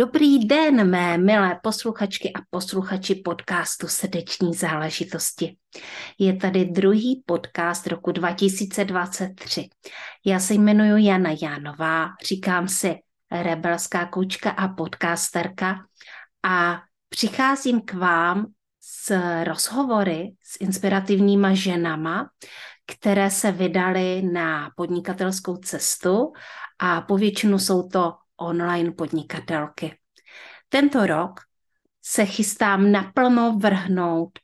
Dobrý 0.00 0.38
den, 0.38 0.90
mé 0.90 1.18
milé 1.18 1.60
posluchačky 1.62 2.32
a 2.32 2.40
posluchači 2.50 3.14
podcastu 3.14 3.88
Srdeční 3.88 4.54
záležitosti. 4.54 5.56
Je 6.18 6.36
tady 6.36 6.64
druhý 6.64 7.22
podcast 7.26 7.86
roku 7.86 8.12
2023. 8.12 9.68
Já 10.24 10.40
se 10.40 10.54
jmenuji 10.54 11.06
Jana 11.06 11.30
Jánová, 11.42 12.08
říkám 12.26 12.68
si 12.68 12.96
rebelská 13.30 14.06
koučka 14.06 14.50
a 14.50 14.68
podcasterka 14.68 15.76
a 16.42 16.80
přicházím 17.08 17.80
k 17.80 17.94
vám 17.94 18.46
s 18.80 19.14
rozhovory 19.44 20.32
s 20.42 20.60
inspirativníma 20.60 21.54
ženama, 21.54 22.30
které 22.86 23.30
se 23.30 23.52
vydaly 23.52 24.22
na 24.22 24.70
podnikatelskou 24.76 25.56
cestu 25.56 26.32
a 26.78 27.00
povětšinu 27.00 27.58
jsou 27.58 27.88
to 27.88 28.12
online 28.40 28.92
podnikatelky. 28.92 29.96
Tento 30.68 31.06
rok 31.06 31.40
se 32.02 32.24
chystám 32.24 32.92
naplno 32.92 33.58
vrhnout 33.58 34.38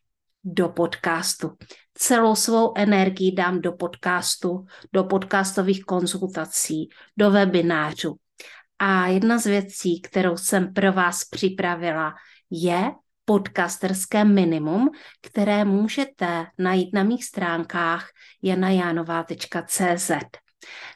do 0.44 0.68
podcastu. 0.68 1.56
Celou 1.94 2.34
svou 2.34 2.72
energii 2.76 3.32
dám 3.32 3.60
do 3.60 3.72
podcastu, 3.72 4.66
do 4.92 5.04
podcastových 5.04 5.84
konzultací, 5.84 6.88
do 7.16 7.30
webinářů. 7.30 8.16
A 8.78 9.06
jedna 9.06 9.38
z 9.38 9.44
věcí, 9.44 10.00
kterou 10.00 10.36
jsem 10.36 10.72
pro 10.72 10.92
vás 10.92 11.24
připravila, 11.24 12.14
je 12.50 12.92
podcasterské 13.24 14.24
minimum, 14.24 14.90
které 15.22 15.64
můžete 15.64 16.46
najít 16.58 16.94
na 16.94 17.02
mých 17.02 17.24
stránkách 17.24 18.08
janajanová.cz. 18.42 20.10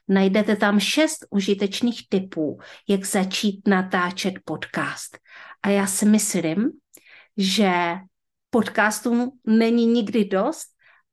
Najdete 0.08 0.56
tam 0.56 0.80
šest 0.80 1.26
užitečných 1.30 2.08
typů, 2.08 2.58
jak 2.88 3.04
začít 3.04 3.68
natáčet 3.68 4.34
podcast. 4.44 5.18
A 5.62 5.68
já 5.68 5.86
si 5.86 6.06
myslím, 6.06 6.70
že 7.36 7.72
podcastů 8.50 9.32
není 9.44 9.86
nikdy 9.86 10.24
dost 10.24 10.66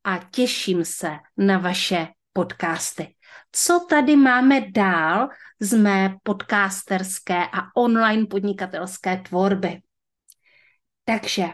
a 0.04 0.20
těším 0.32 0.86
se 0.86 1.10
na 1.38 1.58
vaše 1.58 2.08
podcasty. 2.34 3.16
Co 3.52 3.86
tady 3.90 4.16
máme 4.16 4.62
dál 4.72 5.30
z 5.60 5.74
mé 5.74 6.16
podcasterské 6.24 7.46
a 7.54 7.76
online 7.76 8.26
podnikatelské 8.26 9.18
tvorby? 9.18 9.82
Takže 11.06 11.46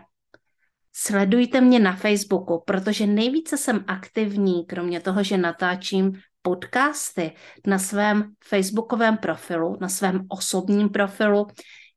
sledujte 0.93 1.61
mě 1.61 1.79
na 1.79 1.95
Facebooku, 1.95 2.63
protože 2.65 3.07
nejvíce 3.07 3.57
jsem 3.57 3.85
aktivní, 3.87 4.65
kromě 4.65 4.99
toho, 4.99 5.23
že 5.23 5.37
natáčím 5.37 6.11
podcasty 6.43 7.31
na 7.67 7.79
svém 7.79 8.31
facebookovém 8.43 9.17
profilu, 9.17 9.77
na 9.81 9.89
svém 9.89 10.25
osobním 10.29 10.89
profilu 10.89 11.47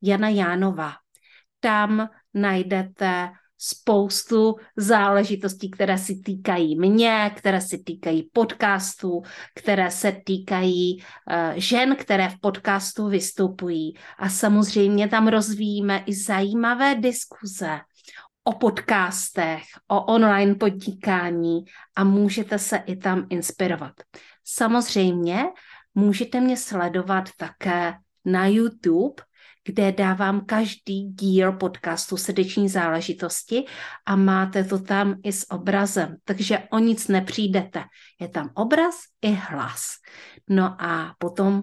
Jana 0.02 0.28
Jánova. 0.28 0.92
Tam 1.60 2.08
najdete 2.34 3.28
spoustu 3.58 4.54
záležitostí, 4.76 5.70
které 5.70 5.98
si 5.98 6.20
týkají 6.24 6.80
mě, 6.80 7.32
které 7.36 7.60
se 7.60 7.78
týkají 7.78 8.30
podcastů, 8.32 9.22
které 9.54 9.90
se 9.90 10.12
týkají 10.24 10.96
uh, 10.96 11.52
žen, 11.54 11.96
které 11.96 12.28
v 12.28 12.40
podcastu 12.40 13.08
vystupují. 13.08 13.94
A 14.18 14.28
samozřejmě 14.28 15.08
tam 15.08 15.28
rozvíjíme 15.28 16.02
i 16.06 16.14
zajímavé 16.14 16.94
diskuze 16.94 17.80
o 18.44 18.52
podcastech, 18.52 19.62
o 19.88 20.04
online 20.04 20.54
podnikání 20.54 21.64
a 21.96 22.04
můžete 22.04 22.58
se 22.58 22.76
i 22.76 22.96
tam 22.96 23.26
inspirovat. 23.30 23.92
Samozřejmě 24.48 25.44
můžete 25.94 26.40
mě 26.40 26.56
sledovat 26.56 27.28
také 27.36 27.94
na 28.24 28.46
YouTube, 28.46 29.22
kde 29.64 29.92
dávám 29.92 30.46
každý 30.46 31.04
díl 31.04 31.52
podcastu 31.52 32.16
Srdeční 32.16 32.68
záležitosti 32.68 33.64
a 34.06 34.16
máte 34.16 34.64
to 34.64 34.78
tam 34.78 35.14
i 35.22 35.32
s 35.32 35.50
obrazem, 35.50 36.16
takže 36.24 36.58
o 36.58 36.78
nic 36.78 37.08
nepřijdete. 37.08 37.84
Je 38.20 38.28
tam 38.28 38.50
obraz 38.54 38.94
i 39.22 39.32
hlas. 39.32 39.86
No 40.48 40.82
a 40.82 41.14
potom 41.18 41.62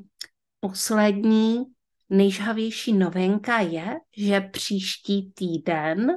poslední 0.60 1.64
nejžhavější 2.10 2.94
novinka 2.94 3.60
je, 3.60 3.96
že 4.18 4.42
příští 4.42 5.32
týden 5.32 6.08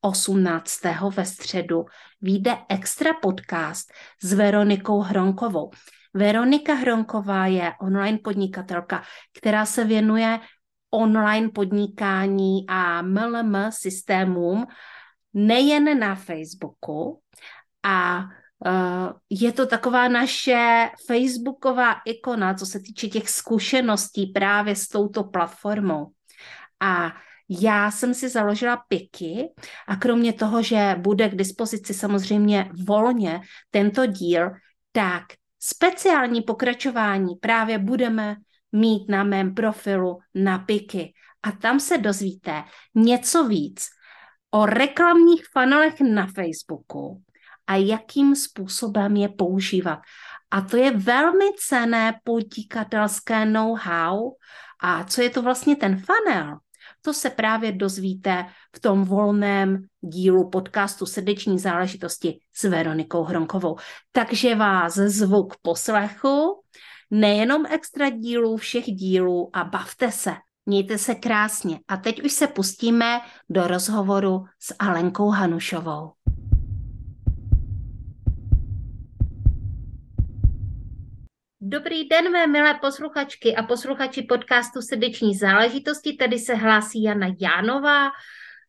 18. 0.00 0.80
ve 1.10 1.24
středu 1.24 1.84
vyjde 2.24 2.58
extra 2.68 3.12
podcast 3.22 3.92
s 4.22 4.32
Veronikou 4.32 5.00
Hronkovou. 5.00 5.70
Veronika 6.14 6.74
Hronková 6.74 7.46
je 7.46 7.72
online 7.80 8.18
podnikatelka, 8.18 9.02
která 9.38 9.66
se 9.66 9.84
věnuje 9.84 10.40
online 10.90 11.48
podnikání 11.48 12.64
a 12.68 13.02
MLM 13.02 13.56
systémům 13.70 14.66
nejen 15.34 15.98
na 15.98 16.14
Facebooku 16.14 17.20
a 17.82 18.24
uh, 18.66 19.12
je 19.30 19.52
to 19.52 19.66
taková 19.66 20.08
naše 20.08 20.90
facebooková 21.06 21.92
ikona, 22.06 22.54
co 22.54 22.66
se 22.66 22.80
týče 22.80 23.08
těch 23.08 23.28
zkušeností 23.28 24.26
právě 24.26 24.76
s 24.76 24.88
touto 24.88 25.24
platformou. 25.24 26.06
A 26.80 27.12
já 27.48 27.90
jsem 27.90 28.14
si 28.14 28.28
založila 28.28 28.76
piky 28.88 29.48
a 29.88 29.96
kromě 29.96 30.32
toho, 30.32 30.62
že 30.62 30.94
bude 30.98 31.28
k 31.28 31.34
dispozici 31.34 31.94
samozřejmě 31.94 32.70
volně 32.86 33.40
tento 33.70 34.06
díl, 34.06 34.50
tak 34.92 35.22
speciální 35.60 36.42
pokračování 36.42 37.34
právě 37.40 37.78
budeme 37.78 38.36
mít 38.72 39.08
na 39.08 39.24
mém 39.24 39.54
profilu 39.54 40.18
na 40.34 40.58
piky. 40.58 41.12
A 41.42 41.52
tam 41.52 41.80
se 41.80 41.98
dozvíte 41.98 42.64
něco 42.94 43.44
víc 43.44 43.86
o 44.50 44.66
reklamních 44.66 45.44
funnelech 45.52 46.00
na 46.00 46.26
Facebooku 46.26 47.22
a 47.66 47.76
jakým 47.76 48.36
způsobem 48.36 49.16
je 49.16 49.28
používat. 49.28 49.98
A 50.50 50.60
to 50.60 50.76
je 50.76 50.90
velmi 50.90 51.44
cené 51.58 52.14
podnikatelské 52.24 53.46
know-how. 53.46 54.30
A 54.80 55.04
co 55.04 55.22
je 55.22 55.30
to 55.30 55.42
vlastně 55.42 55.76
ten 55.76 56.02
funnel? 56.02 56.58
To 57.04 57.12
se 57.12 57.30
právě 57.30 57.72
dozvíte 57.72 58.46
v 58.76 58.80
tom 58.80 59.04
volném 59.04 59.84
dílu 60.00 60.50
podcastu 60.50 61.06
Srdeční 61.06 61.58
záležitosti 61.58 62.38
s 62.54 62.64
Veronikou 62.64 63.22
Hronkovou. 63.22 63.76
Takže 64.12 64.54
vás 64.54 64.94
zvu 64.94 65.44
k 65.44 65.56
poslechu, 65.62 66.62
nejenom 67.10 67.66
extra 67.66 68.10
dílů, 68.10 68.56
všech 68.56 68.84
dílů 68.84 69.50
a 69.52 69.64
bavte 69.64 70.12
se. 70.12 70.34
Mějte 70.66 70.98
se 70.98 71.14
krásně. 71.14 71.80
A 71.88 71.96
teď 71.96 72.22
už 72.22 72.32
se 72.32 72.46
pustíme 72.46 73.20
do 73.50 73.66
rozhovoru 73.66 74.44
s 74.58 74.74
Alenkou 74.78 75.28
Hanušovou. 75.28 76.12
Dobrý 81.66 82.08
den, 82.08 82.32
mé 82.32 82.46
milé 82.46 82.74
posluchačky 82.74 83.56
a 83.56 83.62
posluchači 83.62 84.22
podcastu 84.22 84.82
Srdeční 84.82 85.34
záležitosti. 85.34 86.16
Tady 86.16 86.38
se 86.38 86.54
hlásí 86.54 87.02
Jana 87.02 87.26
Jánová 87.40 88.10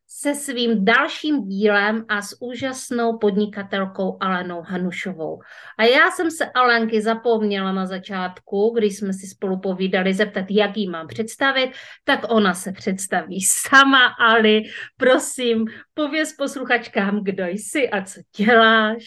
se 0.07 0.35
svým 0.35 0.85
dalším 0.85 1.47
dílem 1.47 2.05
a 2.07 2.21
s 2.21 2.41
úžasnou 2.41 3.17
podnikatelkou 3.17 4.17
Alenou 4.21 4.61
Hanušovou. 4.61 5.41
A 5.77 5.83
já 5.83 6.11
jsem 6.11 6.31
se 6.31 6.45
Alenky 6.45 7.01
zapomněla 7.01 7.71
na 7.71 7.85
začátku, 7.85 8.73
když 8.77 8.97
jsme 8.97 9.13
si 9.13 9.27
spolu 9.27 9.59
povídali 9.59 10.13
zeptat, 10.13 10.45
jak 10.49 10.77
jí 10.77 10.89
mám 10.89 11.07
představit, 11.07 11.71
tak 12.03 12.19
ona 12.29 12.53
se 12.53 12.71
představí 12.71 13.41
sama, 13.41 14.07
Ali. 14.07 14.63
Prosím, 14.97 15.65
pověz 15.93 16.35
posluchačkám, 16.35 17.23
kdo 17.23 17.45
jsi 17.45 17.89
a 17.89 18.05
co 18.05 18.21
děláš. 18.37 19.05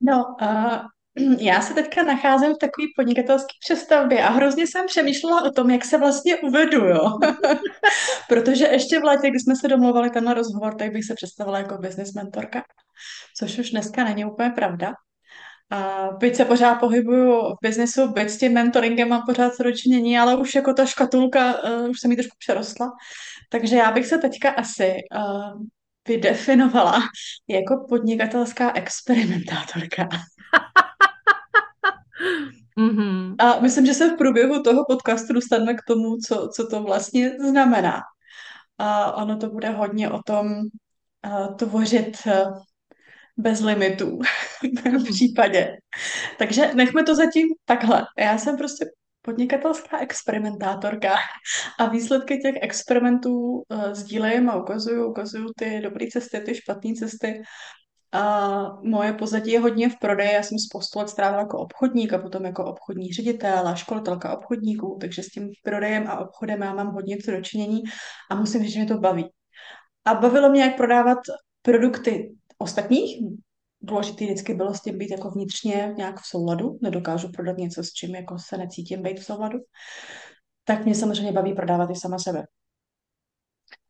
No, 0.00 0.36
uh, 0.42 0.86
já 1.38 1.60
se 1.60 1.74
teďka 1.74 2.02
nacházím 2.02 2.54
v 2.54 2.58
takové 2.58 2.86
podnikatelské 2.96 3.52
přestavbě 3.60 4.22
a 4.22 4.30
hrozně 4.30 4.66
jsem 4.66 4.86
přemýšlela 4.86 5.42
o 5.42 5.50
tom, 5.50 5.70
jak 5.70 5.84
se 5.84 5.98
vlastně 5.98 6.36
uvedu, 6.36 6.84
jo. 6.84 7.18
Protože 8.28 8.64
ještě 8.64 9.00
v 9.00 9.04
létě, 9.04 9.30
když 9.30 9.42
jsme 9.42 9.56
se 9.56 9.68
domluvali 9.68 10.10
tenhle 10.10 10.34
rozhovor, 10.34 10.74
tak 10.74 10.92
bych 10.92 11.04
se 11.04 11.14
představila 11.14 11.58
jako 11.58 11.78
business 11.78 12.12
mentorka, 12.12 12.62
což 13.36 13.58
už 13.58 13.70
dneska 13.70 14.04
není 14.04 14.24
úplně 14.24 14.50
pravda. 14.50 14.92
A 15.70 16.08
byť 16.18 16.36
se 16.36 16.44
pořád 16.44 16.74
pohybuju 16.74 17.40
v 17.40 17.56
biznesu, 17.62 18.08
byť 18.08 18.28
s 18.28 18.38
tím 18.38 18.52
mentoringem 18.52 19.08
mám 19.08 19.22
pořád 19.26 19.60
ročinění, 19.60 20.18
ale 20.18 20.36
už 20.36 20.54
jako 20.54 20.74
ta 20.74 20.86
škatulka, 20.86 21.62
uh, 21.62 21.90
už 21.90 22.00
se 22.00 22.08
mi 22.08 22.16
trošku 22.16 22.36
přerostla. 22.38 22.92
Takže 23.50 23.76
já 23.76 23.92
bych 23.92 24.06
se 24.06 24.18
teďka 24.18 24.50
asi 24.50 24.92
uh, 25.16 25.62
vydefinovala 26.08 27.00
jako 27.48 27.86
podnikatelská 27.88 28.72
experimentátorka. 28.74 30.08
Mm-hmm. 32.78 33.34
A 33.38 33.60
myslím, 33.60 33.86
že 33.86 33.94
se 33.94 34.10
v 34.10 34.16
průběhu 34.16 34.62
toho 34.62 34.84
podcastu 34.88 35.32
dostaneme 35.32 35.74
k 35.74 35.82
tomu, 35.88 36.16
co, 36.16 36.48
co 36.54 36.66
to 36.66 36.82
vlastně 36.82 37.30
znamená. 37.30 38.00
A 38.78 39.12
ono 39.12 39.36
to 39.36 39.50
bude 39.50 39.70
hodně 39.70 40.10
o 40.10 40.22
tom 40.22 40.46
uh, 41.26 41.56
tvořit 41.56 42.18
uh, 42.26 42.58
bez 43.36 43.60
limitů 43.60 44.18
v 44.80 44.84
mém 44.84 45.04
případě. 45.04 45.76
Takže 46.38 46.74
nechme 46.74 47.02
to 47.02 47.14
zatím 47.14 47.48
takhle. 47.64 48.06
Já 48.18 48.38
jsem 48.38 48.56
prostě 48.56 48.86
podnikatelská 49.22 49.98
experimentátorka 49.98 51.14
a 51.78 51.86
výsledky 51.86 52.38
těch 52.38 52.54
experimentů 52.60 53.32
uh, 53.32 53.92
sdílím 53.92 54.50
a 54.50 54.56
ukazuju, 54.56 55.10
ukazuju 55.10 55.46
ty 55.56 55.80
dobré 55.80 56.06
cesty, 56.12 56.40
ty 56.40 56.54
špatné 56.54 56.94
cesty. 56.94 57.42
A 58.12 58.78
moje 58.82 59.12
pozadí 59.12 59.52
je 59.52 59.60
hodně 59.60 59.88
v 59.88 59.98
prodeji. 60.00 60.32
Já 60.32 60.42
jsem 60.42 60.58
spoustu 60.58 60.98
let 60.98 61.08
strávila 61.08 61.42
jako 61.42 61.58
obchodník 61.58 62.12
a 62.12 62.18
potom 62.18 62.44
jako 62.44 62.64
obchodní 62.64 63.12
ředitel 63.12 63.68
a 63.68 63.74
školitelka 63.74 64.36
obchodníků, 64.36 64.98
takže 65.00 65.22
s 65.22 65.28
tím 65.28 65.50
prodejem 65.64 66.08
a 66.08 66.18
obchodem 66.18 66.62
já 66.62 66.74
mám 66.74 66.92
hodně 66.92 67.16
co 67.24 67.30
dočinění 67.30 67.82
a 68.30 68.34
musím 68.34 68.62
říct, 68.62 68.72
že 68.72 68.78
mě 68.78 68.88
to 68.88 68.98
baví. 68.98 69.30
A 70.04 70.14
bavilo 70.14 70.50
mě, 70.50 70.62
jak 70.62 70.76
prodávat 70.76 71.18
produkty 71.62 72.34
ostatních. 72.58 73.24
Důležité 73.80 74.24
vždycky 74.24 74.54
bylo 74.54 74.74
s 74.74 74.80
tím 74.80 74.98
být 74.98 75.10
jako 75.10 75.30
vnitřně 75.30 75.94
nějak 75.96 76.20
v 76.20 76.26
souladu. 76.26 76.78
Nedokážu 76.82 77.28
prodat 77.32 77.56
něco, 77.56 77.84
s 77.84 77.92
čím 77.92 78.14
jako 78.14 78.36
se 78.38 78.58
necítím 78.58 79.02
být 79.02 79.20
v 79.20 79.24
souladu. 79.24 79.58
Tak 80.64 80.84
mě 80.84 80.94
samozřejmě 80.94 81.32
baví 81.32 81.54
prodávat 81.54 81.90
i 81.90 81.96
sama 81.96 82.18
sebe. 82.18 82.44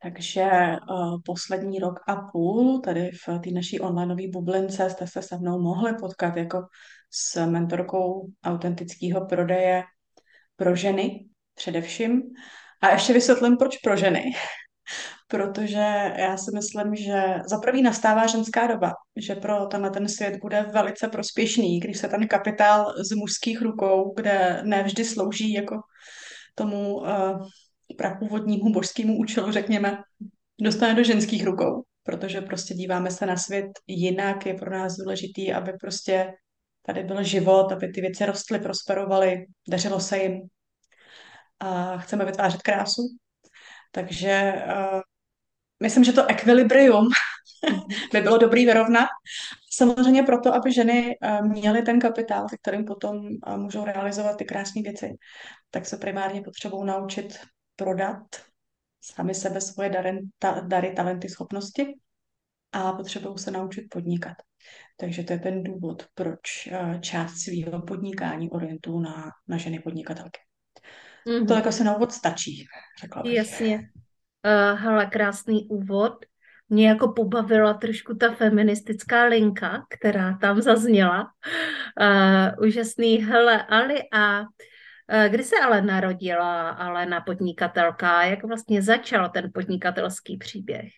Takže 0.03 0.43
uh, 0.89 1.21
poslední 1.25 1.79
rok 1.79 1.99
a 2.07 2.15
půl 2.15 2.81
tady 2.81 3.11
v 3.11 3.39
té 3.39 3.51
naší 3.51 3.79
onlineové 3.79 4.23
bublince 4.31 4.89
jste 4.89 5.07
se 5.07 5.21
se 5.21 5.37
mnou 5.37 5.61
mohli 5.61 5.93
potkat 5.99 6.37
jako 6.37 6.61
s 7.11 7.45
mentorkou 7.45 8.27
autentického 8.45 9.25
prodeje 9.25 9.83
pro 10.55 10.75
ženy 10.75 11.25
především. 11.55 12.21
A 12.81 12.89
ještě 12.89 13.13
vysvětlím, 13.13 13.57
proč 13.57 13.77
pro 13.77 13.95
ženy. 13.95 14.23
Protože 15.27 16.13
já 16.17 16.37
si 16.37 16.51
myslím, 16.53 16.95
že 16.95 17.23
za 17.49 17.57
prvý 17.57 17.81
nastává 17.81 18.27
ženská 18.27 18.67
doba, 18.67 18.93
že 19.15 19.35
pro 19.35 19.65
tenhle 19.65 19.89
ten 19.89 20.09
svět 20.09 20.39
bude 20.41 20.65
velice 20.73 21.07
prospěšný, 21.07 21.79
když 21.79 21.97
se 21.97 22.07
ten 22.07 22.27
kapitál 22.27 22.93
z 23.09 23.15
mužských 23.15 23.61
rukou, 23.61 24.13
kde 24.15 24.61
nevždy 24.63 25.05
slouží 25.05 25.53
jako 25.53 25.75
tomu 26.55 26.95
uh, 26.95 27.47
prapůvodnímu 27.97 28.71
božskému 28.73 29.17
účelu, 29.17 29.51
řekněme, 29.51 29.97
dostane 30.61 30.95
do 30.95 31.03
ženských 31.03 31.45
rukou, 31.45 31.83
protože 32.03 32.41
prostě 32.41 32.73
díváme 32.73 33.11
se 33.11 33.25
na 33.25 33.37
svět 33.37 33.67
jinak, 33.87 34.45
je 34.45 34.53
pro 34.53 34.71
nás 34.71 34.97
důležitý, 34.97 35.53
aby 35.53 35.73
prostě 35.81 36.33
tady 36.85 37.03
byl 37.03 37.23
život, 37.23 37.71
aby 37.71 37.87
ty 37.87 38.01
věci 38.01 38.25
rostly, 38.25 38.59
prosperovaly, 38.59 39.45
dařilo 39.69 39.99
se 39.99 40.17
jim 40.17 40.41
a 41.59 41.97
chceme 41.97 42.25
vytvářet 42.25 42.61
krásu. 42.61 43.01
Takže 43.91 44.53
uh, 44.67 45.01
myslím, 45.79 46.03
že 46.03 46.13
to 46.13 46.29
ekvilibrium 46.29 47.07
by 48.13 48.21
bylo 48.21 48.37
dobrý 48.37 48.65
vyrovnat. 48.65 49.07
Samozřejmě 49.71 50.23
proto, 50.23 50.53
aby 50.53 50.73
ženy 50.73 51.17
uh, 51.23 51.47
měly 51.47 51.81
ten 51.81 51.99
kapitál, 51.99 52.49
se 52.49 52.57
kterým 52.57 52.85
potom 52.85 53.15
uh, 53.17 53.57
můžou 53.57 53.85
realizovat 53.85 54.37
ty 54.37 54.45
krásné 54.45 54.81
věci, 54.81 55.09
tak 55.71 55.85
se 55.85 55.97
primárně 55.97 56.41
potřebují 56.41 56.85
naučit 56.85 57.39
prodat 57.75 58.23
sami 59.01 59.35
sebe, 59.35 59.61
svoje 59.61 59.89
dary, 59.89 60.19
ta, 60.39 60.59
dary 60.59 60.93
talenty, 60.93 61.29
schopnosti 61.29 61.93
a 62.71 62.91
potřebují 62.91 63.37
se 63.37 63.51
naučit 63.51 63.85
podnikat. 63.89 64.37
Takže 64.97 65.23
to 65.23 65.33
je 65.33 65.39
ten 65.39 65.63
důvod, 65.63 66.05
proč 66.13 66.39
uh, 66.71 66.99
část 66.99 67.35
svého 67.35 67.81
podnikání 67.81 68.49
orientuju 68.49 68.99
na, 68.99 69.31
na 69.47 69.57
ženy 69.57 69.79
podnikatelky. 69.79 70.39
Mm-hmm. 71.27 71.47
To 71.47 71.53
jako 71.53 71.71
se 71.71 71.83
na 71.83 71.95
úvod 71.95 72.11
stačí, 72.11 72.65
řekla 73.01 73.21
bych. 73.21 73.33
Jasně. 73.33 73.77
Uh, 73.77 74.79
hele, 74.79 75.05
krásný 75.05 75.67
úvod. 75.69 76.13
Mě 76.69 76.87
jako 76.87 77.11
pobavila 77.11 77.73
trošku 77.73 78.15
ta 78.15 78.33
feministická 78.33 79.23
linka, 79.23 79.85
která 79.89 80.37
tam 80.37 80.61
zazněla. 80.61 81.23
Uh, 82.01 82.67
úžasný. 82.67 83.17
Hele, 83.17 83.63
Ali, 83.63 83.99
a 84.13 84.39
uh, 84.41 84.45
kdy 85.29 85.43
se 85.43 85.55
ale 85.63 85.81
narodila 85.81 86.69
Alena 86.69 87.21
podnikatelka? 87.21 88.23
Jak 88.23 88.43
vlastně 88.43 88.81
začal 88.81 89.29
ten 89.29 89.51
podnikatelský 89.53 90.37
příběh? 90.37 90.89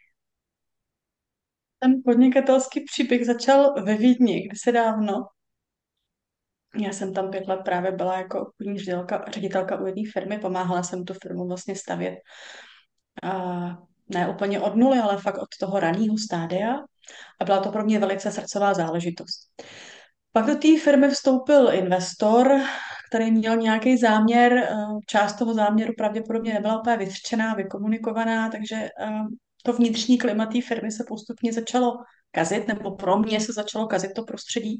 Ten 1.79 2.01
podnikatelský 2.05 2.83
příběh 2.83 3.25
začal 3.25 3.83
ve 3.83 3.95
Vídni, 3.95 4.41
kdysi 4.41 4.71
dávno. 4.71 5.13
Já 6.77 6.93
jsem 6.93 7.13
tam 7.13 7.31
pět 7.31 7.47
let 7.47 7.59
právě 7.65 7.91
byla 7.91 8.17
jako 8.17 8.41
obchodní 8.41 8.79
ředitelka, 8.79 9.25
ředitelka 9.27 9.81
u 9.81 9.85
jedné 9.85 10.03
firmy, 10.13 10.39
pomáhala 10.39 10.83
jsem 10.83 11.05
tu 11.05 11.13
firmu 11.13 11.47
vlastně 11.47 11.75
stavět. 11.75 12.15
A 13.23 13.31
ne 14.09 14.29
úplně 14.29 14.59
od 14.59 14.75
nuly, 14.75 14.99
ale 14.99 15.17
fakt 15.17 15.37
od 15.37 15.47
toho 15.59 15.79
raného 15.79 16.17
stádia. 16.17 16.75
A 17.41 17.45
byla 17.45 17.59
to 17.59 17.71
pro 17.71 17.83
mě 17.83 17.99
velice 17.99 18.31
srdcová 18.31 18.73
záležitost. 18.73 19.61
Pak 20.31 20.45
do 20.45 20.55
té 20.55 20.79
firmy 20.79 21.09
vstoupil 21.09 21.73
investor, 21.73 22.51
který 23.15 23.31
měl 23.31 23.57
nějaký 23.57 23.97
záměr. 23.97 24.53
Eh, 24.53 24.75
část 25.07 25.35
toho 25.35 25.53
záměru 25.53 25.93
pravděpodobně 25.97 26.53
nebyla 26.53 26.79
úplně 26.79 26.97
vytřčená, 26.97 27.53
vykomunikovaná, 27.53 28.49
takže 28.49 28.75
eh, 28.75 29.09
to 29.63 29.73
vnitřní 29.73 30.17
klima 30.17 30.45
té 30.45 30.61
firmy 30.61 30.91
se 30.91 31.03
postupně 31.07 31.53
začalo 31.53 31.93
kazit, 32.31 32.67
nebo 32.67 32.95
pro 32.95 33.17
mě 33.17 33.39
se 33.39 33.53
začalo 33.53 33.87
kazit 33.87 34.13
to 34.13 34.23
prostředí 34.23 34.77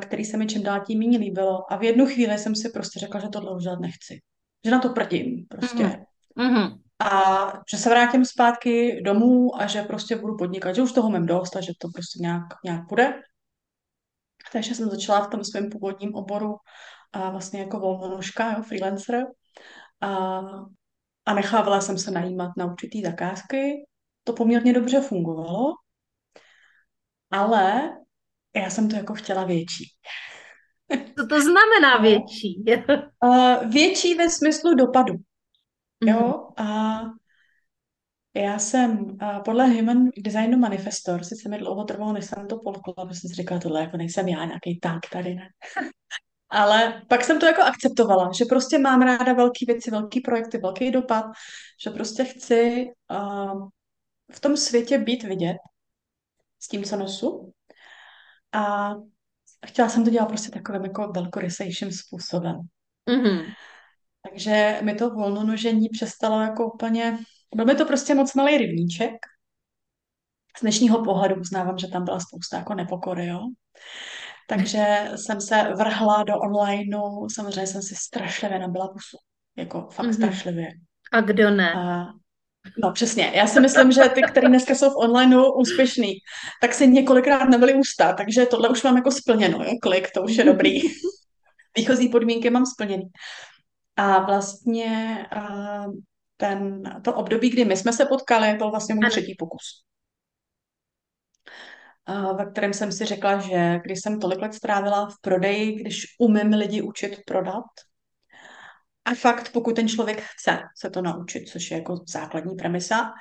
který 0.00 0.24
se 0.24 0.36
mi 0.36 0.46
čím 0.46 0.62
dál 0.62 0.80
tím 0.86 0.98
méně 0.98 1.18
líbilo. 1.18 1.72
A 1.72 1.76
v 1.76 1.82
jednu 1.82 2.06
chvíli 2.06 2.38
jsem 2.38 2.54
si 2.54 2.70
prostě 2.70 3.00
řekla, 3.00 3.20
že 3.20 3.28
tohle 3.28 3.56
už 3.56 3.62
dělat 3.62 3.80
nechci. 3.80 4.20
Že 4.64 4.70
na 4.70 4.78
to 4.78 4.88
prdím 4.88 5.46
prostě. 5.48 6.04
Mm-hmm. 6.38 6.78
A 6.98 7.52
že 7.70 7.76
se 7.76 7.90
vrátím 7.90 8.24
zpátky 8.24 9.02
domů 9.04 9.60
a 9.60 9.66
že 9.66 9.82
prostě 9.82 10.16
budu 10.16 10.36
podnikat, 10.36 10.74
že 10.74 10.82
už 10.82 10.92
toho 10.92 11.10
mám 11.10 11.26
dost 11.26 11.56
a 11.56 11.60
že 11.60 11.72
to 11.78 11.88
prostě 11.94 12.18
nějak, 12.22 12.42
nějak 12.64 12.88
bude. 12.88 13.14
Takže 14.52 14.74
jsem 14.74 14.90
začala 14.90 15.26
v 15.26 15.30
tom 15.30 15.44
svém 15.44 15.70
původním 15.70 16.14
oboru 16.14 16.56
a 17.14 17.30
vlastně 17.30 17.60
jako 17.60 17.78
volnonožka, 17.78 18.52
jo, 18.52 18.62
freelancer. 18.62 19.24
A, 20.00 20.38
a 21.26 21.34
nechávala 21.34 21.80
jsem 21.80 21.98
se 21.98 22.10
najímat 22.10 22.50
na 22.56 22.66
určitý 22.66 23.02
zakázky. 23.02 23.86
To 24.24 24.32
poměrně 24.32 24.72
dobře 24.72 25.00
fungovalo, 25.00 25.72
ale 27.30 27.90
já 28.56 28.70
jsem 28.70 28.88
to 28.88 28.96
jako 28.96 29.14
chtěla 29.14 29.44
větší. 29.44 29.84
Co 31.18 31.26
to 31.26 31.40
znamená 31.40 31.98
větší? 32.02 32.64
uh, 33.24 33.70
větší 33.70 34.14
ve 34.14 34.30
smyslu 34.30 34.74
dopadu. 34.74 35.14
Jo, 36.04 36.50
mhm. 36.58 36.68
a 36.68 37.02
já 38.36 38.58
jsem 38.58 38.98
uh, 39.00 39.42
podle 39.44 39.66
Human 39.66 40.08
Designu 40.24 40.58
Manifestor, 40.58 41.24
sice 41.24 41.48
mi 41.48 41.58
dlouho 41.58 41.84
trvalo, 41.84 42.12
než 42.12 42.24
jsem 42.24 42.48
to 42.48 42.58
polkla, 42.58 43.06
protože 43.06 43.20
jsem 43.20 43.28
si 43.30 43.34
říkala, 43.34 43.60
tohle 43.60 43.80
jako 43.80 43.96
nejsem 43.96 44.28
já, 44.28 44.44
nějaký 44.44 44.78
tank 44.80 45.06
tady, 45.12 45.34
ne? 45.34 45.48
Ale 46.54 47.02
pak 47.08 47.24
jsem 47.24 47.40
to 47.40 47.46
jako 47.46 47.62
akceptovala, 47.62 48.30
že 48.38 48.44
prostě 48.44 48.78
mám 48.78 49.02
ráda 49.02 49.32
velké 49.32 49.66
věci, 49.66 49.90
velké 49.90 50.20
projekty, 50.24 50.58
velký 50.58 50.90
dopad, 50.90 51.24
že 51.84 51.90
prostě 51.90 52.24
chci 52.24 52.86
uh, 53.10 53.68
v 54.32 54.40
tom 54.40 54.56
světě 54.56 54.98
být 54.98 55.22
vidět 55.22 55.56
s 56.60 56.68
tím, 56.68 56.84
co 56.84 56.96
nosu 56.96 57.52
a 58.52 58.94
chtěla 59.66 59.88
jsem 59.88 60.04
to 60.04 60.10
dělat 60.10 60.26
prostě 60.26 60.50
takovým 60.50 60.82
jako 60.82 61.12
velkorysejším 61.12 61.92
způsobem. 61.92 62.60
Mm-hmm. 63.10 63.54
Takže 64.30 64.78
mi 64.82 64.94
to 64.94 65.10
volnonožení 65.10 65.88
přestalo 65.88 66.40
jako 66.40 66.72
úplně... 66.72 67.18
Byl 67.54 67.64
mi 67.64 67.74
to 67.74 67.84
prostě 67.84 68.14
moc 68.14 68.34
malý 68.34 68.58
rybníček. 68.58 69.14
Z 70.58 70.60
dnešního 70.60 71.04
pohledu 71.04 71.40
uznávám, 71.40 71.78
že 71.78 71.88
tam 71.88 72.04
byla 72.04 72.20
spousta 72.20 72.56
jako 72.56 72.74
nepokory, 72.74 73.26
jo. 73.26 73.40
Takže 74.48 75.10
jsem 75.16 75.40
se 75.40 75.72
vrhla 75.76 76.22
do 76.22 76.38
onlineu, 76.38 77.28
samozřejmě 77.28 77.66
jsem 77.66 77.82
si 77.82 77.94
strašlivě 77.94 78.58
nabila 78.58 78.88
pusu. 78.88 79.16
Jako 79.56 79.88
fakt 79.90 80.06
mm-hmm. 80.06 80.12
strašlivě. 80.12 80.68
A 81.12 81.20
kdo 81.20 81.50
ne? 81.50 81.72
A 81.74 82.04
No 82.82 82.92
přesně, 82.92 83.32
já 83.34 83.46
si 83.46 83.60
myslím, 83.60 83.92
že 83.92 84.02
ty, 84.14 84.22
které 84.22 84.48
dneska 84.48 84.74
jsou 84.74 84.90
v 84.90 84.96
onlineu 84.96 85.52
úspěšný, 85.52 86.14
tak 86.60 86.74
si 86.74 86.88
několikrát 86.88 87.44
nebyly 87.44 87.74
ústa, 87.74 88.12
takže 88.12 88.46
tohle 88.46 88.68
už 88.68 88.82
mám 88.82 88.96
jako 88.96 89.10
splněno, 89.10 89.64
jo? 89.64 89.70
klik, 89.82 90.10
to 90.10 90.22
už 90.22 90.36
je 90.36 90.44
dobrý. 90.44 90.80
Výchozí 91.76 92.08
podmínky 92.08 92.50
mám 92.50 92.66
splněný. 92.66 93.04
A 93.96 94.18
vlastně 94.18 95.18
ten, 96.36 96.82
to 97.04 97.14
období, 97.14 97.50
kdy 97.50 97.64
my 97.64 97.76
jsme 97.76 97.92
se 97.92 98.06
potkali, 98.06 98.54
byl 98.54 98.70
vlastně 98.70 98.94
můj 98.94 99.10
třetí 99.10 99.34
pokus. 99.38 99.84
Ve 102.38 102.46
kterém 102.50 102.72
jsem 102.72 102.92
si 102.92 103.04
řekla, 103.04 103.38
že 103.38 103.80
když 103.84 104.00
jsem 104.00 104.20
tolik 104.20 104.40
let 104.40 104.54
strávila 104.54 105.06
v 105.06 105.20
prodeji, 105.20 105.72
když 105.72 106.06
umím 106.18 106.52
lidi 106.52 106.82
učit 106.82 107.20
prodat, 107.26 107.64
a 109.04 109.14
fakt, 109.14 109.52
pokud 109.52 109.76
ten 109.76 109.88
člověk 109.88 110.20
chce 110.22 110.58
se 110.76 110.90
to 110.90 111.02
naučit, 111.02 111.48
což 111.48 111.70
je 111.70 111.76
jako 111.76 112.04
základní 112.08 112.56
premisa, 112.56 113.12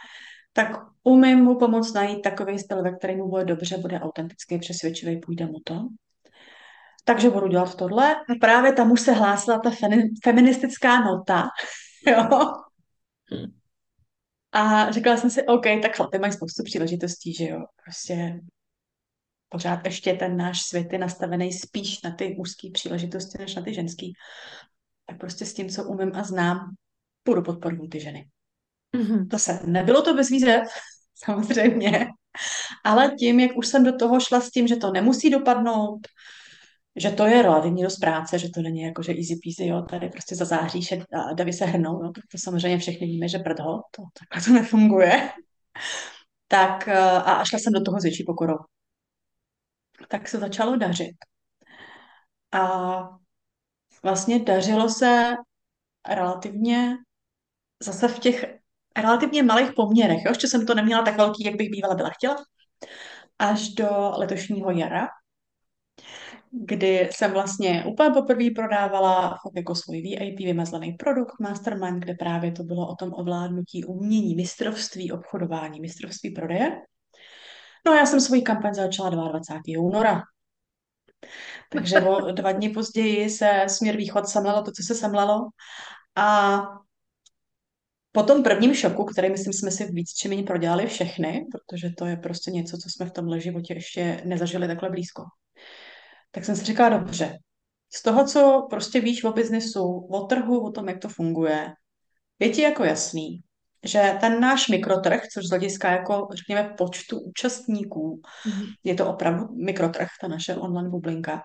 tak 0.53 0.71
umím 1.03 1.39
mu 1.39 1.59
pomoct 1.59 1.93
najít 1.93 2.21
takový 2.21 2.59
styl, 2.59 2.83
ve 2.83 2.95
kterém 2.95 3.17
mu 3.17 3.29
bude 3.29 3.45
dobře, 3.45 3.77
bude 3.77 3.99
autentický, 3.99 4.59
přesvědčivý, 4.59 5.19
půjde 5.19 5.45
mu 5.45 5.59
to. 5.63 5.87
Takže 7.03 7.29
budu 7.29 7.47
dělat 7.47 7.75
tohle. 7.75 8.15
A 8.15 8.35
právě 8.41 8.73
tam 8.73 8.91
už 8.91 9.01
se 9.01 9.11
hlásila 9.11 9.59
ta 9.59 9.71
feministická 10.23 11.01
nota. 11.01 11.47
jo. 12.07 12.53
Hmm. 13.31 13.51
A 14.51 14.91
řekla 14.91 15.17
jsem 15.17 15.29
si, 15.29 15.45
OK, 15.45 15.63
tak 15.81 15.95
chlapy 15.95 16.19
mají 16.19 16.33
spoustu 16.33 16.63
příležitostí, 16.63 17.33
že 17.33 17.47
jo. 17.47 17.59
Prostě 17.83 18.39
pořád 19.53 19.85
ještě 19.85 20.13
ten 20.13 20.37
náš 20.37 20.61
svět 20.61 20.93
je 20.93 20.99
nastavený 20.99 21.53
spíš 21.53 22.01
na 22.01 22.11
ty 22.11 22.35
mužské 22.37 22.67
příležitosti, 22.73 23.37
než 23.37 23.55
na 23.55 23.61
ty 23.61 23.73
ženské. 23.73 24.05
tak 25.05 25.19
prostě 25.19 25.45
s 25.45 25.53
tím, 25.53 25.69
co 25.69 25.83
umím 25.83 26.11
a 26.15 26.23
znám, 26.23 26.59
půjdu 27.23 27.41
podporuju 27.41 27.87
ty 27.87 27.99
ženy. 27.99 28.27
Mm-hmm. 28.95 29.27
To 29.29 29.39
se, 29.39 29.59
nebylo 29.65 30.01
to 30.01 30.13
bez 30.13 30.29
výzev, 30.29 30.63
samozřejmě, 31.25 32.07
ale 32.83 33.15
tím, 33.19 33.39
jak 33.39 33.57
už 33.57 33.67
jsem 33.67 33.83
do 33.83 33.95
toho 33.95 34.19
šla 34.19 34.41
s 34.41 34.49
tím, 34.49 34.67
že 34.67 34.75
to 34.75 34.91
nemusí 34.91 35.29
dopadnout, 35.29 36.07
že 36.95 37.11
to 37.11 37.25
je 37.25 37.41
relativně 37.41 37.83
dost 37.83 37.97
práce, 37.97 38.39
že 38.39 38.49
to 38.49 38.61
není 38.61 38.81
jako, 38.81 39.03
že 39.03 39.11
easy 39.11 39.39
peasy, 39.43 39.65
jo, 39.65 39.81
tady 39.81 40.09
prostě 40.09 40.35
zazáříš 40.35 40.91
a 40.91 41.33
davy 41.33 41.53
se 41.53 41.65
hrnou, 41.65 42.03
jo, 42.03 42.11
to, 42.31 42.37
samozřejmě 42.37 42.77
všechny 42.77 43.07
víme, 43.07 43.27
že 43.27 43.39
prdho, 43.39 43.81
to 43.91 44.03
takhle 44.19 44.47
to 44.47 44.61
nefunguje. 44.61 45.29
Tak 46.47 46.87
eh, 46.87 46.97
a 46.99 47.45
šla 47.45 47.59
jsem 47.59 47.73
do 47.73 47.81
toho 47.81 47.99
s 47.99 48.03
větší 48.03 48.23
pokorou. 48.23 48.57
Tak 50.09 50.27
se 50.27 50.37
začalo 50.37 50.75
dařit. 50.75 51.15
A 52.51 52.99
vlastně 54.03 54.39
dařilo 54.39 54.89
se 54.89 55.33
relativně 56.09 56.95
zase 57.83 58.07
v 58.07 58.19
těch 58.19 58.45
relativně 58.97 59.43
malých 59.43 59.71
poměrech. 59.75 60.25
Jo? 60.25 60.31
Ještě 60.31 60.47
jsem 60.47 60.65
to 60.65 60.73
neměla 60.73 61.01
tak 61.01 61.17
velký, 61.17 61.43
jak 61.43 61.55
bych 61.55 61.69
bývala 61.69 61.95
byla 61.95 62.09
chtěla. 62.09 62.35
Až 63.39 63.69
do 63.69 64.13
letošního 64.17 64.71
jara, 64.71 65.07
kdy 66.51 67.09
jsem 67.11 67.31
vlastně 67.31 67.85
úplně 67.87 68.09
poprvé 68.09 68.45
prodávala 68.55 69.37
jako 69.55 69.75
svůj 69.75 70.01
VIP 70.01 70.39
vymazlený 70.39 70.91
produkt 70.91 71.39
Mastermind, 71.39 72.03
kde 72.03 72.13
právě 72.13 72.51
to 72.51 72.63
bylo 72.63 72.87
o 72.87 72.95
tom 72.95 73.13
ovládnutí 73.13 73.85
umění, 73.85 74.35
mistrovství 74.35 75.11
obchodování, 75.11 75.79
mistrovství 75.79 76.31
prodeje. 76.31 76.81
No 77.85 77.91
a 77.91 77.97
já 77.97 78.05
jsem 78.05 78.21
svůj 78.21 78.41
kampaň 78.41 78.73
začala 78.73 79.09
22. 79.09 79.81
února. 79.81 80.21
Takže 81.69 82.01
o 82.01 82.31
dva 82.31 82.51
dny 82.51 82.69
později 82.69 83.29
se 83.29 83.65
směr 83.67 83.97
východ 83.97 84.27
semlelo 84.27 84.61
to, 84.63 84.71
co 84.71 84.83
se 84.83 84.95
semlelo. 84.95 85.49
A 86.15 86.61
po 88.11 88.23
tom 88.23 88.43
prvním 88.43 88.73
šoku, 88.73 89.05
který 89.05 89.29
myslím 89.29 89.53
jsme 89.53 89.71
si 89.71 89.85
víc 89.91 90.13
či 90.13 90.29
méně 90.29 90.43
prodělali 90.43 90.87
všechny, 90.87 91.45
protože 91.51 91.89
to 91.97 92.05
je 92.05 92.17
prostě 92.17 92.51
něco, 92.51 92.77
co 92.77 92.89
jsme 92.89 93.05
v 93.05 93.11
tomhle 93.11 93.39
životě 93.39 93.73
ještě 93.73 94.21
nezažili 94.25 94.67
takhle 94.67 94.89
blízko, 94.89 95.23
tak 96.31 96.45
jsem 96.45 96.55
si 96.55 96.65
říkala, 96.65 96.97
dobře, 96.97 97.37
z 97.93 98.01
toho, 98.01 98.27
co 98.27 98.67
prostě 98.69 99.01
víš 99.01 99.23
o 99.23 99.31
biznesu, 99.31 100.07
o 100.11 100.25
trhu, 100.25 100.65
o 100.65 100.71
tom, 100.71 100.89
jak 100.89 100.99
to 100.99 101.09
funguje, 101.09 101.73
je 102.39 102.49
ti 102.49 102.61
jako 102.61 102.83
jasný, 102.83 103.41
že 103.83 104.17
ten 104.21 104.39
náš 104.39 104.67
mikrotrh, 104.67 105.21
což 105.33 105.45
z 105.45 105.49
hlediska 105.49 105.91
jako, 105.91 106.27
řekněme, 106.33 106.73
počtu 106.77 107.19
účastníků, 107.19 108.21
mm-hmm. 108.47 108.65
je 108.83 108.95
to 108.95 109.07
opravdu 109.07 109.47
mikrotrh, 109.55 110.07
ta 110.21 110.27
naše 110.27 110.55
online 110.55 110.89
bublinka, 110.89 111.41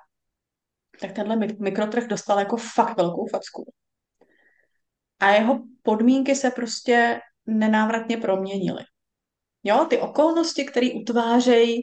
tak 1.00 1.12
tenhle 1.12 1.36
mikrotrh 1.36 2.06
dostal 2.06 2.38
jako 2.38 2.56
fakt 2.56 2.96
velkou 2.96 3.26
facku. 3.26 3.72
A 5.20 5.30
jeho 5.30 5.60
podmínky 5.82 6.34
se 6.34 6.50
prostě 6.50 7.20
nenávratně 7.46 8.16
proměnily. 8.16 8.84
Jo, 9.64 9.86
ty 9.90 9.98
okolnosti, 9.98 10.64
které 10.64 10.88
utvářejí, 11.00 11.80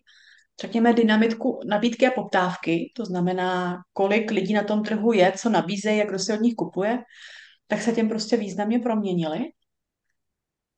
řekněme, 0.61 0.93
dynamiku 0.93 1.59
nabídky 1.69 2.07
a 2.07 2.11
poptávky, 2.11 2.91
to 2.95 3.05
znamená, 3.05 3.77
kolik 3.93 4.31
lidí 4.31 4.53
na 4.53 4.63
tom 4.63 4.83
trhu 4.83 5.13
je, 5.13 5.31
co 5.31 5.49
nabízejí, 5.49 5.97
jak 5.97 6.09
kdo 6.09 6.19
se 6.19 6.33
od 6.33 6.41
nich 6.41 6.55
kupuje, 6.55 6.99
tak 7.67 7.81
se 7.81 7.91
tím 7.91 8.09
prostě 8.09 8.37
významně 8.37 8.79
proměnily. 8.79 9.39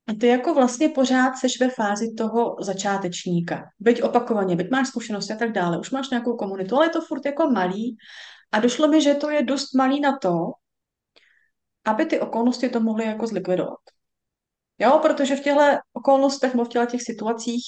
A 0.08 0.14
ty 0.14 0.28
jako 0.28 0.54
vlastně 0.54 0.90
pořád 0.90 1.36
seš 1.38 1.60
ve 1.60 1.70
fázi 1.70 2.14
toho 2.18 2.56
začátečníka. 2.60 3.64
Byť 3.80 4.02
opakovaně, 4.02 4.56
byť 4.56 4.72
máš 4.72 4.88
zkušenosti 4.88 5.34
a 5.34 5.38
tak 5.38 5.52
dále, 5.52 5.80
už 5.80 5.92
máš 5.92 6.10
nějakou 6.10 6.38
komunitu, 6.38 6.76
ale 6.76 6.86
je 6.86 6.90
to 6.90 7.02
furt 7.02 7.26
jako 7.26 7.52
malý. 7.52 7.98
A 8.52 8.60
došlo 8.60 8.88
mi, 8.88 9.02
že 9.02 9.16
to 9.16 9.30
je 9.30 9.44
dost 9.44 9.74
malý 9.76 10.00
na 10.00 10.18
to, 10.18 10.52
aby 11.86 12.06
ty 12.06 12.20
okolnosti 12.20 12.70
to 12.70 12.80
mohly 12.80 13.06
jako 13.06 13.28
zlikvidovat. 13.28 13.80
Jo, 14.80 15.00
protože 15.02 15.36
v 15.36 15.44
těchto 15.44 15.62
okolnostech 15.94 16.54
nebo 16.54 16.66
v 16.66 16.70
těchto 16.70 16.92
těch 16.92 17.02
situacích, 17.02 17.64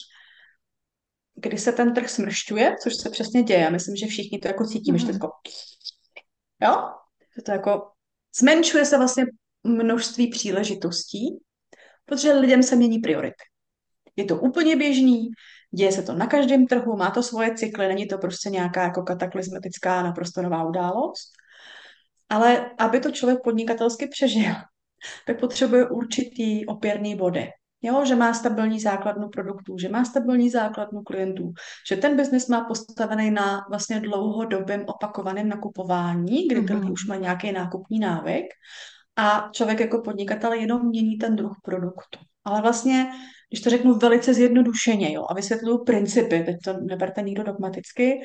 kdy 1.36 1.58
se 1.58 1.72
ten 1.72 1.93
trh 1.93 2.10
smršťuje, 2.10 2.75
což 2.84 2.96
se 2.96 3.10
přesně 3.10 3.43
děje, 3.43 3.69
myslím, 3.69 3.96
že 3.96 4.08
všichni 4.08 4.39
to 4.39 4.48
jako 4.48 4.65
cítíme, 4.65 4.98
mm-hmm. 4.98 5.01
že 5.01 5.05
to 5.05 5.13
mhm. 5.13 5.15
jako, 5.15 5.31
jo, 6.62 6.89
že 7.36 7.41
to 7.41 7.51
jako 7.51 7.91
zmenšuje 8.39 8.86
se 8.86 8.98
vlastně 8.98 9.25
množství 9.63 10.27
příležitostí, 10.27 11.39
protože 12.10 12.34
lidem 12.34 12.63
se 12.63 12.75
mění 12.75 13.00
priority. 13.00 13.44
Je 14.16 14.25
to 14.25 14.36
úplně 14.36 14.75
běžný, 14.75 15.30
děje 15.72 15.92
se 15.92 16.01
to 16.01 16.13
na 16.13 16.28
každém 16.28 16.68
trhu, 16.68 16.98
má 16.98 17.12
to 17.12 17.24
svoje 17.24 17.54
cykly, 17.56 17.88
není 17.88 18.08
to 18.08 18.18
prostě 18.18 18.50
nějaká 18.50 18.84
jako 18.84 19.04
kataklizmatická 19.04 20.04
naprosto 20.04 20.42
nová 20.42 20.63
událost. 20.63 21.32
Ale 22.30 22.72
aby 22.78 23.00
to 23.00 23.12
člověk 23.12 23.39
podnikatelsky 23.44 24.08
přežil, 24.08 24.54
tak 25.28 25.39
potřebuje 25.39 25.89
určitý 25.89 26.66
opěrný 26.66 27.16
body. 27.16 27.50
Jo, 27.82 28.06
že 28.06 28.16
má 28.16 28.34
stabilní 28.34 28.80
základnu 28.80 29.30
produktů, 29.30 29.78
že 29.78 29.89
má 29.89 30.06
stabilní 30.06 30.50
základnu 30.50 31.01
klientů, 31.01 31.54
že 31.89 31.96
ten 31.96 32.18
biznis 32.18 32.48
má 32.48 32.63
postavený 32.63 33.32
na 33.32 33.66
vlastně 33.70 34.00
dlouhodobém 34.00 34.86
opakovaném 34.88 35.50
nakupování, 35.50 36.48
kdy 36.48 36.62
mhm. 36.62 36.92
už 36.92 37.06
mají 37.06 37.22
nějaký 37.22 37.51
nákupní 37.51 38.00
návyk 38.00 38.46
a 39.20 39.50
člověk 39.52 39.80
jako 39.80 40.02
podnikatel 40.02 40.54
jenom 40.54 40.88
mění 40.88 41.18
ten 41.18 41.36
druh 41.36 41.58
produktu. 41.64 42.20
Ale 42.46 42.62
vlastně, 42.62 43.12
když 43.50 43.62
to 43.62 43.70
řeknu 43.70 43.94
velice 43.94 44.34
zjednodušeně, 44.34 45.14
jo, 45.14 45.26
a 45.30 45.34
vysvětluju 45.34 45.84
principy, 45.84 46.44
teď 46.44 46.56
to 46.64 46.74
neberte 46.74 47.22
nikdo 47.22 47.44
dogmaticky, 47.44 48.22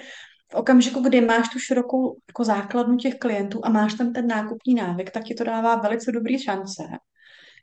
v 0.52 0.54
okamžiku, 0.54 1.00
kdy 1.00 1.20
máš 1.20 1.48
tu 1.48 1.58
širokou 1.58 2.16
jako 2.28 2.44
základnu 2.44 2.96
těch 2.96 3.14
klientů 3.14 3.60
a 3.64 3.68
máš 3.68 3.94
tam 3.94 4.12
ten 4.12 4.26
nákupní 4.26 4.74
návyk, 4.74 5.10
tak 5.10 5.24
ti 5.24 5.34
to 5.34 5.44
dává 5.44 5.76
velice 5.76 6.12
dobrý 6.12 6.38
šance, 6.38 6.82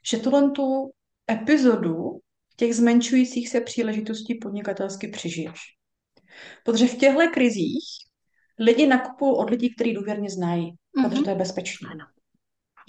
že 0.10 0.18
tuhle 0.18 0.52
tu 0.52 0.92
epizodu 1.32 2.20
těch 2.56 2.76
zmenšujících 2.76 3.50
se 3.50 3.62
příležitostí 3.62 4.36
podnikatelsky 4.36 5.08
přežiješ. 5.08 5.60
Protože 6.66 6.88
v 6.88 6.96
těchto 6.96 7.30
krizích 7.34 7.86
lidi 8.60 8.88
nakupují 8.88 9.32
od 9.36 9.50
lidí, 9.50 9.76
kteří 9.76 9.94
důvěrně 9.94 10.30
znají, 10.30 10.72
mm-hmm. 10.72 11.10
protože 11.10 11.24
to 11.24 11.30
je 11.30 11.36
bezpečné. 11.36 11.90
Ano. 11.92 12.06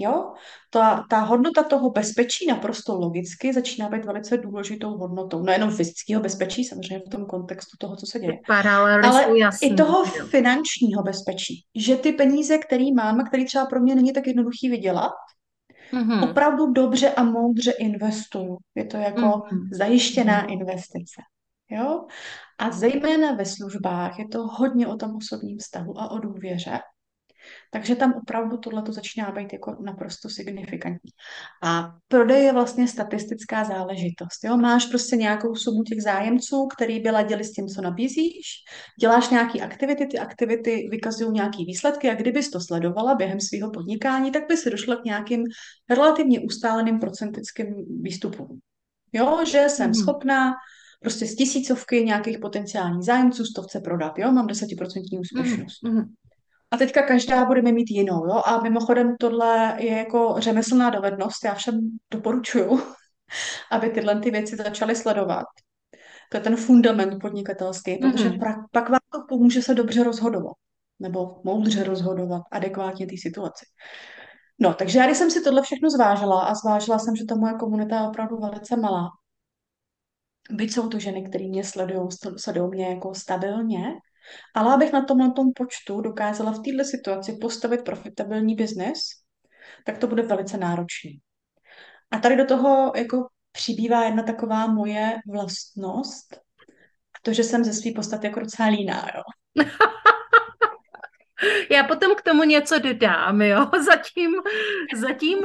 Jo? 0.02 0.32
Ta, 0.70 1.04
ta 1.10 1.18
hodnota 1.18 1.62
toho 1.62 1.90
bezpečí 1.90 2.46
naprosto 2.46 2.94
logicky 2.94 3.52
začíná 3.52 3.88
být 3.88 4.04
velice 4.04 4.36
důležitou 4.36 4.90
hodnotou. 4.90 5.42
Nejenom 5.42 5.70
fyzického 5.70 6.22
bezpečí, 6.22 6.64
samozřejmě 6.64 6.98
v 7.06 7.10
tom 7.10 7.26
kontextu 7.26 7.76
toho, 7.80 7.96
co 7.96 8.06
se 8.06 8.18
děje. 8.20 8.32
Ale 9.08 9.38
jasný, 9.38 9.68
i 9.68 9.74
toho 9.74 9.98
jo. 9.98 10.26
finančního 10.26 11.02
bezpečí. 11.02 11.64
Že 11.74 11.96
ty 11.96 12.12
peníze, 12.12 12.58
které 12.58 12.84
mám 12.96 13.20
a 13.20 13.24
které 13.24 13.44
třeba 13.44 13.66
pro 13.66 13.80
mě 13.80 13.94
není 13.94 14.12
tak 14.12 14.26
jednoduchý 14.26 14.68
vydělat, 14.68 15.12
mm-hmm. 15.92 16.30
opravdu 16.30 16.72
dobře 16.72 17.10
a 17.10 17.24
moudře 17.24 17.70
investuju. 17.70 18.58
Je 18.74 18.84
to 18.84 18.96
jako 18.96 19.20
mm-hmm. 19.20 19.68
zajištěná 19.72 20.42
mm-hmm. 20.42 20.52
investice. 20.52 21.22
Jo? 21.70 22.04
A 22.58 22.70
zejména 22.70 23.32
ve 23.32 23.44
službách 23.44 24.18
je 24.18 24.28
to 24.28 24.46
hodně 24.46 24.86
o 24.86 24.96
tom 24.96 25.16
osobním 25.16 25.58
vztahu 25.58 26.00
a 26.00 26.10
o 26.10 26.18
důvěře. 26.18 26.78
Takže 27.70 27.96
tam 27.96 28.12
opravdu 28.12 28.56
tohle 28.56 28.82
to 28.82 28.92
začíná 28.92 29.30
být 29.30 29.52
jako 29.52 29.76
naprosto 29.84 30.28
signifikantní. 30.28 31.10
A 31.62 31.94
prodej 32.08 32.44
je 32.44 32.52
vlastně 32.52 32.88
statistická 32.88 33.64
záležitost. 33.64 34.44
Jo? 34.44 34.56
Máš 34.56 34.86
prostě 34.86 35.16
nějakou 35.16 35.54
sumu 35.54 35.82
těch 35.82 36.02
zájemců, 36.02 36.66
který 36.66 37.00
by 37.00 37.10
ladili 37.10 37.44
s 37.44 37.52
tím, 37.52 37.66
co 37.66 37.82
nabízíš, 37.82 38.46
děláš 39.00 39.30
nějaké 39.30 39.60
aktivity, 39.60 40.06
ty 40.06 40.18
aktivity 40.18 40.88
vykazují 40.90 41.32
nějaké 41.32 41.58
výsledky 41.58 42.10
a 42.10 42.14
kdybys 42.14 42.50
to 42.50 42.60
sledovala 42.60 43.14
během 43.14 43.40
svého 43.40 43.70
podnikání, 43.70 44.30
tak 44.30 44.48
by 44.48 44.56
si 44.56 44.70
došla 44.70 44.96
k 44.96 45.04
nějakým 45.04 45.44
relativně 45.90 46.40
ustáleným 46.40 46.98
procentickým 46.98 47.66
výstupům. 48.02 48.60
Jo, 49.12 49.44
že 49.44 49.66
jsem 49.68 49.86
mm. 49.86 49.94
schopná 49.94 50.52
prostě 51.00 51.26
z 51.26 51.36
tisícovky 51.36 52.04
nějakých 52.04 52.38
potenciálních 52.38 53.04
zájemců 53.04 53.44
stovce 53.44 53.80
prodat, 53.80 54.18
jo, 54.18 54.32
mám 54.32 54.46
desetiprocentní 54.46 55.18
úspěšnost. 55.18 55.82
Mm. 55.82 56.02
A 56.72 56.76
teďka 56.76 57.02
každá 57.02 57.44
budeme 57.44 57.72
mít 57.72 57.90
jinou, 57.90 58.26
jo? 58.26 58.42
A 58.46 58.62
mimochodem 58.62 59.16
tohle 59.20 59.76
je 59.78 59.96
jako 59.96 60.34
řemeslná 60.38 60.90
dovednost, 60.90 61.44
já 61.44 61.54
všem 61.54 61.80
doporučuju, 62.10 62.82
aby 63.70 63.90
tyhle 63.90 64.20
ty 64.20 64.30
věci 64.30 64.56
začaly 64.56 64.96
sledovat. 64.96 65.44
To 66.30 66.36
je 66.36 66.40
ten 66.40 66.56
fundament 66.56 67.20
podnikatelský, 67.20 67.96
protože 67.96 68.28
mm-hmm. 68.28 68.38
pra, 68.38 68.54
pak 68.72 68.88
vám 68.88 69.00
to 69.12 69.18
pomůže 69.28 69.62
se 69.62 69.74
dobře 69.74 70.04
rozhodovat, 70.04 70.56
nebo 70.98 71.40
moudře 71.44 71.84
rozhodovat, 71.84 72.42
adekvátně 72.52 73.06
té 73.06 73.14
situaci. 73.22 73.66
No, 74.58 74.74
takže 74.74 74.98
já 74.98 75.06
když 75.06 75.18
jsem 75.18 75.30
si 75.30 75.40
tohle 75.40 75.62
všechno 75.62 75.90
zvážila 75.90 76.42
a 76.42 76.54
zvážila 76.54 76.98
jsem, 76.98 77.16
že 77.16 77.24
ta 77.24 77.34
moje 77.34 77.54
komunita 77.54 77.96
je 77.96 78.08
opravdu 78.08 78.36
velice 78.36 78.76
malá, 78.76 79.08
byť 80.50 80.72
jsou 80.72 80.88
to 80.88 80.98
ženy, 80.98 81.22
které 81.22 81.44
mě 81.44 81.64
sledují, 81.64 82.08
sledují 82.36 82.70
mě 82.70 82.88
jako 82.88 83.14
stabilně, 83.14 83.84
ale 84.54 84.74
abych 84.74 84.92
na 84.92 85.04
tomhle 85.04 85.30
tom 85.30 85.52
počtu 85.56 86.00
dokázala 86.00 86.52
v 86.52 86.62
této 86.62 86.84
situaci 86.84 87.38
postavit 87.40 87.84
profitabilní 87.84 88.54
biznis, 88.54 88.98
tak 89.86 89.98
to 89.98 90.06
bude 90.06 90.22
velice 90.22 90.56
náročný. 90.56 91.20
A 92.10 92.18
tady 92.18 92.36
do 92.36 92.44
toho 92.44 92.92
jako 92.96 93.28
přibývá 93.52 94.04
jedna 94.04 94.22
taková 94.22 94.66
moje 94.66 95.18
vlastnost, 95.26 96.40
to, 97.22 97.32
že 97.32 97.44
jsem 97.44 97.64
ze 97.64 97.72
své 97.72 97.90
podstaty 97.96 98.26
jako 98.26 98.40
docela 98.40 98.68
líná, 98.68 99.06
jo. 99.14 99.22
Já 101.70 101.84
potom 101.84 102.14
k 102.14 102.22
tomu 102.22 102.44
něco 102.44 102.78
dodám, 102.78 103.42
jo. 103.42 103.70
Zatím, 103.84 104.34
zatím 104.96 105.38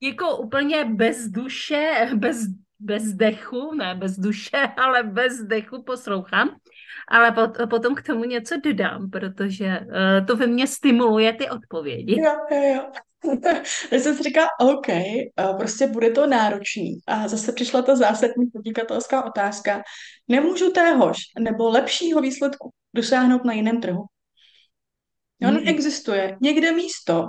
jako 0.00 0.36
úplně 0.36 0.84
bez 0.84 1.28
duše, 1.28 2.10
bez, 2.14 2.38
bez 2.78 3.02
dechu, 3.02 3.74
ne 3.74 3.94
bez 3.94 4.18
duše, 4.18 4.58
ale 4.76 5.02
bez 5.02 5.38
dechu 5.42 5.82
poslouchám. 5.82 6.48
Ale 7.08 7.32
pot, 7.32 7.50
potom 7.70 7.94
k 7.94 8.02
tomu 8.02 8.24
něco 8.24 8.56
dodám, 8.64 9.10
protože 9.10 9.80
uh, 9.80 10.26
to 10.26 10.36
ve 10.36 10.46
mně 10.46 10.66
stimuluje 10.66 11.32
ty 11.32 11.50
odpovědi. 11.50 12.20
Jo, 12.20 12.32
jo, 12.50 12.74
jo. 12.74 12.90
Takže 13.90 14.04
jsem 14.04 14.16
si 14.16 14.22
říkala, 14.22 14.48
OK, 14.60 14.86
prostě 15.58 15.86
bude 15.86 16.10
to 16.10 16.26
náročný. 16.26 16.98
A 17.06 17.28
zase 17.28 17.52
přišla 17.52 17.82
ta 17.82 17.96
zásadní 17.96 18.46
podnikatelská 18.46 19.24
otázka. 19.24 19.82
Nemůžu 20.28 20.70
téhož 20.70 21.16
nebo 21.38 21.68
lepšího 21.68 22.20
výsledku 22.20 22.70
dosáhnout 22.94 23.44
na 23.44 23.52
jiném 23.52 23.80
trhu? 23.80 24.04
Jo, 25.40 25.48
hmm. 25.48 25.68
existuje 25.68 26.38
někde 26.40 26.72
místo, 26.72 27.28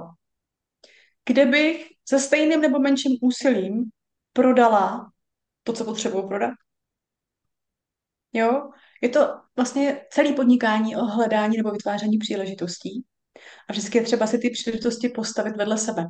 kde 1.25 1.45
bych 1.45 1.87
se 2.09 2.19
stejným 2.19 2.61
nebo 2.61 2.79
menším 2.79 3.17
úsilím 3.21 3.83
prodala 4.33 5.11
to, 5.63 5.73
co 5.73 5.85
potřebuju 5.85 6.27
prodat. 6.27 6.53
Jo, 8.33 8.69
je 9.03 9.09
to 9.09 9.19
vlastně 9.55 10.01
celý 10.09 10.33
podnikání 10.33 10.95
o 10.95 11.05
hledání 11.05 11.57
nebo 11.57 11.71
vytváření 11.71 12.17
příležitostí. 12.17 13.03
A 13.69 13.73
vždycky 13.73 13.97
je 13.97 14.03
třeba 14.03 14.27
si 14.27 14.37
ty 14.37 14.49
příležitosti 14.49 15.09
postavit 15.09 15.57
vedle 15.57 15.77
sebe. 15.77 16.05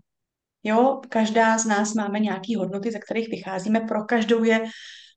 Jo, 0.63 1.01
každá 1.09 1.57
z 1.57 1.65
nás 1.65 1.93
máme 1.93 2.19
nějaké 2.19 2.57
hodnoty, 2.57 2.91
ze 2.91 2.99
kterých 2.99 3.29
vycházíme. 3.29 3.79
Pro 3.79 4.03
každou 4.03 4.43
je 4.43 4.61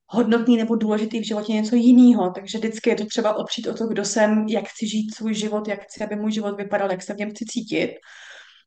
hodnotný 0.06 0.56
nebo 0.56 0.76
důležitý 0.76 1.20
v 1.20 1.26
životě 1.26 1.52
něco 1.52 1.76
jiného. 1.76 2.30
Takže 2.30 2.58
vždycky 2.58 2.90
je 2.90 2.96
to 2.96 3.06
třeba 3.06 3.36
opřít 3.36 3.66
o 3.66 3.74
to, 3.74 3.86
kdo 3.86 4.04
jsem, 4.04 4.46
jak 4.48 4.64
chci 4.64 4.86
žít 4.88 5.14
svůj 5.14 5.34
život, 5.34 5.68
jak 5.68 5.82
chci, 5.82 6.04
aby 6.04 6.16
můj 6.16 6.32
život 6.32 6.56
vypadal, 6.56 6.90
jak 6.90 7.02
se 7.02 7.14
v 7.14 7.16
něm 7.16 7.30
chci 7.30 7.44
cítit. 7.44 7.94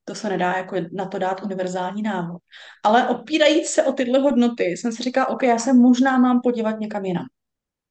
To 0.06 0.16
se 0.16 0.30
nedá 0.30 0.54
jako 0.58 0.76
na 0.94 1.06
to 1.06 1.20
dát 1.20 1.44
univerzální 1.44 2.02
návod. 2.02 2.42
Ale 2.84 3.08
opírajíc 3.08 3.68
se 3.70 3.84
o 3.84 3.94
tyhle 3.94 4.20
hodnoty, 4.20 4.64
jsem 4.64 4.92
si 4.92 5.04
říkala, 5.04 5.30
OK, 5.30 5.44
já 5.44 5.58
se 5.58 5.74
možná 5.74 6.18
mám 6.18 6.42
podívat 6.42 6.80
někam 6.80 7.06
jinam. 7.06 7.26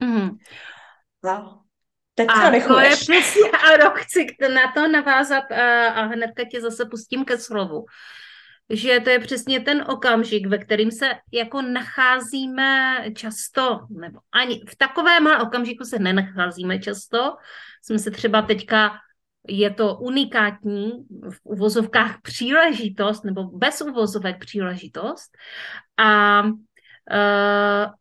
Mm. 0.03 0.31
No. 1.25 1.63
Teď 2.15 2.29
a 2.31 2.51
to 2.51 2.79
je 2.79 2.91
přesně, 2.91 3.51
ano, 3.75 3.93
chci 3.95 4.27
na 4.55 4.73
to 4.73 4.89
navázat 4.89 5.53
a, 5.53 5.89
a 5.89 6.03
hnedka 6.03 6.45
tě 6.51 6.61
zase 6.61 6.85
pustím 6.85 7.25
ke 7.25 7.39
slovu 7.39 7.85
že 8.71 9.01
to 9.01 9.11
je 9.11 9.19
přesně 9.19 9.61
ten 9.61 9.85
okamžik, 9.89 10.47
ve 10.47 10.59
kterým 10.59 10.91
se 10.91 11.11
jako 11.33 11.63
nacházíme 11.63 13.05
často, 13.15 13.81
nebo 13.91 14.21
ani 14.33 14.61
v 14.69 14.77
takovém 14.77 15.27
okamžiku 15.43 15.85
se 15.85 15.99
nenacházíme 15.99 16.79
často. 16.79 17.37
Jsme 17.83 17.99
se 17.99 18.11
třeba 18.11 18.43
teďka, 18.43 18.91
je 19.49 19.71
to 19.71 19.95
unikátní 19.95 20.93
v 21.31 21.41
uvozovkách 21.45 22.21
příležitost, 22.23 23.25
nebo 23.25 23.45
bez 23.45 23.81
uvozovek 23.81 24.39
příležitost. 24.39 25.31
A 25.97 26.43
uh, 26.43 27.93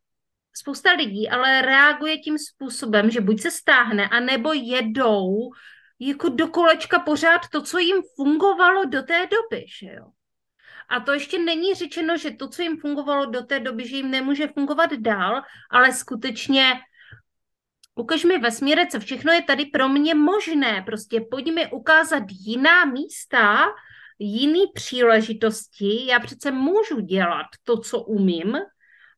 spousta 0.58 0.92
lidí 0.92 1.30
ale 1.30 1.62
reaguje 1.62 2.18
tím 2.18 2.38
způsobem, 2.38 3.10
že 3.12 3.22
buď 3.22 3.42
se 3.42 3.52
stáhne, 3.52 4.10
anebo 4.10 4.54
jedou 4.54 5.52
jako 6.00 6.30
do 6.30 6.48
kolečka 6.48 7.00
pořád 7.00 7.42
to, 7.52 7.62
co 7.62 7.78
jim 7.78 8.02
fungovalo 8.16 8.86
do 8.86 9.04
té 9.04 9.28
doby, 9.28 9.66
že 9.80 9.88
jo. 9.88 10.06
A 10.90 11.00
to 11.00 11.14
ještě 11.14 11.40
není 11.40 11.74
řečeno, 11.74 12.18
že 12.18 12.32
to, 12.32 12.48
co 12.48 12.62
jim 12.62 12.78
fungovalo 12.78 13.26
do 13.26 13.44
té 13.44 13.60
doby, 13.60 13.88
že 13.88 13.96
jim 13.96 14.12
nemůže 14.12 14.48
fungovat 14.48 14.94
dál, 14.94 15.42
ale 15.70 15.94
skutečně 15.94 16.74
ukaž 17.96 18.24
mi 18.24 18.38
vesmíre, 18.38 18.88
co 18.88 19.00
všechno 19.00 19.34
je 19.34 19.42
tady 19.42 19.66
pro 19.66 19.90
mě 19.90 20.16
možné. 20.16 20.84
Prostě 20.86 21.22
pojď 21.32 21.54
mi 21.54 21.72
ukázat 21.72 22.24
jiná 22.30 22.86
místa, 22.86 23.66
jiný 24.20 24.64
příležitosti. 24.74 26.06
Já 26.06 26.20
přece 26.20 26.52
můžu 26.52 27.00
dělat 27.00 27.46
to, 27.64 27.78
co 27.78 28.00
umím 28.00 28.58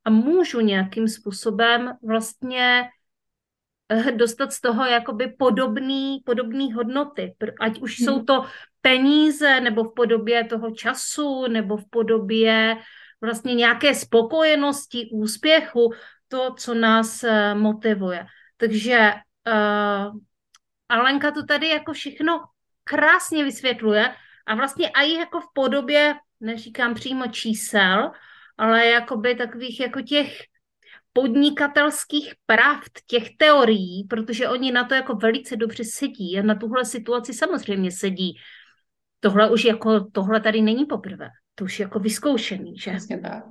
a 0.05 0.09
můžu 0.09 0.59
nějakým 0.59 1.07
způsobem 1.07 1.93
vlastně 2.03 2.89
eh, 3.89 4.12
dostat 4.12 4.53
z 4.53 4.62
toho 4.62 4.85
jakoby 4.85 5.27
podobný, 5.27 6.19
podobný 6.25 6.73
hodnoty. 6.73 7.35
Ať 7.59 7.79
už 7.79 7.97
jsou 7.97 8.15
hmm. 8.15 8.25
to 8.25 8.45
peníze 8.81 9.62
nebo 9.62 9.83
v 9.83 9.93
podobě 9.93 10.43
toho 10.43 10.71
času 10.71 11.47
nebo 11.47 11.77
v 11.77 11.89
podobě 11.89 12.77
vlastně 13.21 13.55
nějaké 13.55 13.95
spokojenosti, 13.95 15.09
úspěchu, 15.12 15.93
to, 16.27 16.53
co 16.57 16.73
nás 16.73 17.23
eh, 17.23 17.55
motivuje. 17.55 18.25
Takže 18.57 19.13
uh, 19.47 20.19
Alenka 20.89 21.31
to 21.31 21.45
tady 21.45 21.67
jako 21.67 21.93
všechno 21.93 22.43
krásně 22.83 23.43
vysvětluje 23.43 24.15
a 24.45 24.55
vlastně 24.55 24.89
i 24.89 25.13
jako 25.13 25.41
v 25.41 25.47
podobě, 25.53 26.15
neříkám 26.39 26.93
přímo 26.93 27.27
čísel, 27.27 28.12
ale 28.60 28.86
jakoby 28.86 29.36
takových 29.36 29.80
jako 29.80 30.02
těch 30.02 30.38
podnikatelských 31.13 32.34
pravd, 32.45 32.91
těch 33.08 33.38
teorií, 33.38 34.04
protože 34.10 34.50
oni 34.50 34.72
na 34.72 34.84
to 34.84 34.93
jako 34.93 35.15
velice 35.15 35.56
dobře 35.56 35.84
sedí 35.84 36.39
a 36.39 36.41
na 36.41 36.56
tuhle 36.56 36.86
situaci 36.86 37.34
samozřejmě 37.34 37.91
sedí 37.91 38.36
tohle 39.19 39.52
už 39.52 39.65
jako, 39.65 40.04
tohle 40.12 40.39
tady 40.39 40.62
není 40.62 40.86
poprvé. 40.86 41.30
To 41.56 41.63
už 41.65 41.80
je 41.80 41.84
jako 41.84 42.00
vyzkoušený, 42.00 42.78
že? 42.78 42.91
Přesně 42.91 43.19
tak. 43.19 43.43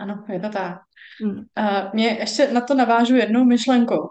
Ano, 0.00 0.24
je 0.32 0.40
to 0.40 0.48
tak. 0.48 0.78
Hmm. 1.22 1.36
Uh, 1.36 1.94
mě 1.94 2.08
ještě 2.08 2.52
na 2.52 2.60
to 2.60 2.74
navážu 2.74 3.16
jednou 3.16 3.44
myšlenkou. 3.44 4.08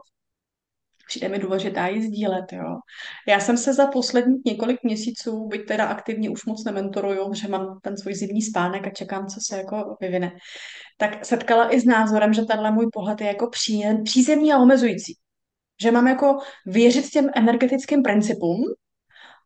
Přijde 1.07 1.29
mi 1.29 1.39
důležitá 1.39 1.87
ji 1.87 2.01
sdílet, 2.07 2.53
jo. 2.53 2.77
Já 3.27 3.39
jsem 3.39 3.57
se 3.57 3.73
za 3.73 3.87
posledních 3.87 4.41
několik 4.45 4.83
měsíců, 4.83 5.47
byť 5.47 5.67
teda 5.67 5.85
aktivně 5.85 6.29
už 6.29 6.45
moc 6.45 6.65
nementoruju, 6.65 7.33
že 7.33 7.47
mám 7.47 7.79
ten 7.81 7.97
svůj 7.97 8.15
zimní 8.15 8.41
spánek 8.41 8.87
a 8.87 8.89
čekám, 8.89 9.27
co 9.27 9.39
se 9.47 9.57
jako 9.57 9.97
vyvine, 10.01 10.31
tak 10.97 11.25
setkala 11.25 11.73
i 11.73 11.79
s 11.79 11.85
názorem, 11.85 12.33
že 12.33 12.41
tenhle 12.41 12.71
můj 12.71 12.87
pohled 12.93 13.21
je 13.21 13.27
jako 13.27 13.49
přízemní 14.03 14.53
a 14.53 14.57
omezující. 14.57 15.17
Že 15.81 15.91
mám 15.91 16.07
jako 16.07 16.37
věřit 16.65 17.09
těm 17.09 17.29
energetickým 17.35 18.03
principům, 18.03 18.63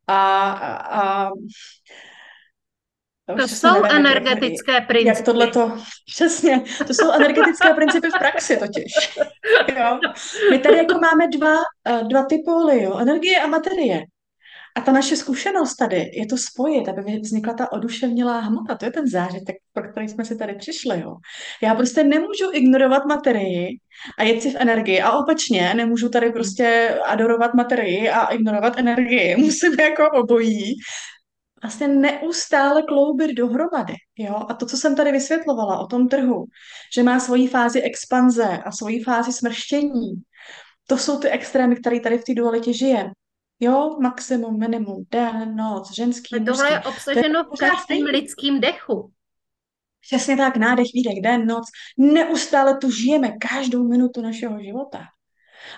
a, 0.08 0.52
a 0.52 1.30
to 3.36 3.48
jsou 3.48 3.74
nevím, 3.74 3.86
energetické 3.86 4.72
jak, 4.72 4.88
principy. 4.88 5.08
Jak 5.08 5.26
tohle 5.26 5.48
to, 5.48 5.78
přesně, 6.16 6.64
to 6.88 6.94
jsou 6.94 7.12
energetické 7.12 7.74
principy 7.74 8.08
v 8.10 8.20
praxi 8.20 8.58
totiž. 8.58 9.20
Jo. 9.78 10.00
My 10.52 10.60
tady 10.60 10.78
jako 10.78 10.94
máme 11.00 11.28
dva, 11.28 11.56
eh, 11.88 12.04
dva 12.04 12.24
typy, 12.24 12.82
jo, 12.82 12.98
energie 12.98 13.40
a 13.40 13.48
materie. 13.48 14.02
A 14.78 14.82
ta 14.82 14.92
naše 14.92 15.16
zkušenost 15.16 15.76
tady 15.76 16.12
je 16.14 16.26
to 16.26 16.38
spojit, 16.38 16.90
aby 16.90 17.20
vznikla 17.20 17.54
ta 17.54 17.72
oduševnělá 17.72 18.40
hmota. 18.40 18.76
To 18.76 18.86
je 18.86 18.92
ten 18.92 19.08
zážitek, 19.08 19.56
pro 19.74 19.92
který 19.92 20.10
jsme 20.10 20.26
si 20.26 20.38
tady 20.38 20.56
přišli. 20.56 21.02
Jo. 21.02 21.16
Já 21.62 21.76
prostě 21.76 22.04
nemůžu 22.04 22.52
ignorovat 22.54 23.06
materii 23.06 23.68
a 24.18 24.24
jet 24.24 24.42
si 24.42 24.52
v 24.52 24.56
energii. 24.56 25.02
A 25.02 25.12
opačně, 25.12 25.74
nemůžu 25.74 26.10
tady 26.10 26.32
prostě 26.32 26.98
adorovat 27.06 27.54
materii 27.54 28.10
a 28.10 28.26
ignorovat 28.26 28.80
energii. 28.80 29.36
Musím 29.38 29.74
jako 29.80 30.04
obojí 30.14 30.76
vlastně 31.62 31.88
neustále 31.88 32.84
kloubit 32.84 33.34
dohromady. 33.34 33.94
Jo? 34.18 34.36
A 34.50 34.54
to, 34.54 34.66
co 34.66 34.78
jsem 34.78 34.96
tady 34.96 35.12
vysvětlovala 35.12 35.80
o 35.80 35.88
tom 35.88 36.08
trhu, 36.08 36.46
že 36.96 37.04
má 37.04 37.20
svoji 37.20 37.48
fázi 37.48 37.82
expanze 37.82 38.58
a 38.66 38.72
svoji 38.72 39.04
fázi 39.04 39.34
smrštění, 39.34 40.14
to 40.88 40.98
jsou 40.98 41.20
ty 41.20 41.30
extrémy, 41.30 41.76
které 41.76 42.00
tady 42.00 42.18
v 42.18 42.24
té 42.24 42.34
dualitě 42.34 42.74
žije. 42.74 43.12
Jo, 43.60 43.98
maximum, 44.02 44.60
minimum, 44.60 45.06
den, 45.12 45.56
noc, 45.56 45.96
ženský, 45.96 46.36
A 46.36 46.44
tohle 46.46 46.72
je 46.72 46.80
obsaženo 46.80 47.44
v 47.44 47.60
každém 47.60 48.04
lidským 48.04 48.60
dechu. 48.60 49.12
Přesně 50.02 50.38
tak, 50.38 50.58
nádech, 50.58 50.88
výdech, 50.94 51.22
den, 51.24 51.46
noc. 51.46 51.66
Neustále 51.98 52.78
tu 52.78 52.92
žijeme 52.92 53.32
každou 53.32 53.88
minutu 53.88 54.22
našeho 54.22 54.64
života. 54.64 55.00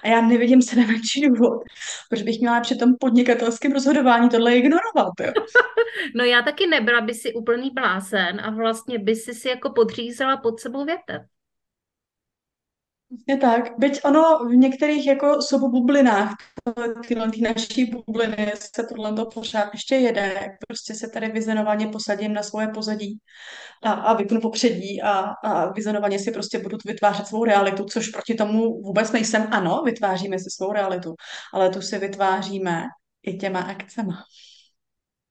A 0.04 0.08
já 0.08 0.22
nevidím 0.22 0.62
se 0.62 0.76
nejmenší 0.76 1.22
důvod, 1.22 1.64
proč 2.10 2.22
bych 2.22 2.40
měla 2.40 2.60
při 2.60 2.76
tom 2.76 2.90
podnikatelském 3.00 3.72
rozhodování 3.72 4.30
tohle 4.30 4.56
ignorovat. 4.56 5.14
Jo? 5.22 5.32
no 6.16 6.24
já 6.24 6.42
taky 6.42 6.68
nebyla 6.68 7.02
by 7.02 7.14
si 7.14 7.34
úplný 7.34 7.72
blázen 7.72 8.42
a 8.42 8.50
vlastně 8.50 9.00
by 9.00 9.16
si 9.16 9.34
si 9.34 9.48
jako 9.48 9.70
podřízela 9.70 10.38
pod 10.38 10.60
sebou 10.60 10.86
větev. 10.86 11.22
Je 13.28 13.38
tak, 13.38 13.64
byť 13.78 14.00
ono 14.06 14.46
v 14.46 14.56
některých 14.56 15.08
jako 15.08 15.42
sobobublinách, 15.42 16.36
tyhle 17.08 17.32
ty 17.32 17.42
naší 17.42 17.86
bubliny 17.86 18.52
se 18.56 18.84
tohle 18.84 19.14
to 19.14 19.26
pořád 19.26 19.70
ještě 19.74 19.96
jede, 19.96 20.58
prostě 20.68 20.96
se 20.96 21.10
tady 21.14 21.28
vyzenovaně 21.28 21.88
posadím 21.88 22.34
na 22.34 22.44
svoje 22.44 22.68
pozadí 22.68 23.20
a, 23.84 23.92
a 23.92 24.14
vypnu 24.14 24.42
popředí 24.42 25.02
a, 25.02 25.20
a 25.44 25.72
vyzenovaně 25.72 26.20
si 26.20 26.32
prostě 26.32 26.60
budu 26.60 26.78
vytvářet 26.86 27.28
svou 27.28 27.44
realitu, 27.44 27.86
což 27.86 28.08
proti 28.08 28.34
tomu 28.34 28.82
vůbec 28.82 29.12
nejsem. 29.12 29.48
Ano, 29.52 29.82
vytváříme 29.86 30.40
si 30.40 30.50
svou 30.50 30.74
realitu, 30.74 31.16
ale 31.54 31.70
tu 31.70 31.82
si 31.82 31.98
vytváříme 31.98 32.84
i 33.24 33.38
těma 33.38 33.60
akcema, 33.60 34.24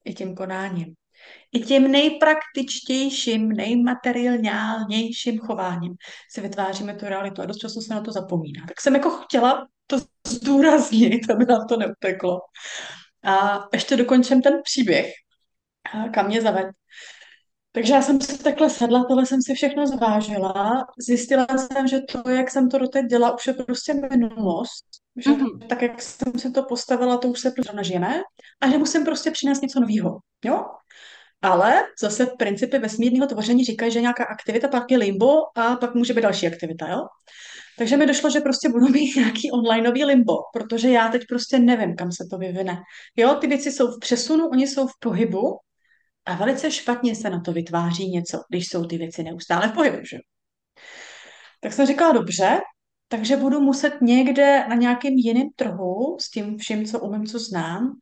i 0.04 0.14
tím 0.14 0.34
konáním 0.34 0.94
i 1.52 1.60
tím 1.60 1.90
nejpraktičtějším, 1.90 3.48
nejmateriálnějším 3.48 5.38
chováním 5.38 5.94
si 6.30 6.40
vytváříme 6.40 6.94
tu 6.94 7.04
realitu 7.04 7.42
a 7.42 7.46
dost 7.46 7.58
často 7.58 7.80
se 7.80 7.94
na 7.94 8.00
to 8.00 8.12
zapomíná. 8.12 8.64
Tak 8.68 8.80
jsem 8.80 8.94
jako 8.94 9.10
chtěla 9.10 9.66
to 9.86 9.96
zdůraznit, 10.26 11.30
aby 11.30 11.44
nám 11.44 11.66
to 11.68 11.76
neuteklo. 11.76 12.40
a 13.24 13.68
ještě 13.72 13.96
dokončím 13.96 14.42
ten 14.42 14.60
příběh, 14.64 15.12
kam 16.14 16.26
mě 16.26 16.42
zaved. 16.42 16.66
Takže 17.72 17.94
já 17.94 18.02
jsem 18.02 18.20
si 18.20 18.38
takhle 18.42 18.70
sedla, 18.70 19.04
tohle 19.04 19.26
jsem 19.26 19.42
si 19.42 19.54
všechno 19.54 19.86
zvážila. 19.86 20.86
Zjistila 21.06 21.46
jsem, 21.46 21.88
že 21.88 22.00
to, 22.00 22.30
jak 22.30 22.50
jsem 22.50 22.68
to 22.68 22.78
doteď 22.78 23.06
dělala, 23.06 23.34
už 23.34 23.46
je 23.46 23.52
prostě 23.52 23.94
minulost. 23.94 24.84
Že 25.16 25.30
mm-hmm. 25.30 25.66
tak, 25.66 25.82
jak 25.82 26.02
jsem 26.02 26.38
si 26.38 26.50
to 26.50 26.62
postavila, 26.62 27.18
to 27.18 27.28
už 27.28 27.40
se 27.40 27.50
prostě 27.50 27.76
nažijeme. 27.76 28.20
A 28.60 28.70
že 28.70 28.78
musím 28.78 29.04
prostě 29.04 29.30
přinést 29.30 29.62
něco 29.62 29.80
nového. 29.80 30.18
Jo? 30.44 30.64
Ale 31.42 31.82
zase 32.00 32.26
principy 32.38 32.78
vesmírného 32.78 33.26
tvoření 33.26 33.64
říkají, 33.64 33.92
že 33.92 34.00
nějaká 34.00 34.24
aktivita 34.24 34.68
pak 34.68 34.90
je 34.90 34.98
limbo 34.98 35.58
a 35.58 35.76
pak 35.76 35.94
může 35.94 36.14
být 36.14 36.22
další 36.22 36.46
aktivita, 36.46 36.88
jo? 36.88 37.06
Takže 37.78 37.96
mi 37.96 38.06
došlo, 38.06 38.30
že 38.30 38.40
prostě 38.40 38.68
budu 38.68 38.88
mít 38.92 39.16
nějaký 39.16 39.50
onlineový 39.50 40.04
limbo, 40.04 40.34
protože 40.52 40.90
já 40.90 41.08
teď 41.08 41.22
prostě 41.28 41.58
nevím, 41.58 41.96
kam 41.96 42.12
se 42.12 42.24
to 42.30 42.38
vyvine. 42.38 42.82
Jo, 43.16 43.34
ty 43.34 43.46
věci 43.46 43.72
jsou 43.72 43.86
v 43.86 43.98
přesunu, 44.00 44.48
oni 44.48 44.66
jsou 44.66 44.86
v 44.86 44.98
pohybu 45.00 45.58
a 46.24 46.34
velice 46.34 46.70
špatně 46.70 47.14
se 47.14 47.30
na 47.30 47.40
to 47.40 47.52
vytváří 47.52 48.10
něco, 48.10 48.40
když 48.50 48.68
jsou 48.68 48.84
ty 48.84 48.98
věci 48.98 49.22
neustále 49.22 49.68
v 49.68 49.72
pohybu, 49.72 49.98
že? 50.10 50.18
Tak 51.60 51.72
jsem 51.72 51.86
říkala, 51.86 52.12
dobře, 52.12 52.60
takže 53.08 53.36
budu 53.36 53.60
muset 53.60 54.00
někde 54.00 54.64
na 54.68 54.74
nějakém 54.74 55.12
jiném 55.12 55.48
trhu 55.56 56.16
s 56.20 56.30
tím 56.30 56.58
vším, 56.58 56.86
co 56.86 57.00
umím, 57.00 57.26
co 57.26 57.38
znám, 57.38 57.92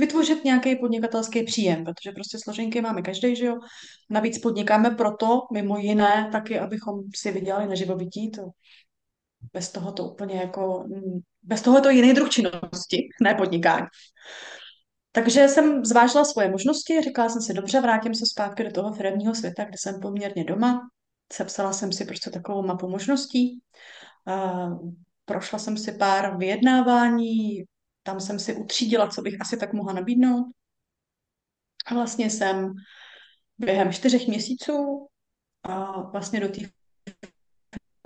vytvořit 0.00 0.44
nějaký 0.44 0.76
podnikatelský 0.76 1.42
příjem, 1.42 1.84
protože 1.84 2.12
prostě 2.12 2.38
složenky 2.38 2.80
máme 2.80 3.02
každý, 3.02 3.36
že 3.36 3.46
jo. 3.46 3.56
Navíc 4.10 4.38
podnikáme 4.38 4.90
proto, 4.90 5.40
mimo 5.52 5.78
jiné, 5.78 6.28
taky, 6.32 6.58
abychom 6.58 7.02
si 7.14 7.32
vydělali 7.32 7.66
na 7.66 7.74
živobytí, 7.74 8.30
to 8.30 8.42
bez 9.52 9.72
toho 9.72 9.92
to 9.92 10.04
úplně 10.04 10.34
jako, 10.34 10.88
bez 11.42 11.62
toho 11.62 11.76
je 11.76 11.82
to 11.82 11.90
jiný 11.90 12.12
druh 12.12 12.30
činnosti, 12.30 13.08
ne 13.22 13.34
podnikání. 13.34 13.86
Takže 15.12 15.48
jsem 15.48 15.84
zvážila 15.84 16.24
svoje 16.24 16.50
možnosti, 16.50 17.02
říkala 17.02 17.28
jsem 17.28 17.42
si, 17.42 17.54
dobře, 17.54 17.80
vrátím 17.80 18.14
se 18.14 18.26
zpátky 18.26 18.64
do 18.64 18.70
toho 18.70 18.92
firmního 18.92 19.34
světa, 19.34 19.64
kde 19.64 19.78
jsem 19.78 20.00
poměrně 20.00 20.44
doma. 20.44 20.80
Sepsala 21.32 21.72
jsem 21.72 21.92
si 21.92 22.04
prostě 22.04 22.30
takovou 22.30 22.62
mapu 22.62 22.88
možností. 22.88 23.60
prošla 25.24 25.58
jsem 25.58 25.76
si 25.76 25.92
pár 25.92 26.36
vyjednávání, 26.36 27.64
tam 28.02 28.20
jsem 28.20 28.38
si 28.38 28.54
utřídila, 28.54 29.08
co 29.08 29.22
bych 29.22 29.40
asi 29.40 29.56
tak 29.56 29.72
mohla 29.72 29.92
nabídnout. 29.92 30.46
A 31.86 31.94
vlastně 31.94 32.30
jsem 32.30 32.72
během 33.58 33.92
čtyřech 33.92 34.28
měsíců 34.28 35.06
a 35.62 36.02
vlastně 36.02 36.40
do 36.40 36.48
té 36.48 36.60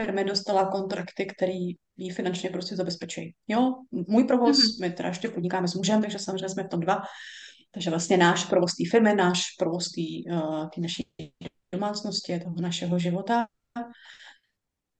firmy 0.03 0.25
dostala 0.25 0.71
kontrakty, 0.71 1.27
který 1.27 1.77
jí 1.97 2.11
finančně 2.11 2.51
prostě 2.51 2.77
zabezpečí. 2.77 3.35
Jo, 3.49 3.75
můj 3.91 4.25
provoz, 4.25 4.59
mm-hmm. 4.59 4.81
my 4.81 4.91
teda 4.91 5.09
ještě 5.09 5.29
podnikáme 5.29 5.69
s 5.69 5.75
mužem, 5.75 6.03
takže 6.03 6.19
samozřejmě 6.19 6.49
jsme 6.49 6.63
v 6.63 6.69
tom 6.69 6.81
dva. 6.81 7.03
Takže 7.71 7.91
vlastně 7.91 8.17
náš 8.17 8.45
provoz 8.45 8.75
té 8.75 8.91
firmy, 8.91 9.15
náš 9.15 9.43
provoz 9.59 9.91
té 9.91 10.35
uh, 10.35 10.69
naší 10.79 11.09
domácnosti, 11.75 12.41
toho 12.41 12.61
našeho 12.61 12.99
života. 12.99 13.47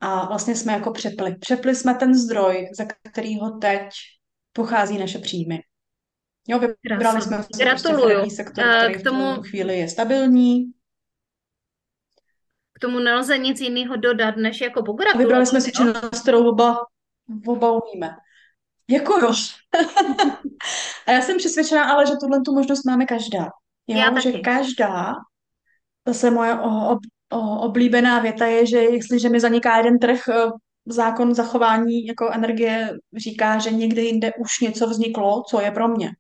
A 0.01 0.27
vlastně 0.27 0.57
jsme 0.57 0.73
jako 0.73 0.93
přepli. 0.93 1.37
Přepli 1.37 1.75
jsme 1.75 1.95
ten 1.95 2.15
zdroj, 2.15 2.69
ze 2.77 2.87
kterého 3.11 3.51
teď 3.51 3.89
pochází 4.55 4.99
naše 4.99 5.19
příjmy. 5.19 5.61
Jo, 6.49 6.59
vybrali 6.59 7.23
jsme 7.23 7.37
prostě 7.37 7.65
Gratuluju. 7.65 8.19
Prostě 8.19 8.37
sektor, 8.37 8.65
který 8.65 8.95
k 8.95 9.03
tomu... 9.03 9.43
v 9.43 9.49
chvíli 9.49 9.79
je 9.79 9.89
stabilní. 9.89 10.73
K 12.73 12.81
tomu 12.81 12.99
nelze 12.99 13.39
nic 13.39 13.61
jiného 13.61 13.97
dodat, 13.97 14.37
než 14.37 14.61
jako 14.61 14.83
pogratulovat. 14.83 15.27
Vybrali 15.27 15.47
jsme 15.47 15.61
si 15.61 15.73
činnost, 15.73 16.23
kterou 16.23 16.49
oba, 16.49 16.77
oba 17.47 17.73
umíme. 17.73 18.17
Jako 18.89 19.19
jo. 19.19 19.33
a 21.07 21.11
já 21.11 21.23
jsem 21.23 21.37
přesvědčená, 21.37 21.85
ale 21.85 22.07
že 22.07 22.13
tuhle 22.21 22.41
tu 22.41 22.55
možnost 22.55 22.85
máme 22.85 23.07
každá. 23.07 23.49
Jo, 23.87 23.99
já 23.99 24.21
že 24.21 24.33
taky. 24.33 24.45
každá, 24.45 25.15
zase 26.09 26.31
moje 26.31 26.55
ob, 26.61 26.99
oblíbená 27.61 28.19
věta 28.19 28.47
je, 28.47 28.67
že 28.67 28.79
jestliže 28.79 29.29
mi 29.29 29.41
zaniká 29.41 29.77
jeden 29.77 29.99
trh, 29.99 30.29
eh, 30.29 30.51
zákon 30.87 31.35
zachování 31.35 32.07
jako 32.07 32.31
energie 32.33 32.91
říká, 33.17 33.59
že 33.59 33.71
někde 33.71 34.03
jinde 34.03 34.33
už 34.39 34.61
něco 34.61 34.87
vzniklo, 34.87 35.43
co 35.49 35.61
je 35.61 35.71
pro 35.71 35.89
mě. 35.89 36.11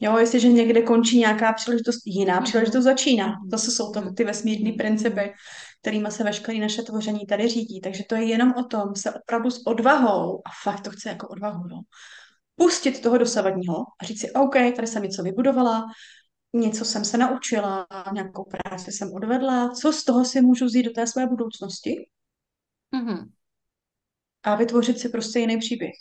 Jo, 0.00 0.18
jestliže 0.18 0.48
někde 0.48 0.82
končí 0.82 1.18
nějaká 1.18 1.52
příležitost, 1.52 2.02
jiná 2.06 2.34
mhm. 2.34 2.44
příležitost 2.44 2.84
začíná. 2.84 3.36
Zase 3.50 3.70
jsou 3.70 3.92
to 3.92 4.12
ty 4.12 4.24
vesmírné 4.24 4.72
principy, 4.72 5.32
kterými 5.80 6.10
se 6.10 6.24
veškeré 6.24 6.58
naše 6.58 6.82
tvoření 6.82 7.26
tady 7.26 7.48
řídí. 7.48 7.80
Takže 7.80 8.04
to 8.08 8.14
je 8.14 8.24
jenom 8.24 8.54
o 8.54 8.64
tom 8.64 8.96
se 8.96 9.12
opravdu 9.12 9.50
s 9.50 9.66
odvahou, 9.66 10.42
a 10.46 10.50
fakt 10.62 10.80
to 10.80 10.90
chce 10.90 11.08
jako 11.08 11.28
odvahu, 11.28 11.68
no, 11.68 11.80
pustit 12.56 13.02
toho 13.02 13.18
dosavadního 13.18 13.76
a 14.00 14.04
říct 14.04 14.20
si, 14.20 14.32
OK, 14.32 14.54
tady 14.54 14.86
jsem 14.86 15.02
něco 15.02 15.22
vybudovala, 15.22 15.86
něco 16.52 16.84
jsem 16.84 17.04
se 17.04 17.18
naučila, 17.18 17.86
nějakou 18.12 18.44
práci 18.44 18.92
jsem 18.92 19.12
odvedla, 19.12 19.70
co 19.70 19.92
z 19.92 20.04
toho 20.04 20.24
si 20.24 20.40
můžu 20.40 20.64
vzít 20.64 20.82
do 20.82 20.90
té 20.90 21.06
své 21.06 21.26
budoucnosti 21.26 22.08
mm-hmm. 22.94 23.28
A 24.42 24.54
vytvořit 24.54 24.98
si 24.98 25.08
prostě 25.08 25.38
jiný 25.38 25.58
příběh. 25.58 25.94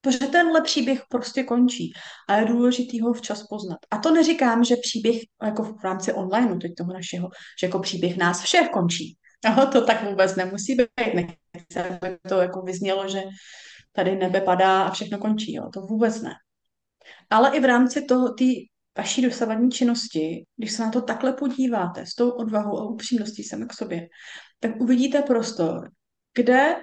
Protože 0.00 0.18
tenhle 0.18 0.62
příběh 0.62 1.02
prostě 1.08 1.44
končí 1.44 1.92
a 2.28 2.36
je 2.36 2.44
důležitý 2.44 3.00
ho 3.00 3.12
včas 3.12 3.42
poznat. 3.46 3.78
A 3.90 3.98
to 3.98 4.10
neříkám, 4.10 4.64
že 4.64 4.76
příběh 4.76 5.22
jako 5.42 5.62
v 5.62 5.84
rámci 5.84 6.12
online, 6.12 6.58
teď 6.58 6.72
toho 6.78 6.92
našeho, 6.92 7.28
že 7.60 7.66
jako 7.66 7.78
příběh 7.78 8.16
nás 8.16 8.42
všech 8.42 8.68
končí. 8.68 9.16
No, 9.44 9.66
to 9.66 9.84
tak 9.84 10.10
vůbec 10.10 10.36
nemusí 10.36 10.74
být. 10.74 11.14
Nechce, 11.14 11.88
aby 11.88 12.18
to 12.28 12.40
jako 12.40 12.62
vyznělo, 12.62 13.08
že 13.08 13.22
tady 13.92 14.16
nebe 14.16 14.40
padá 14.40 14.82
a 14.82 14.90
všechno 14.90 15.18
končí. 15.18 15.54
Jo. 15.54 15.70
To 15.74 15.80
vůbec 15.80 16.22
ne. 16.22 16.32
Ale 17.30 17.56
i 17.56 17.60
v 17.60 17.64
rámci 17.64 18.04
toho, 18.04 18.28
té 18.28 18.44
vaší 18.98 19.22
dosavadní 19.22 19.70
činnosti, 19.70 20.44
když 20.56 20.72
se 20.72 20.82
na 20.82 20.90
to 20.90 21.02
takhle 21.02 21.32
podíváte 21.32 22.06
s 22.06 22.14
tou 22.14 22.30
odvahou 22.30 22.78
a 22.78 22.88
upřímností 22.88 23.44
sami 23.44 23.66
k 23.66 23.72
sobě, 23.72 24.08
tak 24.60 24.80
uvidíte 24.80 25.22
prostor, 25.22 25.90
kde 26.34 26.76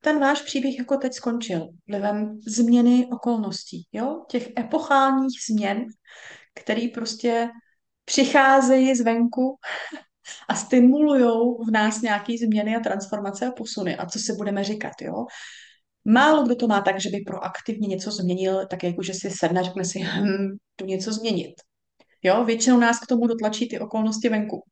ten 0.00 0.20
váš 0.20 0.42
příběh 0.42 0.78
jako 0.78 0.96
teď 0.96 1.12
skončil 1.14 1.68
vlivem 1.88 2.40
změny 2.46 3.08
okolností, 3.12 3.86
jo? 3.92 4.24
těch 4.30 4.48
epochálních 4.58 5.38
změn, 5.50 5.86
který 6.54 6.88
prostě 6.88 7.48
přicházejí 8.04 8.94
zvenku 8.94 9.58
a 10.48 10.54
stimulují 10.54 11.56
v 11.68 11.70
nás 11.70 12.02
nějaké 12.02 12.32
změny 12.46 12.76
a 12.76 12.80
transformace 12.80 13.46
a 13.46 13.52
posuny. 13.52 13.96
A 13.96 14.06
co 14.06 14.18
si 14.18 14.32
budeme 14.32 14.64
říkat, 14.64 14.92
jo? 15.02 15.24
Málo 16.04 16.42
kdo 16.42 16.56
to 16.56 16.66
má 16.68 16.80
tak, 16.80 17.00
že 17.00 17.10
by 17.10 17.20
proaktivně 17.26 17.88
něco 17.88 18.10
změnil, 18.10 18.66
tak 18.66 18.84
jako 18.84 19.02
že 19.02 19.14
si 19.14 19.30
sedne 19.30 19.60
a 19.60 19.62
řekne 19.62 19.84
si, 19.84 19.98
hm, 19.98 20.56
tu 20.76 20.84
něco 20.84 21.12
změnit. 21.12 21.54
Jo, 22.22 22.44
většinou 22.44 22.78
nás 22.78 23.00
k 23.00 23.06
tomu 23.06 23.26
dotlačí 23.26 23.68
ty 23.68 23.78
okolnosti 23.78 24.28
venku. 24.28 24.62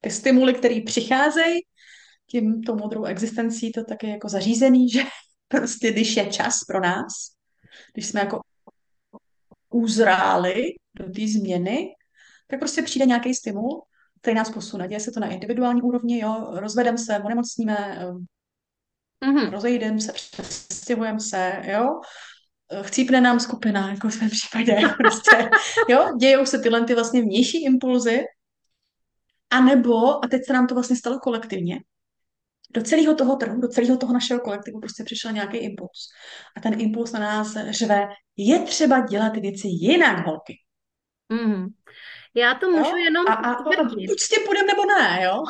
Ty 0.00 0.10
stimuly, 0.10 0.54
které 0.54 0.80
přicházejí, 0.86 1.60
tím 2.32 2.62
tou 2.62 2.76
modrou 2.76 3.04
existencí 3.04 3.72
to 3.72 3.84
taky 3.84 4.08
jako 4.08 4.28
zařízený, 4.28 4.88
že 4.92 5.02
prostě 5.48 5.92
když 5.92 6.16
je 6.16 6.26
čas 6.26 6.64
pro 6.68 6.80
nás, 6.80 7.12
když 7.92 8.06
jsme 8.06 8.20
jako 8.20 8.40
uzráli 9.70 10.64
do 10.94 11.04
té 11.04 11.28
změny, 11.28 11.88
tak 12.46 12.58
prostě 12.58 12.82
přijde 12.82 13.06
nějaký 13.06 13.34
stimul, 13.34 13.82
který 14.20 14.36
nás 14.36 14.50
posune. 14.50 14.88
Děje 14.88 15.00
se 15.00 15.10
to 15.10 15.20
na 15.20 15.26
individuální 15.26 15.82
úrovni, 15.82 16.18
jo, 16.18 16.50
rozvedeme 16.50 16.98
se, 16.98 17.18
onemocníme, 17.18 18.06
mm-hmm. 19.24 19.50
rozejdeme 19.50 20.00
se, 20.00 20.12
přestěhujeme 20.12 21.20
se, 21.20 21.62
jo, 21.64 22.00
chcípne 22.82 23.20
nám 23.20 23.40
skupina, 23.40 23.90
jako 23.90 24.08
v 24.08 24.14
svém 24.14 24.30
případě, 24.30 24.76
prostě, 24.98 25.50
jo, 25.88 26.16
dějou 26.20 26.46
se 26.46 26.58
tyhle 26.58 26.84
ty 26.84 26.94
vlastně 26.94 27.22
vnější 27.22 27.64
impulzy, 27.64 28.24
a 29.50 29.60
nebo, 29.60 30.24
a 30.24 30.28
teď 30.28 30.42
se 30.46 30.52
nám 30.52 30.66
to 30.66 30.74
vlastně 30.74 30.96
stalo 30.96 31.18
kolektivně, 31.18 31.80
do 32.74 32.82
celého 32.82 33.14
toho 33.14 33.36
trhu, 33.36 33.60
do 33.60 33.68
celého 33.68 33.96
toho 33.96 34.12
našeho 34.12 34.40
kolektivu 34.40 34.80
prostě 34.80 35.04
přišel 35.04 35.32
nějaký 35.32 35.56
impuls. 35.56 36.08
A 36.56 36.60
ten 36.60 36.80
impuls 36.80 37.12
na 37.12 37.20
nás 37.20 37.56
řve, 37.70 38.08
je 38.36 38.58
třeba 38.58 39.00
dělat 39.00 39.36
věci 39.36 39.68
jinak, 39.68 40.26
holky. 40.26 40.54
Mm. 41.28 41.66
Já 42.34 42.54
to 42.54 42.70
můžu 42.70 42.90
jo? 42.90 42.96
jenom 42.96 43.26
a, 43.28 43.32
a, 43.34 43.62
potvrdit. 43.62 44.06
buď 44.06 44.20
s 44.20 44.28
tím 44.28 44.44
půjdem, 44.46 44.66
nebo 44.66 44.82
ne, 44.84 45.24
jo? 45.24 45.42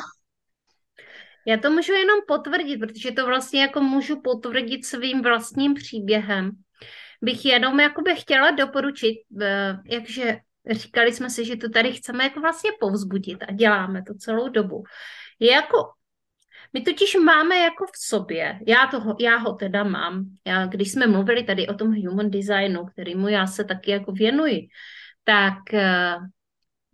Já 1.47 1.57
to 1.57 1.71
můžu 1.71 1.93
jenom 1.93 2.19
potvrdit, 2.27 2.77
protože 2.77 3.11
to 3.11 3.25
vlastně 3.25 3.61
jako 3.61 3.81
můžu 3.81 4.21
potvrdit 4.21 4.85
svým 4.85 5.21
vlastním 5.21 5.73
příběhem. 5.73 6.51
Bych 7.21 7.45
jenom 7.45 7.79
jakoby 7.79 8.15
chtěla 8.15 8.51
doporučit, 8.51 9.15
eh, 9.41 9.77
jakže 9.85 10.37
říkali 10.71 11.13
jsme 11.13 11.29
si, 11.29 11.45
že 11.45 11.55
to 11.55 11.69
tady 11.69 11.91
chceme 11.91 12.23
jako 12.23 12.39
vlastně 12.39 12.71
povzbudit 12.79 13.43
a 13.43 13.51
děláme 13.51 14.03
to 14.07 14.13
celou 14.13 14.49
dobu. 14.49 14.83
Je 15.39 15.51
jako 15.51 15.77
my 16.73 16.81
totiž 16.81 17.15
máme 17.15 17.57
jako 17.57 17.85
v 17.85 17.97
sobě, 17.97 18.59
já, 18.67 18.87
toho, 18.87 19.15
já 19.19 19.37
ho 19.37 19.53
teda 19.53 19.83
mám, 19.83 20.25
já, 20.47 20.65
když 20.65 20.91
jsme 20.91 21.07
mluvili 21.07 21.43
tady 21.43 21.67
o 21.67 21.73
tom 21.73 21.95
human 21.95 22.29
designu, 22.29 22.85
kterýmu 22.85 23.27
já 23.27 23.47
se 23.47 23.63
taky 23.63 23.91
jako 23.91 24.11
věnuji, 24.11 24.67
tak 25.23 25.57
uh, 25.73 26.25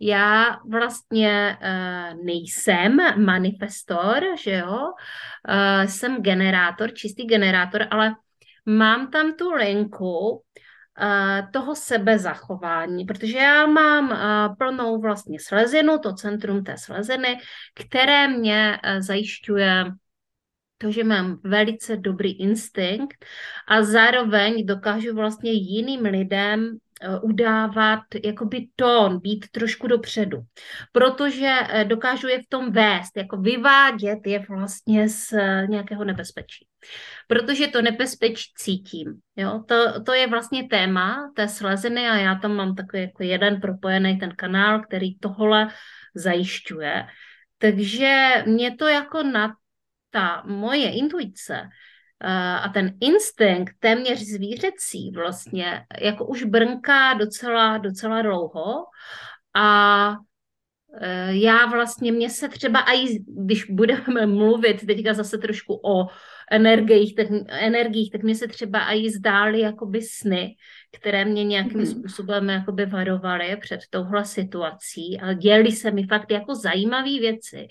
já 0.00 0.58
vlastně 0.70 1.58
uh, 1.62 2.24
nejsem 2.24 2.96
manifestor, 3.24 4.24
že 4.42 4.52
jo, 4.52 4.78
uh, 4.78 5.86
jsem 5.86 6.22
generátor, 6.22 6.94
čistý 6.94 7.26
generátor, 7.26 7.86
ale 7.90 8.14
mám 8.66 9.10
tam 9.10 9.34
tu 9.34 9.50
linku 9.50 10.42
toho 11.52 11.74
sebezachování, 11.74 13.04
protože 13.04 13.38
já 13.38 13.66
mám 13.66 14.18
plnou 14.58 15.00
vlastně 15.00 15.40
slezinu, 15.40 15.98
to 15.98 16.14
centrum 16.14 16.64
té 16.64 16.78
sleziny, 16.78 17.38
které 17.74 18.28
mě 18.28 18.78
zajišťuje 18.98 19.84
to, 20.78 20.90
že 20.90 21.04
mám 21.04 21.40
velice 21.44 21.96
dobrý 21.96 22.40
instinkt 22.40 23.24
a 23.68 23.82
zároveň 23.82 24.66
dokážu 24.66 25.14
vlastně 25.14 25.52
jiným 25.52 26.00
lidem 26.00 26.78
udávat 27.22 28.00
jakoby 28.24 28.68
tón, 28.76 29.20
být 29.20 29.46
trošku 29.50 29.86
dopředu, 29.86 30.38
protože 30.92 31.58
eh, 31.68 31.84
dokážu 31.84 32.28
je 32.28 32.42
v 32.42 32.48
tom 32.48 32.72
vést, 32.72 33.16
jako 33.16 33.36
vyvádět 33.36 34.18
je 34.26 34.38
vlastně 34.48 35.08
z 35.08 35.32
eh, 35.32 35.66
nějakého 35.68 36.04
nebezpečí. 36.04 36.66
Protože 37.28 37.68
to 37.68 37.82
nebezpečí 37.82 38.44
cítím. 38.56 39.20
Jo? 39.36 39.62
To, 39.68 40.02
to 40.02 40.12
je 40.12 40.26
vlastně 40.26 40.68
téma 40.68 41.32
té 41.36 41.48
sleziny 41.48 42.08
a 42.08 42.16
já 42.16 42.34
tam 42.34 42.54
mám 42.56 42.74
takový 42.74 43.02
jako 43.02 43.22
jeden 43.22 43.60
propojený 43.60 44.18
ten 44.18 44.30
kanál, 44.36 44.80
který 44.80 45.18
tohle 45.18 45.68
zajišťuje. 46.14 47.06
Takže 47.58 48.44
mě 48.46 48.76
to 48.76 48.88
jako 48.88 49.22
na 49.22 49.54
ta 50.10 50.42
moje 50.46 50.90
intuice 50.90 51.68
a 52.28 52.68
ten 52.68 52.94
instinkt 53.00 53.74
téměř 53.78 54.18
zvířecí 54.18 55.10
vlastně 55.14 55.86
jako 56.00 56.26
už 56.26 56.44
brnká 56.44 57.14
docela, 57.14 57.78
docela 57.78 58.22
dlouho 58.22 58.84
a 59.56 60.16
e, 61.00 61.36
já 61.36 61.66
vlastně, 61.66 62.12
mě 62.12 62.30
se 62.30 62.48
třeba, 62.48 62.78
a 62.78 63.06
když 63.26 63.64
budeme 63.64 64.26
mluvit 64.26 64.86
teďka 64.86 65.14
zase 65.14 65.38
trošku 65.38 65.80
o 65.84 66.06
energiích, 66.50 67.14
tak, 67.14 67.26
energiích, 67.48 68.10
tak 68.10 68.22
mě 68.22 68.34
se 68.34 68.48
třeba 68.48 68.92
i 68.92 69.10
zdály 69.10 69.60
jakoby 69.60 70.02
sny, 70.02 70.56
které 70.92 71.24
mě 71.24 71.44
nějakým 71.44 71.78
mm. 71.78 71.86
způsobem 71.86 72.48
jakoby 72.48 72.86
varovaly 72.86 73.56
před 73.60 73.80
touhle 73.90 74.24
situací 74.24 75.20
a 75.20 75.32
děli 75.32 75.72
se 75.72 75.90
mi 75.90 76.06
fakt 76.06 76.30
jako 76.30 76.54
zajímavé 76.54 77.18
věci. 77.20 77.68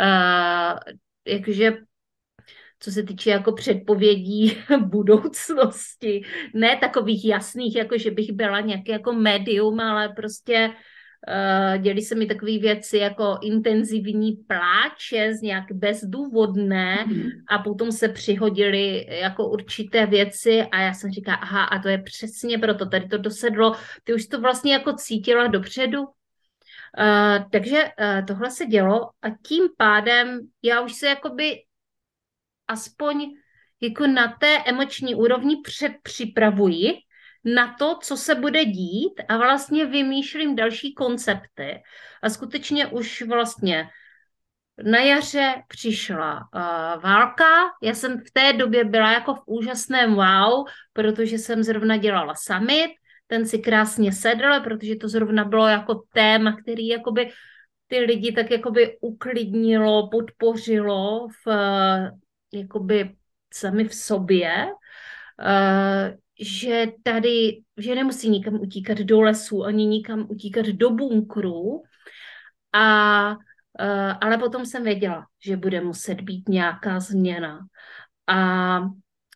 Uh, 0.00 0.78
jakože 1.26 1.72
co 2.78 2.90
se 2.90 3.02
týče 3.02 3.30
jako 3.30 3.52
předpovědí 3.52 4.56
budoucnosti. 4.84 6.22
Ne 6.54 6.76
takových 6.76 7.24
jasných, 7.24 7.76
jako 7.76 7.98
že 7.98 8.10
bych 8.10 8.32
byla 8.32 8.60
nějaký 8.60 8.90
jako 8.90 9.12
médium, 9.12 9.80
ale 9.80 10.08
prostě 10.08 10.70
uh, 11.28 11.82
děli 11.82 12.02
se 12.02 12.14
mi 12.14 12.26
takové 12.26 12.58
věci 12.58 12.98
jako 12.98 13.38
intenzivní 13.42 14.32
pláče 14.32 15.34
z 15.34 15.42
nějak 15.42 15.64
bezdůvodné 15.72 17.04
mm. 17.06 17.22
a 17.48 17.58
potom 17.58 17.92
se 17.92 18.08
přihodily 18.08 19.06
jako 19.20 19.48
určité 19.48 20.06
věci 20.06 20.62
a 20.62 20.80
já 20.80 20.94
jsem 20.94 21.10
říkala, 21.10 21.36
aha, 21.36 21.64
a 21.64 21.78
to 21.78 21.88
je 21.88 21.98
přesně 21.98 22.58
proto, 22.58 22.86
tady 22.86 23.08
to 23.08 23.18
dosedlo, 23.18 23.72
ty 24.04 24.14
už 24.14 24.26
to 24.26 24.40
vlastně 24.40 24.72
jako 24.72 24.92
cítila 24.92 25.46
dopředu, 25.46 26.04
Uh, 26.98 27.48
takže 27.50 27.84
uh, 27.84 28.26
tohle 28.26 28.50
se 28.50 28.66
dělo 28.66 29.10
a 29.22 29.28
tím 29.46 29.64
pádem 29.76 30.40
já 30.62 30.80
už 30.80 30.94
se 30.94 31.06
jakoby 31.06 31.56
aspoň 32.68 33.26
jako 33.80 34.06
na 34.06 34.36
té 34.40 34.58
emoční 34.66 35.14
úrovni 35.14 35.56
předpřipravuji 35.64 36.92
na 37.44 37.74
to, 37.78 37.98
co 38.02 38.16
se 38.16 38.34
bude 38.34 38.64
dít 38.64 39.20
a 39.28 39.36
vlastně 39.36 39.86
vymýšlím 39.86 40.56
další 40.56 40.94
koncepty. 40.94 41.82
A 42.22 42.30
skutečně 42.30 42.86
už 42.86 43.22
vlastně 43.22 43.88
na 44.82 44.98
jaře 44.98 45.54
přišla 45.68 46.34
uh, 46.34 47.02
válka. 47.02 47.44
Já 47.82 47.94
jsem 47.94 48.20
v 48.20 48.30
té 48.32 48.52
době 48.52 48.84
byla 48.84 49.12
jako 49.12 49.34
v 49.34 49.42
úžasném 49.46 50.14
wow, 50.14 50.66
protože 50.92 51.38
jsem 51.38 51.62
zrovna 51.62 51.96
dělala 51.96 52.34
summit, 52.34 52.90
ten 53.26 53.46
si 53.46 53.58
krásně 53.58 54.12
sedl, 54.12 54.60
protože 54.64 54.96
to 54.96 55.08
zrovna 55.08 55.44
bylo 55.44 55.68
jako 55.68 56.02
téma, 56.12 56.56
který 56.62 56.88
jakoby 56.88 57.30
ty 57.86 57.98
lidi 57.98 58.32
tak 58.32 58.50
jakoby 58.50 58.98
uklidnilo, 59.00 60.08
podpořilo 60.08 61.28
v 61.46 61.48
jakoby 62.52 63.16
sami 63.54 63.88
v 63.88 63.94
sobě, 63.94 64.66
uh, 64.66 66.18
že 66.40 66.86
tady, 67.02 67.62
že 67.76 67.94
nemusí 67.94 68.30
nikam 68.30 68.54
utíkat 68.54 68.98
do 68.98 69.20
lesu, 69.20 69.64
ani 69.64 69.86
nikam 69.86 70.26
utíkat 70.28 70.66
do 70.66 70.90
bunkru, 70.90 71.82
a, 72.72 73.30
uh, 73.30 74.12
ale 74.20 74.38
potom 74.38 74.66
jsem 74.66 74.84
věděla, 74.84 75.26
že 75.44 75.56
bude 75.56 75.80
muset 75.80 76.20
být 76.20 76.48
nějaká 76.48 77.00
změna. 77.00 77.58
A 78.26 78.80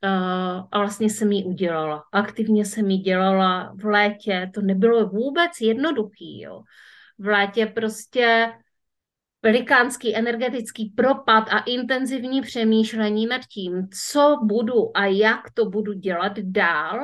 Uh, 0.04 0.64
a 0.72 0.78
vlastně 0.78 1.10
jsem 1.10 1.32
ji 1.32 1.44
udělala. 1.44 2.04
Aktivně 2.12 2.64
jsem 2.64 2.90
ji 2.90 2.98
dělala 2.98 3.74
v 3.76 3.84
létě. 3.84 4.50
To 4.54 4.60
nebylo 4.60 5.06
vůbec 5.06 5.50
jednoduchý. 5.60 6.40
Jo. 6.40 6.62
V 7.18 7.26
létě 7.26 7.66
prostě 7.66 8.52
velikánský 9.42 10.16
energetický 10.16 10.92
propad 10.96 11.48
a 11.48 11.58
intenzivní 11.58 12.42
přemýšlení 12.42 13.26
nad 13.26 13.40
tím, 13.44 13.88
co 14.10 14.36
budu 14.44 14.96
a 14.96 15.06
jak 15.06 15.50
to 15.54 15.64
budu 15.64 15.92
dělat 15.92 16.38
dál. 16.38 16.98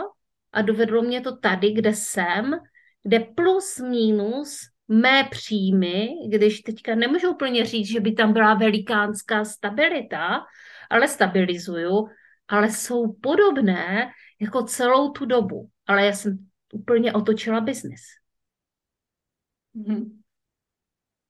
A 0.53 0.63
dovedlo 0.63 1.03
mě 1.03 1.21
to 1.21 1.37
tady, 1.37 1.73
kde 1.73 1.95
jsem, 1.95 2.61
kde 3.03 3.21
plus 3.21 3.79
minus 3.79 4.59
mé 4.89 5.25
příjmy, 5.31 6.09
když 6.29 6.61
teďka 6.61 6.95
nemůžu 6.95 7.31
úplně 7.31 7.65
říct, 7.65 7.89
že 7.89 8.01
by 8.01 8.13
tam 8.13 8.33
byla 8.33 8.55
velikánská 8.55 9.45
stabilita, 9.45 10.45
ale 10.91 11.09
stabilizuju, 11.09 12.09
ale 12.49 12.71
jsou 12.71 13.13
podobné 13.13 14.11
jako 14.41 14.63
celou 14.63 15.11
tu 15.11 15.27
dobu. 15.27 15.71
Ale 15.87 16.07
já 16.07 16.13
jsem 16.13 16.39
úplně 16.73 17.13
otočila 17.13 17.61
biznis. 17.61 18.03
Mm-hmm. 19.77 20.26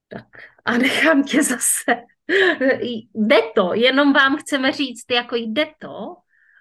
Tak 0.08 0.26
a 0.64 0.78
nechám 0.78 1.24
tě 1.24 1.42
zase. 1.42 2.02
Jde 3.14 3.38
to, 3.54 3.74
jenom 3.74 4.12
vám 4.12 4.36
chceme 4.36 4.72
říct, 4.72 5.04
jako 5.10 5.36
jde 5.36 5.66
to, 5.78 6.16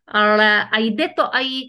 ale 0.07 0.63
a 0.63 0.77
jde 0.77 1.09
to 1.15 1.35
a 1.35 1.39
i 1.39 1.61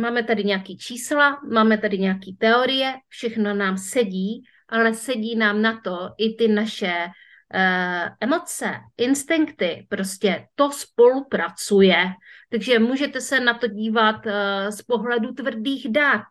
máme 0.00 0.22
tady 0.22 0.44
nějaký 0.44 0.78
čísla, 0.78 1.40
máme 1.52 1.78
tady 1.78 1.98
nějaký 1.98 2.36
teorie, 2.36 2.94
všechno 3.08 3.54
nám 3.54 3.78
sedí, 3.78 4.42
ale 4.68 4.94
sedí 4.94 5.36
nám 5.36 5.62
na 5.62 5.80
to 5.80 6.10
i 6.18 6.34
ty 6.34 6.48
naše 6.48 6.92
uh, 7.54 8.08
emoce, 8.20 8.74
instinkty, 8.96 9.86
prostě 9.88 10.48
to 10.54 10.70
spolupracuje. 10.70 12.12
Takže 12.50 12.78
můžete 12.78 13.20
se 13.20 13.40
na 13.40 13.54
to 13.54 13.66
dívat 13.66 14.26
uh, 14.26 14.32
z 14.68 14.82
pohledu 14.82 15.32
tvrdých 15.32 15.92
dat 15.92 16.24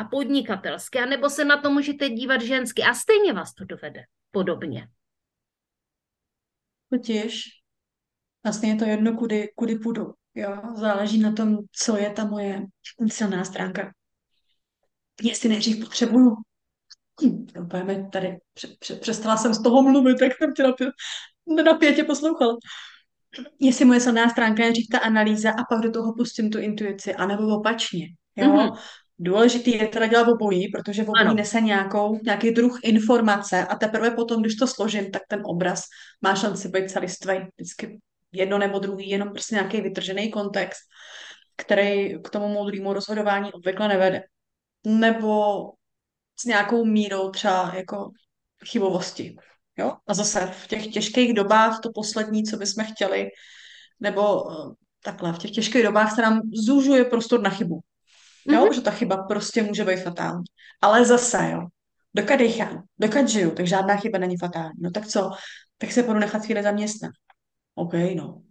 a 0.00 0.04
podnikatelsky, 0.04 0.98
anebo 0.98 1.30
se 1.30 1.44
na 1.44 1.56
to 1.56 1.70
můžete 1.70 2.08
dívat 2.08 2.42
žensky 2.42 2.82
a 2.82 2.94
stejně 2.94 3.32
vás 3.32 3.54
to 3.54 3.64
dovede 3.64 4.04
podobně. 4.30 4.88
Totiž 6.90 7.42
vlastně 8.44 8.68
je 8.68 8.76
to 8.76 8.84
jedno, 8.84 9.16
kudy, 9.16 9.48
kudy 9.54 9.78
půjdu. 9.78 10.14
Jo? 10.34 10.62
Záleží 10.76 11.18
na 11.18 11.32
tom, 11.32 11.58
co 11.72 11.96
je 11.96 12.10
ta 12.10 12.24
moje 12.24 12.66
silná 13.08 13.44
stránka. 13.44 13.92
Jestli 15.22 15.48
nejdřív 15.48 15.84
potřebuju 15.84 16.36
hm, 17.22 17.46
tady, 18.12 18.38
pře, 18.54 18.68
pře, 18.78 18.96
přestala 18.96 19.36
jsem 19.36 19.54
z 19.54 19.62
toho 19.62 19.82
mluvit, 19.82 20.18
tak 20.18 20.32
jsem 20.32 20.54
tě 20.54 20.62
napě, 20.62 20.90
napětě 21.64 22.04
poslouchala. 22.04 22.56
Jestli 23.60 23.84
moje 23.84 24.00
silná 24.00 24.28
stránka 24.28 24.64
je 24.64 24.72
říct 24.72 24.88
ta 24.88 24.98
analýza 24.98 25.50
a 25.50 25.64
pak 25.70 25.80
do 25.80 25.90
toho 25.90 26.14
pustím 26.14 26.50
tu 26.50 26.58
intuici, 26.58 27.14
anebo 27.14 27.56
opačně. 27.56 28.06
Jo? 28.36 28.48
Mm-hmm. 28.48 28.78
Důležitý 29.22 29.70
je 29.70 29.88
teda 29.88 30.06
dělat 30.06 30.28
obojí, 30.28 30.68
protože 30.68 31.02
obojí 31.02 31.20
ano. 31.20 31.34
nese 31.34 31.60
nějakou, 31.60 32.18
nějaký 32.22 32.50
druh 32.50 32.78
informace 32.82 33.66
a 33.66 33.76
teprve 33.76 34.10
potom, 34.10 34.40
když 34.42 34.54
to 34.54 34.66
složím, 34.66 35.10
tak 35.10 35.22
ten 35.28 35.42
obraz 35.44 35.82
má 36.20 36.34
šanci 36.34 36.68
být 36.68 36.90
celistvý. 36.90 37.34
Vždycky 37.56 38.00
jedno 38.32 38.58
nebo 38.58 38.78
druhý, 38.78 39.10
jenom 39.10 39.28
prostě 39.28 39.54
nějaký 39.54 39.80
vytržený 39.80 40.30
kontext, 40.30 40.80
který 41.56 42.22
k 42.22 42.30
tomu 42.30 42.48
moudrému 42.48 42.92
rozhodování 42.92 43.52
obvykle 43.52 43.88
nevede. 43.88 44.22
Nebo 44.86 45.62
s 46.40 46.44
nějakou 46.44 46.84
mírou 46.84 47.30
třeba 47.30 47.72
jako 47.74 48.10
chybovosti. 48.64 49.36
Jo? 49.78 49.96
A 50.06 50.14
zase 50.14 50.46
v 50.46 50.66
těch 50.66 50.86
těžkých 50.86 51.34
dobách, 51.34 51.80
to 51.80 51.90
poslední, 51.94 52.44
co 52.44 52.56
bychom 52.56 52.84
chtěli, 52.84 53.28
nebo 54.00 54.50
eh, 54.50 54.74
takhle, 55.04 55.32
v 55.32 55.38
těch 55.38 55.50
těžkých 55.50 55.82
dobách 55.82 56.14
se 56.14 56.22
nám 56.22 56.40
zúžuje 56.66 57.04
prostor 57.04 57.40
na 57.40 57.50
chybu. 57.50 57.80
Jo, 58.52 58.64
mm-hmm. 58.64 58.74
že 58.74 58.80
ta 58.80 58.90
chyba 58.90 59.16
prostě 59.16 59.62
může 59.62 59.84
být 59.84 60.02
fatální. 60.02 60.44
Ale 60.80 61.04
zase, 61.04 61.50
jo, 61.52 61.66
dokud 62.14 62.36
dechám, 62.36 62.82
dokud 62.98 63.28
žiju, 63.28 63.50
tak 63.50 63.66
žádná 63.66 63.96
chyba 63.96 64.18
není 64.18 64.36
fatální. 64.38 64.74
No 64.80 64.90
tak 64.90 65.06
co? 65.06 65.30
Tak 65.78 65.92
se 65.92 66.02
budu 66.02 66.18
nechat 66.18 66.44
chvíli 66.44 66.62
zaměstnat. 66.62 67.12
OK, 67.74 67.92
no. 67.92 68.42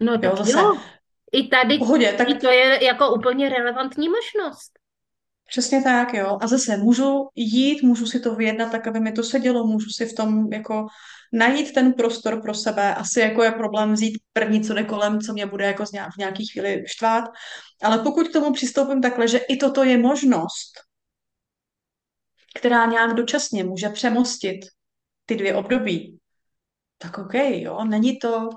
No 0.00 0.18
tak 0.18 0.30
jo, 0.30 0.36
zase. 0.36 0.50
Jo. 0.50 0.76
I 1.32 1.48
tady 1.48 1.78
pohodě, 1.78 2.12
tak... 2.12 2.28
I 2.28 2.34
to 2.34 2.50
je 2.50 2.84
jako 2.84 3.14
úplně 3.14 3.48
relevantní 3.48 4.08
možnost. 4.08 4.79
Přesně 5.50 5.82
tak, 5.82 6.14
jo. 6.14 6.38
A 6.40 6.46
zase 6.46 6.76
můžu 6.76 7.28
jít, 7.34 7.82
můžu 7.82 8.06
si 8.06 8.20
to 8.20 8.34
vyjednat 8.34 8.72
tak, 8.72 8.86
aby 8.86 9.00
mi 9.00 9.12
to 9.12 9.22
sedělo, 9.22 9.66
můžu 9.66 9.90
si 9.90 10.06
v 10.06 10.14
tom 10.14 10.52
jako 10.52 10.86
najít 11.32 11.72
ten 11.72 11.92
prostor 11.92 12.42
pro 12.42 12.54
sebe. 12.54 12.94
Asi 12.94 13.20
jako 13.20 13.42
je 13.42 13.50
problém 13.52 13.92
vzít 13.92 14.18
první, 14.32 14.64
co 14.64 14.74
jde 14.74 14.84
kolem, 14.84 15.20
co 15.20 15.32
mě 15.32 15.46
bude 15.46 15.64
jako 15.64 15.84
v 15.84 16.18
nějaký 16.18 16.46
chvíli 16.46 16.84
štvát. 16.86 17.24
Ale 17.82 17.98
pokud 17.98 18.28
k 18.28 18.32
tomu 18.32 18.52
přistoupím 18.52 19.02
takhle, 19.02 19.28
že 19.28 19.38
i 19.38 19.56
toto 19.56 19.84
je 19.84 19.98
možnost, 19.98 20.72
která 22.54 22.86
nějak 22.86 23.14
dočasně 23.14 23.64
může 23.64 23.88
přemostit 23.88 24.60
ty 25.26 25.36
dvě 25.36 25.54
období, 25.54 26.18
tak 26.98 27.18
OK, 27.18 27.34
jo, 27.34 27.84
není 27.84 28.18
to 28.18 28.48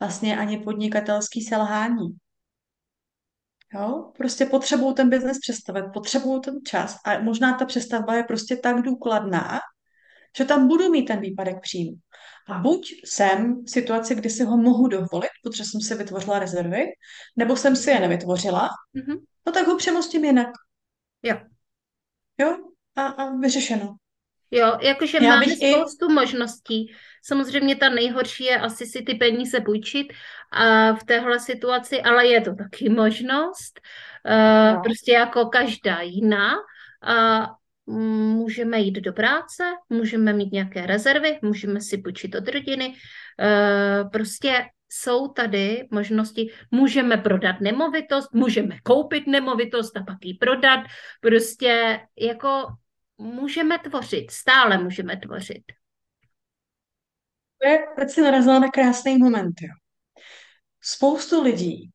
vlastně 0.00 0.38
ani 0.38 0.58
podnikatelský 0.58 1.42
selhání. 1.42 2.08
Jo, 3.74 4.12
prostě 4.16 4.46
potřebuju 4.46 4.94
ten 4.94 5.10
biznes 5.10 5.38
přestavit, 5.38 5.84
potřebuju 5.94 6.40
ten 6.40 6.54
čas 6.66 6.96
a 7.04 7.18
možná 7.18 7.54
ta 7.54 7.64
přestavba 7.64 8.14
je 8.14 8.24
prostě 8.24 8.56
tak 8.56 8.82
důkladná, 8.82 9.60
že 10.36 10.44
tam 10.44 10.68
budu 10.68 10.90
mít 10.90 11.04
ten 11.04 11.20
výpadek 11.20 11.60
příjmu. 11.60 11.96
A 12.48 12.58
buď 12.58 12.86
jsem 13.04 13.64
v 13.64 13.70
situaci, 13.70 14.14
kdy 14.14 14.30
si 14.30 14.44
ho 14.44 14.56
mohu 14.56 14.88
dovolit, 14.88 15.30
protože 15.42 15.64
jsem 15.64 15.80
si 15.80 15.94
vytvořila 15.94 16.38
rezervy, 16.38 16.84
nebo 17.36 17.56
jsem 17.56 17.76
si 17.76 17.90
je 17.90 18.00
nevytvořila, 18.00 18.68
mm-hmm. 18.96 19.20
no 19.46 19.52
tak 19.52 19.66
ho 19.66 19.76
přemostím 19.76 20.24
jinak. 20.24 20.48
Jo. 21.22 21.36
Jo, 22.38 22.56
a, 22.96 23.06
a 23.06 23.36
vyřešeno. 23.36 23.96
Jo, 24.50 24.78
jakože 24.80 25.18
Já 25.22 25.30
máme 25.30 25.46
spoustu 25.46 26.10
i... 26.10 26.14
možností. 26.14 26.92
Samozřejmě 27.22 27.76
ta 27.76 27.88
nejhorší 27.88 28.44
je 28.44 28.60
asi 28.60 28.86
si 28.86 29.02
ty 29.02 29.14
peníze 29.14 29.60
půjčit 29.60 30.12
a 30.52 30.92
v 30.92 31.04
téhle 31.04 31.40
situaci, 31.40 32.02
ale 32.02 32.26
je 32.26 32.40
to 32.40 32.54
taky 32.54 32.88
možnost, 32.88 33.80
uh, 34.26 34.74
no. 34.74 34.82
prostě 34.84 35.12
jako 35.12 35.46
každá 35.46 36.00
jiná. 36.00 36.50
A 37.02 37.46
můžeme 37.86 38.78
jít 38.78 39.00
do 39.00 39.12
práce, 39.12 39.64
můžeme 39.88 40.32
mít 40.32 40.52
nějaké 40.52 40.86
rezervy, 40.86 41.38
můžeme 41.42 41.80
si 41.80 41.98
půjčit 41.98 42.34
od 42.34 42.48
rodiny, 42.48 42.88
uh, 42.88 44.10
prostě 44.10 44.66
jsou 44.88 45.28
tady 45.28 45.88
možnosti, 45.90 46.50
můžeme 46.70 47.16
prodat 47.16 47.60
nemovitost, 47.60 48.34
můžeme 48.34 48.76
koupit 48.82 49.26
nemovitost 49.26 49.96
a 49.96 50.02
pak 50.02 50.18
ji 50.22 50.34
prodat, 50.34 50.80
prostě 51.20 52.00
jako 52.18 52.66
můžeme 53.18 53.78
tvořit, 53.78 54.30
stále 54.30 54.78
můžeme 54.78 55.16
tvořit. 55.16 55.62
Teď 57.96 58.10
si 58.10 58.20
narazila 58.22 58.58
na 58.58 58.68
krásný 58.68 59.18
moment. 59.18 59.54
Jo. 59.62 59.74
Spoustu 60.80 61.42
lidí 61.42 61.90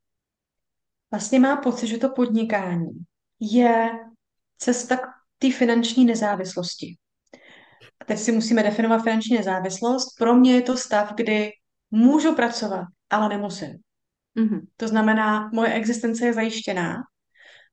vlastně 1.12 1.40
má 1.40 1.58
pocit, 1.58 1.88
že 1.88 1.98
to 1.98 2.10
podnikání 2.10 2.90
je 3.40 3.92
cesta 4.58 4.98
k 4.98 5.08
té 5.38 5.52
finanční 5.52 6.06
nezávislosti. 6.06 6.96
A 8.00 8.06
teď 8.06 8.20
si 8.20 8.32
musíme 8.32 8.64
definovat 8.64 9.04
finanční 9.04 9.38
nezávislost. 9.38 10.06
Pro 10.18 10.36
mě 10.36 10.56
je 10.56 10.62
to 10.62 10.78
stav, 10.78 11.14
kdy 11.14 11.52
můžu 11.92 12.36
pracovat, 12.36 12.86
ale 13.10 13.30
nemusím. 13.30 13.78
Mm-hmm. 14.38 14.62
To 14.78 14.88
znamená, 14.88 15.50
moje 15.54 15.74
existence 15.74 16.26
je 16.26 16.34
zajištěná 16.34 16.96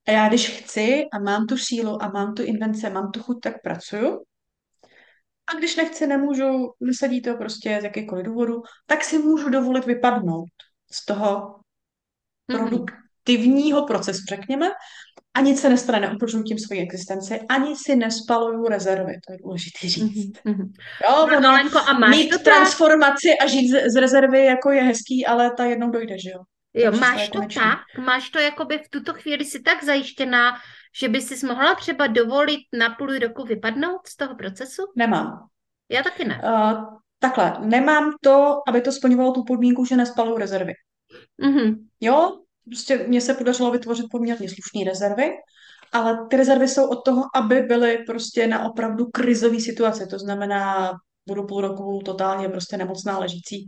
a 0.08 0.10
já 0.10 0.28
když 0.28 0.48
chci 0.48 1.04
a 1.12 1.18
mám 1.18 1.46
tu 1.46 1.56
sílu 1.56 2.02
a 2.02 2.08
mám 2.08 2.34
tu 2.34 2.42
invence, 2.42 2.90
mám 2.90 3.10
tu 3.10 3.22
chuť, 3.22 3.40
tak 3.40 3.62
pracuju. 3.62 4.24
A 5.46 5.58
když 5.58 5.76
nechci, 5.76 6.06
nemůžu, 6.06 6.72
nesadí 6.80 7.22
to 7.22 7.34
prostě 7.34 7.78
z 7.80 7.84
jakýkoliv 7.84 8.26
důvodu, 8.26 8.62
tak 8.86 9.04
si 9.04 9.18
můžu 9.18 9.50
dovolit 9.50 9.86
vypadnout 9.86 10.48
z 10.92 11.04
toho 11.04 11.40
mm-hmm. 12.50 12.58
produktivního 12.58 13.86
procesu, 13.86 14.22
řekněme, 14.28 14.70
a 15.34 15.40
nic 15.40 15.60
se 15.60 15.68
nestane, 15.68 16.00
neopočnu 16.00 16.42
tím 16.42 16.58
svoji 16.58 16.80
existenci, 16.80 17.40
ani 17.48 17.76
si 17.76 17.96
nespaluju 17.96 18.64
rezervy, 18.64 19.12
to 19.26 19.32
je 19.32 19.38
důležité 19.42 19.88
říct. 19.88 20.36
Mm-hmm. 20.44 20.72
Jo, 21.08 21.26
no, 21.26 21.36
ono, 21.36 21.52
Lenko, 21.52 21.78
a 21.78 21.98
máš 21.98 22.16
mít 22.16 22.30
to 22.30 22.38
transformaci 22.38 23.28
a 23.40 23.46
žít 23.46 23.68
z, 23.68 23.90
z 23.94 24.00
rezervy 24.00 24.44
jako 24.44 24.70
je 24.70 24.82
hezký, 24.82 25.26
ale 25.26 25.50
ta 25.56 25.64
jednou 25.64 25.90
dojde, 25.90 26.18
že 26.18 26.30
jo? 26.30 26.38
Jo, 26.74 26.92
máš 26.92 27.28
to 27.28 27.38
konečný. 27.38 27.62
tak, 27.62 27.78
máš 27.98 28.30
to 28.30 28.38
jakoby 28.38 28.78
v 28.78 28.88
tuto 28.88 29.14
chvíli 29.14 29.44
si 29.44 29.62
tak 29.62 29.84
zajištěná, 29.84 30.52
že 31.00 31.08
by 31.08 31.20
si 31.20 31.46
mohla 31.46 31.74
třeba 31.74 32.06
dovolit 32.06 32.60
na 32.72 32.90
půl 32.90 33.18
roku 33.18 33.44
vypadnout 33.44 34.06
z 34.06 34.16
toho 34.16 34.34
procesu? 34.34 34.82
Nemám. 34.96 35.48
Já 35.88 36.02
taky 36.02 36.24
ne. 36.24 36.40
Uh, 36.44 36.84
takhle, 37.18 37.56
nemám 37.60 38.12
to, 38.20 38.62
aby 38.68 38.80
to 38.80 38.92
splňovalo 38.92 39.32
tu 39.32 39.44
podmínku, 39.44 39.84
že 39.84 39.96
nespaluju 39.96 40.38
rezervy. 40.38 40.72
Mm-hmm. 41.42 41.76
Jo, 42.00 42.38
prostě 42.64 42.98
mně 42.98 43.20
se 43.20 43.34
podařilo 43.34 43.70
vytvořit 43.70 44.06
poměrně 44.10 44.48
slušné 44.48 44.90
rezervy, 44.90 45.30
ale 45.92 46.26
ty 46.30 46.36
rezervy 46.36 46.68
jsou 46.68 46.88
od 46.88 47.04
toho, 47.04 47.22
aby 47.34 47.60
byly 47.60 47.98
prostě 48.06 48.46
na 48.46 48.64
opravdu 48.64 49.06
krizové 49.06 49.60
situace. 49.60 50.06
To 50.06 50.18
znamená, 50.18 50.92
budu 51.28 51.46
půl 51.46 51.60
roku 51.60 52.00
totálně 52.04 52.48
prostě 52.48 52.76
nemocná 52.76 53.18
ležící, 53.18 53.66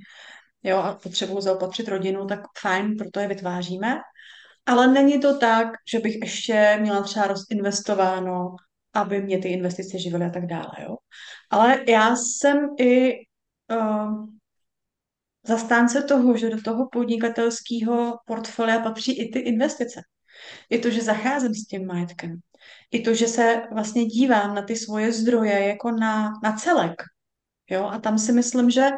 jo, 0.64 0.78
a 0.78 0.94
potřebuju 0.94 1.40
zaopatřit 1.40 1.88
rodinu, 1.88 2.26
tak 2.26 2.40
fajn, 2.60 2.96
proto 2.96 3.20
je 3.20 3.28
vytváříme. 3.28 4.00
Ale 4.66 4.86
není 4.86 5.20
to 5.20 5.38
tak, 5.38 5.68
že 5.88 5.98
bych 5.98 6.16
ještě 6.20 6.78
měla 6.80 7.02
třeba 7.02 7.26
rozinvestováno, 7.26 8.56
aby 8.94 9.22
mě 9.22 9.38
ty 9.38 9.48
investice 9.48 9.98
živily 9.98 10.24
a 10.24 10.30
tak 10.30 10.46
dále, 10.46 10.72
jo. 10.82 10.96
Ale 11.50 11.84
já 11.88 12.16
jsem 12.16 12.68
i 12.78 13.12
uh, 13.70 14.26
zastánce 15.46 16.02
toho, 16.02 16.36
že 16.36 16.50
do 16.50 16.62
toho 16.62 16.88
podnikatelského 16.92 18.18
portfolia 18.26 18.80
patří 18.80 19.18
i 19.18 19.32
ty 19.32 19.38
investice. 19.38 20.00
I 20.70 20.78
to, 20.78 20.90
že 20.90 21.02
zacházím 21.02 21.54
s 21.54 21.66
tím 21.66 21.86
majetkem. 21.86 22.38
I 22.90 23.00
to, 23.00 23.14
že 23.14 23.28
se 23.28 23.62
vlastně 23.72 24.04
dívám 24.04 24.54
na 24.54 24.62
ty 24.62 24.76
svoje 24.76 25.12
zdroje 25.12 25.68
jako 25.68 25.90
na, 25.90 26.32
na 26.42 26.52
celek. 26.52 27.02
Jo? 27.70 27.84
A 27.84 27.98
tam 27.98 28.18
si 28.18 28.32
myslím, 28.32 28.70
že 28.70 28.90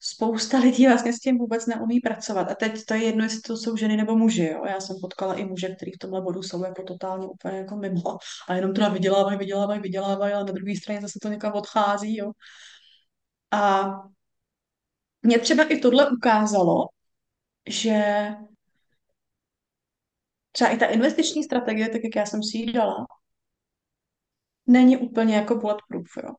spousta 0.00 0.58
lidí 0.58 0.86
vlastně 0.86 1.12
s 1.12 1.18
tím 1.18 1.38
vůbec 1.38 1.66
neumí 1.66 2.00
pracovat. 2.00 2.50
A 2.50 2.54
teď 2.54 2.84
to 2.84 2.94
je 2.94 3.04
jedno, 3.04 3.24
jestli 3.24 3.40
to 3.40 3.56
jsou 3.56 3.76
ženy 3.76 3.96
nebo 3.96 4.16
muži. 4.16 4.44
Jo? 4.44 4.64
Já 4.66 4.80
jsem 4.80 4.96
potkala 5.00 5.34
i 5.34 5.44
muže, 5.44 5.74
kteří 5.76 5.92
v 5.92 5.98
tomhle 5.98 6.20
bodu 6.20 6.42
jsou 6.42 6.64
jako 6.64 6.82
totálně 6.82 7.26
úplně 7.26 7.58
jako 7.58 7.76
mimo 7.76 8.18
a 8.48 8.54
jenom 8.54 8.74
teda 8.74 8.88
vydělávají, 8.88 9.38
vydělávají, 9.38 9.80
vydělávají, 9.80 10.34
ale 10.34 10.44
na 10.44 10.52
druhé 10.52 10.76
straně 10.76 11.00
zase 11.00 11.18
to 11.22 11.28
někam 11.28 11.52
odchází. 11.52 12.16
Jo? 12.16 12.32
A 13.50 13.90
mě 15.22 15.38
třeba 15.38 15.64
i 15.64 15.78
tohle 15.78 16.10
ukázalo, 16.10 16.88
že 17.68 18.28
třeba 20.52 20.70
i 20.70 20.76
ta 20.78 20.86
investiční 20.86 21.44
strategie, 21.44 21.88
tak 21.88 22.00
jak 22.04 22.16
já 22.16 22.26
jsem 22.26 22.42
si 22.42 22.58
ji 22.58 22.72
dala, 22.72 23.06
není 24.66 24.96
úplně 24.96 25.36
jako 25.36 25.54
bulletproof, 25.54 26.06
jo. 26.24 26.30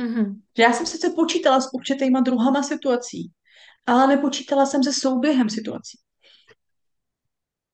Mm-hmm. 0.00 0.40
Že 0.56 0.62
já 0.62 0.72
jsem 0.72 0.86
sice 0.86 1.10
počítala 1.10 1.60
s 1.60 1.74
určitýma 1.74 2.20
druhama 2.20 2.62
situací, 2.62 3.32
ale 3.86 4.06
nepočítala 4.06 4.66
jsem 4.66 4.82
se 4.82 4.92
souběhem 4.92 5.50
situací. 5.50 5.98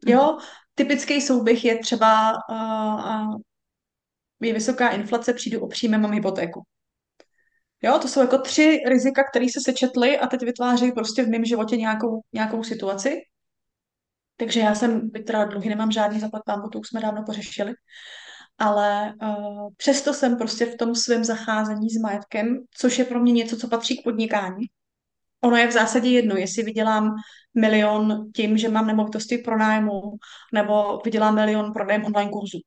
Mm-hmm. 0.06 0.12
Jo, 0.12 0.38
typický 0.74 1.20
souběh 1.20 1.64
je 1.64 1.78
třeba 1.78 2.32
uh, 2.50 3.30
uh, 3.30 3.36
je 4.42 4.52
vysoká 4.52 4.88
inflace, 4.88 5.34
přijdu 5.34 5.60
o 5.60 5.68
příjme, 5.68 5.98
mám 5.98 6.12
hypotéku. 6.12 6.62
Jo, 7.82 7.98
to 7.98 8.08
jsou 8.08 8.20
jako 8.20 8.38
tři 8.38 8.80
rizika, 8.88 9.24
které 9.30 9.46
se 9.46 9.60
sečetly 9.64 10.18
a 10.18 10.26
teď 10.26 10.40
vytvářejí 10.40 10.92
prostě 10.92 11.22
v 11.24 11.28
mém 11.28 11.44
životě 11.44 11.76
nějakou, 11.76 12.20
nějakou 12.32 12.64
situaci. 12.64 13.20
Takže 14.36 14.60
já 14.60 14.74
jsem, 14.74 15.10
teda 15.10 15.44
dluhy 15.44 15.68
nemám 15.68 15.90
žádný 15.92 16.20
zaplat 16.20 16.42
pámbu, 16.46 16.68
to 16.68 16.78
už 16.78 16.88
jsme 16.88 17.00
dávno 17.00 17.22
pořešili, 17.26 17.72
ale 18.58 19.14
uh, 19.22 19.68
přesto 19.76 20.14
jsem 20.14 20.36
prostě 20.36 20.66
v 20.66 20.76
tom 20.76 20.94
svém 20.94 21.24
zacházení 21.24 21.90
s 21.90 22.00
majetkem, 22.02 22.58
což 22.76 22.98
je 22.98 23.04
pro 23.04 23.20
mě 23.20 23.32
něco, 23.32 23.56
co 23.56 23.68
patří 23.68 23.98
k 23.98 24.04
podnikání. 24.04 24.66
Ono 25.40 25.56
je 25.56 25.66
v 25.66 25.72
zásadě 25.72 26.08
jedno, 26.08 26.36
jestli 26.36 26.62
vydělám 26.62 27.10
milion 27.54 28.30
tím, 28.36 28.58
že 28.58 28.68
mám 28.68 28.86
nemovitosti 28.86 29.38
pro 29.38 29.58
nájmu, 29.58 30.00
nebo 30.52 31.00
vydělám 31.04 31.34
milion 31.34 31.72
prodejem 31.72 32.04
online 32.04 32.30
kurzu. 32.30 32.58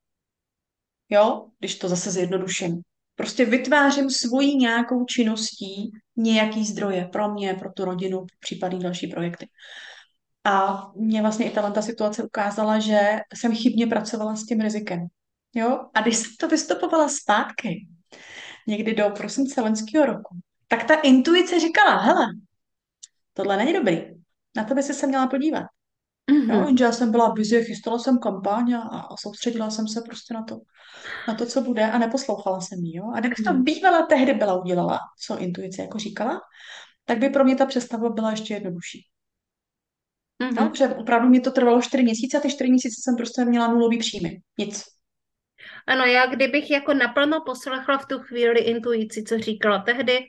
Jo, 1.09 1.47
když 1.59 1.75
to 1.75 1.89
zase 1.89 2.11
zjednoduším. 2.11 2.81
Prostě 3.15 3.45
vytvářím 3.45 4.09
svoji 4.09 4.55
nějakou 4.55 5.05
činností 5.05 5.91
nějaký 6.15 6.65
zdroje 6.65 7.09
pro 7.11 7.33
mě, 7.33 7.53
pro 7.53 7.71
tu 7.71 7.85
rodinu, 7.85 8.25
případně 8.39 8.79
další 8.79 9.07
projekty. 9.07 9.47
A 10.43 10.85
mě 10.95 11.21
vlastně 11.21 11.51
i 11.51 11.53
ta 11.53 11.81
situace 11.81 12.23
ukázala, 12.23 12.79
že 12.79 13.19
jsem 13.35 13.55
chybně 13.55 13.87
pracovala 13.87 14.35
s 14.35 14.45
tím 14.45 14.61
rizikem. 14.61 15.07
Jo? 15.57 15.79
A 15.93 16.01
když 16.01 16.17
jsem 16.17 16.31
to 16.39 16.47
vystupovala 16.47 17.09
zpátky, 17.09 17.87
někdy 18.67 18.93
do 18.93 19.09
prosince 19.09 19.61
loňského 19.61 20.05
roku, 20.05 20.35
tak 20.67 20.83
ta 20.83 20.95
intuice 20.95 21.59
říkala, 21.59 21.97
hele, 21.97 22.25
tohle 23.33 23.57
není 23.57 23.73
dobrý, 23.73 23.97
na 24.55 24.63
to 24.63 24.75
by 24.75 24.83
si 24.83 24.93
se 24.93 25.07
měla 25.07 25.27
podívat. 25.27 25.63
Mm-hmm. 26.31 26.53
Jo, 26.53 26.65
jenže 26.67 26.83
já 26.83 26.91
jsem 26.91 27.11
byla 27.11 27.29
busy, 27.29 27.63
chystala 27.63 27.99
jsem 27.99 28.19
kampaň 28.19 28.73
a, 28.73 28.81
a 28.81 29.17
soustředila 29.17 29.69
jsem 29.69 29.87
se 29.87 30.01
prostě 30.01 30.33
na 30.33 30.43
to, 30.43 30.59
na 31.27 31.33
to, 31.33 31.45
co 31.45 31.61
bude 31.61 31.91
a 31.91 31.97
neposlouchala 31.97 32.61
jsem 32.61 32.79
ji. 32.79 32.97
Jo? 32.97 33.03
A 33.15 33.19
kdybych 33.19 33.37
to 33.45 33.53
mhm. 33.53 33.63
bývala 33.63 34.05
tehdy 34.05 34.33
byla 34.33 34.61
udělala, 34.61 34.99
co 35.19 35.37
intuice 35.37 35.81
jako 35.81 35.99
říkala, 35.99 36.41
tak 37.05 37.17
by 37.17 37.29
pro 37.29 37.43
mě 37.43 37.55
ta 37.55 37.65
přestavba 37.65 38.09
byla 38.09 38.31
ještě 38.31 38.53
jednodušší. 38.53 39.07
Mm-hmm. 40.43 40.61
No, 40.61 40.69
protože 40.69 40.87
opravdu 40.87 41.29
mi 41.29 41.39
to 41.39 41.51
trvalo 41.51 41.81
čtyři 41.81 42.03
měsíce 42.03 42.37
a 42.37 42.41
ty 42.41 42.49
čtyři 42.49 42.69
měsíce 42.69 43.01
jsem 43.03 43.15
prostě 43.15 43.45
měla 43.45 43.67
nulový 43.67 43.97
příjmy. 43.97 44.41
Nic. 44.57 44.96
Ano, 45.87 46.05
já 46.05 46.25
kdybych 46.25 46.71
jako 46.71 46.93
naplno 46.93 47.41
poslechla 47.45 47.97
v 47.97 48.05
tu 48.05 48.19
chvíli 48.19 48.59
intuici, 48.59 49.23
co 49.23 49.37
říkala 49.37 49.79
tehdy, 49.79 50.19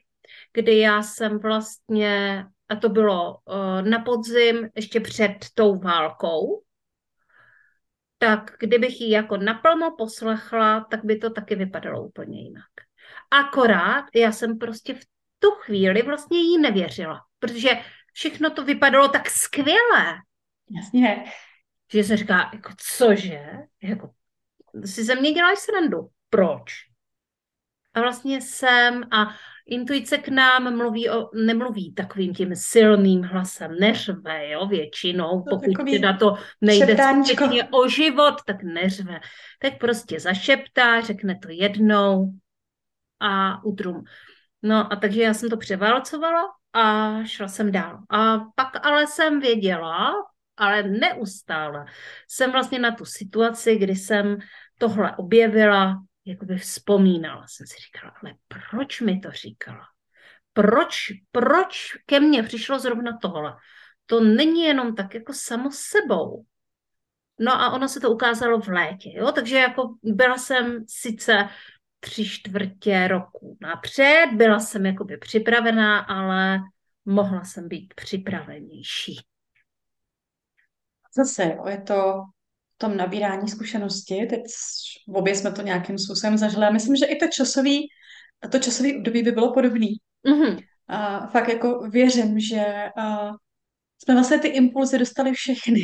kdy 0.53 0.79
já 0.79 1.03
jsem 1.03 1.39
vlastně 1.39 2.45
a 2.69 2.77
to 2.77 2.89
bylo 2.89 3.39
uh, 3.45 3.83
na 3.83 3.99
podzim 3.99 4.69
ještě 4.75 5.01
před 5.01 5.33
tou 5.55 5.79
válkou, 5.79 6.63
tak 8.19 8.57
kdybych 8.61 9.01
ji 9.01 9.11
jako 9.11 9.37
naplno 9.37 9.95
poslechla, 9.99 10.87
tak 10.91 11.05
by 11.05 11.17
to 11.17 11.31
taky 11.31 11.55
vypadalo 11.55 12.03
úplně 12.03 12.43
jinak. 12.43 12.71
Akorát 13.31 14.05
já 14.15 14.33
jsem 14.33 14.59
prostě 14.59 14.95
v 14.95 15.01
tu 15.39 15.51
chvíli 15.51 16.03
vlastně 16.03 16.39
jí 16.39 16.59
nevěřila, 16.59 17.21
protože 17.39 17.71
všechno 18.13 18.51
to 18.51 18.65
vypadalo 18.65 19.09
tak 19.09 19.31
skvěle. 19.31 20.17
Jasně. 20.71 21.25
Že 21.93 22.05
jsem 22.05 22.17
říká, 22.17 22.51
jako 22.53 22.73
cože? 22.97 23.47
Jako, 23.83 24.11
si 24.85 25.05
ze 25.05 25.15
mě 25.15 25.33
děláš 25.33 25.59
srandu. 25.59 26.09
Proč? 26.31 26.73
A 27.95 28.01
vlastně 28.01 28.41
jsem 28.41 29.03
a 29.11 29.35
intuice 29.67 30.19
k 30.19 30.29
nám 30.29 30.77
mluví 30.77 31.11
o, 31.11 31.31
nemluví 31.35 31.95
takovým 31.95 32.35
tím 32.35 32.57
silným 32.57 33.23
hlasem, 33.23 33.75
neřve, 33.81 34.49
jo, 34.49 34.67
většinou, 34.67 35.45
pokud 35.51 35.91
teda 35.91 36.17
to 36.17 36.35
nejde 36.61 36.97
skutečně 36.97 37.65
o 37.65 37.89
život, 37.89 38.35
tak 38.47 38.63
neřve. 38.63 39.21
Tak 39.59 39.79
prostě 39.79 40.21
zašeptá, 40.21 41.01
řekne 41.01 41.39
to 41.43 41.49
jednou 41.51 42.33
a 43.21 43.65
utrum. 43.65 44.05
No 44.63 44.93
a 44.93 44.97
takže 44.97 45.23
já 45.23 45.35
jsem 45.35 45.51
to 45.51 45.57
převálcovala 45.57 46.43
a 46.73 47.15
šla 47.25 47.49
jsem 47.49 47.73
dál. 47.73 47.99
A 48.11 48.39
pak 48.39 48.87
ale 48.87 49.07
jsem 49.07 49.41
věděla, 49.41 50.13
ale 50.59 50.83
neustále 50.83 51.85
jsem 52.29 52.53
vlastně 52.53 52.79
na 52.79 52.93
tu 52.93 53.05
situaci, 53.05 53.77
kdy 53.77 53.97
jsem 53.97 54.39
tohle 54.79 55.17
objevila, 55.17 56.03
jakoby 56.25 56.57
vzpomínala. 56.57 57.45
Jsem 57.49 57.67
si 57.67 57.75
říkala, 57.87 58.15
ale 58.23 58.35
proč 58.49 59.01
mi 59.01 59.21
to 59.21 59.31
říkala? 59.31 59.85
Proč, 60.53 61.13
proč 61.33 61.97
ke 62.07 62.21
mně 62.21 62.43
přišlo 62.43 62.79
zrovna 62.79 63.19
tohle? 63.23 63.55
To 64.07 64.21
není 64.21 64.63
jenom 64.63 64.95
tak 64.95 65.15
jako 65.15 65.33
samo 65.33 65.71
sebou. 65.73 66.45
No 67.41 67.53
a 67.61 67.71
ono 67.71 67.89
se 67.89 68.01
to 68.01 68.11
ukázalo 68.11 68.61
v 68.61 68.69
létě, 68.69 69.11
jo? 69.15 69.33
takže 69.33 69.57
jako 69.57 69.95
byla 70.03 70.39
jsem 70.39 70.85
sice 70.89 71.49
tři 72.01 72.25
čtvrtě 72.25 73.09
roku 73.09 73.57
napřed, 73.61 74.27
byla 74.33 74.59
jsem 74.59 74.87
jakoby 74.87 75.17
připravená, 75.17 75.99
ale 75.99 76.61
mohla 77.05 77.45
jsem 77.45 77.69
být 77.69 77.95
připravenější. 77.95 79.21
Zase, 81.19 81.55
jo, 81.57 81.65
je 81.69 81.81
to 81.81 82.23
v 82.75 82.79
tom 82.79 82.97
nabírání 82.97 83.49
zkušenosti, 83.49 84.27
teď 84.31 84.43
v 85.09 85.17
obě 85.17 85.35
jsme 85.35 85.53
to 85.53 85.63
nějakým 85.63 85.99
způsobem 85.99 86.39
zažili. 86.39 86.65
Já 86.65 86.71
myslím, 86.71 86.97
že 86.97 87.07
i 87.07 87.17
to 87.17 87.27
časový, 87.27 87.87
to 88.51 88.59
časový 88.59 88.97
období 88.97 89.23
by 89.23 89.33
bylo 89.33 89.53
podobný. 89.53 89.89
Mm-hmm. 90.29 90.59
A 90.89 91.27
fakt 91.27 91.49
jako 91.49 91.81
věřím, 91.91 92.41
že 92.41 92.89
a, 92.97 93.31
jsme 94.05 94.15
vlastně 94.15 94.39
ty 94.39 94.49
impulzy 94.49 94.99
dostali 94.99 95.33
všechny. 95.33 95.83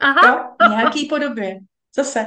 Aha. 0.00 0.28
Jo, 0.28 0.68
v 0.68 0.70
nějaký 0.70 1.06
podobě. 1.06 1.58
Zase, 1.96 2.26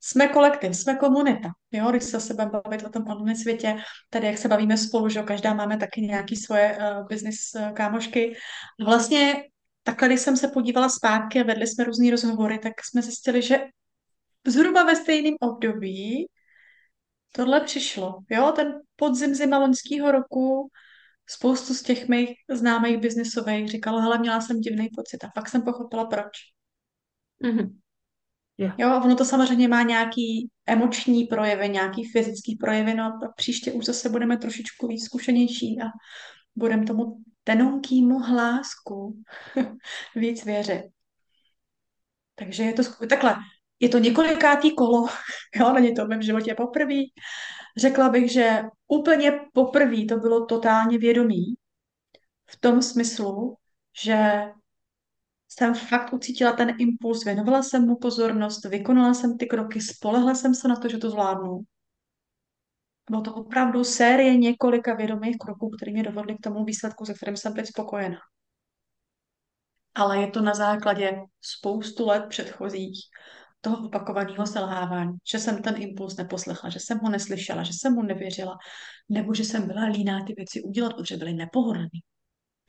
jsme 0.00 0.28
kolektiv, 0.28 0.76
jsme 0.76 0.94
komunita. 0.94 1.48
Jo, 1.72 1.90
když 1.90 2.02
se 2.02 2.34
budeme 2.34 2.50
bavit 2.64 2.84
o 2.84 2.88
tom 2.88 3.02
online 3.08 3.36
světě, 3.36 3.76
tady 4.10 4.26
jak 4.26 4.38
se 4.38 4.48
bavíme 4.48 4.76
spolu, 4.78 5.08
že 5.08 5.22
každá 5.22 5.54
máme 5.54 5.76
taky 5.76 6.00
nějaký 6.00 6.36
svoje 6.36 6.78
uh, 6.78 7.06
business 7.08 7.36
uh, 7.54 7.70
kámošky. 7.70 8.36
Vlastně 8.84 9.34
takhle, 9.86 10.08
když 10.08 10.20
jsem 10.20 10.36
se 10.36 10.48
podívala 10.48 10.88
zpátky 10.88 11.40
a 11.40 11.44
vedli 11.44 11.66
jsme 11.66 11.84
různé 11.84 12.10
rozhovory, 12.10 12.58
tak 12.58 12.72
jsme 12.84 13.02
zjistili, 13.02 13.42
že 13.42 13.58
zhruba 14.46 14.84
ve 14.84 14.96
stejném 14.96 15.34
období 15.40 16.26
tohle 17.32 17.60
přišlo. 17.60 18.18
Jo, 18.30 18.52
ten 18.56 18.74
podzim 18.96 19.34
zima 19.34 19.58
loňského 19.58 20.10
roku 20.10 20.70
spoustu 21.26 21.74
z 21.74 21.82
těch 21.82 22.08
mých 22.08 22.30
známých 22.50 22.98
biznisových 22.98 23.70
říkalo, 23.70 24.00
hele, 24.00 24.18
měla 24.18 24.40
jsem 24.40 24.60
divný 24.60 24.88
pocit 24.88 25.24
a 25.24 25.30
pak 25.34 25.48
jsem 25.48 25.62
pochopila, 25.62 26.04
proč. 26.04 26.32
Mm-hmm. 27.44 27.76
Yeah. 28.58 28.74
Jo, 28.78 29.00
ono 29.04 29.16
to 29.16 29.24
samozřejmě 29.24 29.68
má 29.68 29.82
nějaký 29.82 30.50
emoční 30.66 31.24
projevy, 31.24 31.68
nějaký 31.68 32.04
fyzický 32.04 32.56
projevy, 32.56 32.94
no 32.94 33.04
a 33.04 33.32
příště 33.36 33.72
už 33.72 33.84
zase 33.84 34.08
budeme 34.08 34.36
trošičku 34.36 34.86
víc 34.86 35.04
zkušenější 35.04 35.78
a 35.82 35.86
budeme 36.56 36.84
tomu 36.84 37.16
tenonkýmu 37.44 38.18
hlásku 38.18 39.22
víc 40.16 40.44
věřit. 40.44 40.82
Takže 42.34 42.62
je 42.62 42.72
to 42.72 42.82
takhle, 43.08 43.36
je 43.80 43.88
to 43.88 43.98
několikátý 43.98 44.74
kolo, 44.74 45.06
jo, 45.56 45.72
není 45.72 45.94
to 45.94 46.04
v 46.04 46.08
mém 46.08 46.22
životě 46.22 46.54
poprvé. 46.54 47.00
Řekla 47.76 48.08
bych, 48.08 48.32
že 48.32 48.62
úplně 48.88 49.32
poprvé 49.52 50.04
to 50.08 50.16
bylo 50.16 50.46
totálně 50.46 50.98
vědomí, 50.98 51.54
v 52.46 52.60
tom 52.60 52.82
smyslu, 52.82 53.56
že 54.02 54.42
jsem 55.48 55.74
fakt 55.74 56.12
ucítila 56.12 56.52
ten 56.52 56.74
impuls, 56.78 57.24
věnovala 57.24 57.62
jsem 57.62 57.86
mu 57.86 57.96
pozornost, 57.96 58.64
vykonala 58.64 59.14
jsem 59.14 59.38
ty 59.38 59.46
kroky, 59.46 59.80
spolehla 59.80 60.34
jsem 60.34 60.54
se 60.54 60.68
na 60.68 60.76
to, 60.76 60.88
že 60.88 60.98
to 60.98 61.10
zvládnu. 61.10 61.60
Bylo 63.10 63.22
to 63.22 63.34
opravdu 63.34 63.84
série 63.84 64.36
několika 64.36 64.94
vědomých 64.94 65.36
kroků, 65.38 65.70
které 65.70 65.92
mě 65.92 66.02
dovedly 66.02 66.34
k 66.34 66.42
tomu 66.42 66.64
výsledku, 66.64 67.04
se 67.04 67.14
kterým 67.14 67.36
jsem 67.36 67.54
teď 67.54 67.66
spokojená. 67.66 68.18
Ale 69.94 70.18
je 70.18 70.30
to 70.30 70.42
na 70.42 70.54
základě 70.54 71.12
spoustu 71.40 72.06
let 72.06 72.24
předchozích 72.28 73.00
toho 73.60 73.86
opakovaného 73.86 74.46
selhávání, 74.46 75.12
že 75.32 75.38
jsem 75.38 75.62
ten 75.62 75.82
impuls 75.82 76.16
neposlechla, 76.16 76.70
že 76.70 76.80
jsem 76.80 76.98
ho 76.98 77.10
neslyšela, 77.10 77.62
že 77.62 77.72
jsem 77.72 77.92
mu 77.92 78.02
nevěřila, 78.02 78.56
nebo 79.08 79.34
že 79.34 79.44
jsem 79.44 79.66
byla 79.66 79.84
líná 79.84 80.24
ty 80.24 80.34
věci 80.36 80.62
udělat, 80.62 80.96
protože 80.96 81.16
byly 81.16 81.32
nepohodlné. 81.34 81.88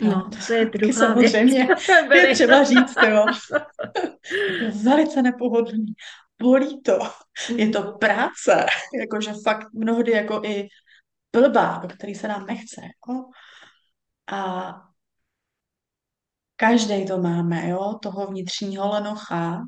No, 0.02 0.30
to 0.48 0.54
je 0.54 0.66
druhá 0.66 0.94
samozřejmě 0.94 1.68
je 2.14 2.34
třeba 2.34 2.64
říct, 2.64 2.96
jo. 3.10 3.26
Velice 4.84 5.22
nepohodlný. 5.22 5.86
Bolí 6.42 6.82
to. 6.82 7.00
Je 7.56 7.70
to 7.70 7.98
práce. 7.98 8.66
Jakože 9.00 9.34
fakt 9.44 9.68
mnohdy 9.74 10.12
jako 10.12 10.42
i 10.44 10.68
blbá, 11.34 11.78
do 11.78 11.88
který 11.88 12.16
se 12.16 12.28
nám 12.28 12.46
nechce. 12.46 12.82
Jo. 13.10 13.24
A 14.38 14.74
každý 16.56 17.06
to 17.06 17.18
máme, 17.18 17.70
jo, 17.70 17.94
toho 18.02 18.28
vnitřního 18.28 18.90
lenocha, 18.90 19.62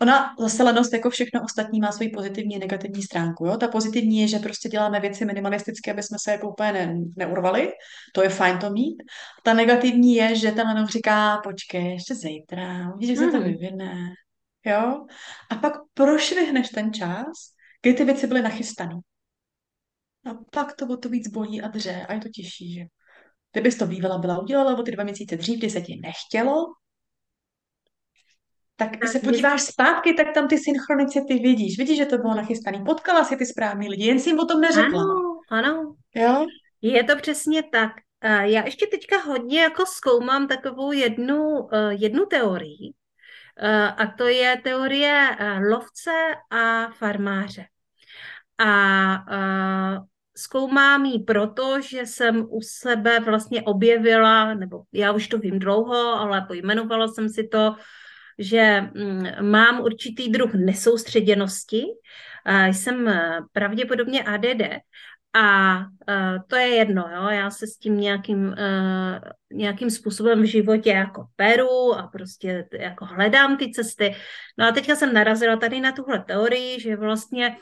Ona 0.00 0.34
zase 0.38 0.62
lenost 0.62 0.92
jako 0.92 1.10
všechno 1.10 1.40
ostatní 1.44 1.80
má 1.80 1.92
svoji 1.92 2.10
pozitivní 2.10 2.56
a 2.56 2.58
negativní 2.58 3.02
stránku. 3.02 3.46
Jo? 3.46 3.56
Ta 3.56 3.68
pozitivní 3.68 4.20
je, 4.20 4.28
že 4.28 4.38
prostě 4.38 4.68
děláme 4.68 5.00
věci 5.00 5.24
minimalisticky, 5.24 5.90
aby 5.90 6.02
jsme 6.02 6.18
se 6.20 6.30
jako 6.30 6.48
úplně 6.48 6.72
ne, 6.72 6.94
neurvali. 7.16 7.72
To 8.14 8.22
je 8.22 8.28
fajn 8.28 8.58
to 8.58 8.70
mít. 8.70 8.96
Ta 9.42 9.54
negativní 9.54 10.14
je, 10.14 10.36
že 10.36 10.52
ten 10.52 10.66
lenost 10.66 10.92
říká, 10.92 11.40
počkej, 11.44 11.92
ještě 11.92 12.14
zítra, 12.14 12.92
uvidíš, 12.94 13.08
jak 13.08 13.18
se 13.18 13.30
to 13.30 13.36
hmm. 13.36 13.46
vyvine. 13.46 14.14
Jo? 14.64 15.06
A 15.50 15.56
pak 15.56 15.72
prošvihneš 15.94 16.68
ten 16.68 16.92
čas, 16.92 17.54
kdy 17.82 17.94
ty 17.94 18.04
věci 18.04 18.26
byly 18.26 18.42
nachystané. 18.42 18.94
A 20.30 20.34
pak 20.50 20.76
to 20.76 20.86
o 20.86 20.96
to 20.96 21.08
víc 21.08 21.28
bolí 21.28 21.62
a 21.62 21.68
dře 21.68 22.06
a 22.08 22.12
je 22.12 22.20
to 22.20 22.28
těžší, 22.28 22.74
že? 22.74 22.84
Kdybys 23.52 23.78
to 23.78 23.86
bývala 23.86 24.18
byla 24.18 24.38
udělala 24.38 24.78
o 24.78 24.82
ty 24.82 24.90
dva 24.90 25.04
měsíce 25.04 25.36
dřív, 25.36 25.58
kdy 25.58 25.70
se 25.70 25.80
ti 25.80 26.00
nechtělo, 26.02 26.66
tak 28.76 29.08
se 29.08 29.18
podíváš 29.18 29.62
zpátky, 29.62 30.14
tak 30.14 30.34
tam 30.34 30.48
ty 30.48 30.58
synchronicity 30.58 31.34
vidíš. 31.34 31.78
Vidíš, 31.78 31.96
že 31.96 32.06
to 32.06 32.18
bylo 32.18 32.34
nachystaný. 32.34 32.84
Potkala 32.84 33.24
si 33.24 33.36
ty 33.36 33.46
správný 33.46 33.88
lidi, 33.88 34.06
jen 34.06 34.20
si 34.20 34.30
jim 34.30 34.38
o 34.38 34.44
tom 34.44 34.60
neřekla. 34.60 35.02
Ano, 35.02 35.40
ano. 35.50 35.94
Jo? 36.14 36.46
Je 36.82 37.04
to 37.04 37.16
přesně 37.16 37.62
tak. 37.62 37.92
Já 38.24 38.64
ještě 38.64 38.86
teďka 38.86 39.18
hodně 39.18 39.60
jako 39.60 39.86
zkoumám 39.86 40.48
takovou 40.48 40.92
jednu, 40.92 41.68
eh, 41.74 41.94
jednu 41.94 42.26
teorii, 42.26 42.90
eh, 42.90 43.03
a 43.96 44.06
to 44.18 44.28
je 44.28 44.60
teorie 44.64 45.36
eh, 45.38 45.58
lovce 45.58 46.34
a 46.50 46.88
farmáře. 46.88 47.64
A 48.58 49.24
zkoumám 50.36 51.04
ji 51.04 51.18
proto, 51.18 51.80
že 51.80 52.06
jsem 52.06 52.46
u 52.50 52.60
sebe 52.60 53.20
vlastně 53.20 53.62
objevila, 53.62 54.54
nebo 54.54 54.82
já 54.92 55.12
už 55.12 55.28
to 55.28 55.38
vím 55.38 55.58
dlouho, 55.58 56.20
ale 56.20 56.44
pojmenovala 56.48 57.08
jsem 57.08 57.28
si 57.28 57.48
to, 57.48 57.76
že 58.38 58.80
mm, 58.80 59.50
mám 59.50 59.80
určitý 59.80 60.28
druh 60.28 60.54
nesoustředěnosti, 60.54 61.84
jsem 62.70 63.08
eh, 63.08 63.40
pravděpodobně 63.52 64.24
ADD 64.24 64.62
a 65.34 65.78
uh, 65.78 66.42
to 66.46 66.56
je 66.56 66.68
jedno, 66.68 67.04
jo? 67.14 67.28
já 67.28 67.50
se 67.50 67.66
s 67.66 67.78
tím 67.78 68.00
nějakým, 68.00 68.46
uh, 68.46 69.18
nějakým 69.52 69.90
způsobem 69.90 70.42
v 70.42 70.46
životě 70.46 70.90
jako 70.90 71.26
peru 71.36 71.94
a 71.94 72.08
prostě 72.12 72.68
jako 72.72 73.04
hledám 73.04 73.56
ty 73.56 73.70
cesty. 73.70 74.14
No 74.58 74.66
a 74.66 74.72
teďka 74.72 74.96
jsem 74.96 75.14
narazila 75.14 75.56
tady 75.56 75.80
na 75.80 75.92
tuhle 75.92 76.24
teorii, 76.24 76.80
že 76.80 76.96
vlastně 76.96 77.56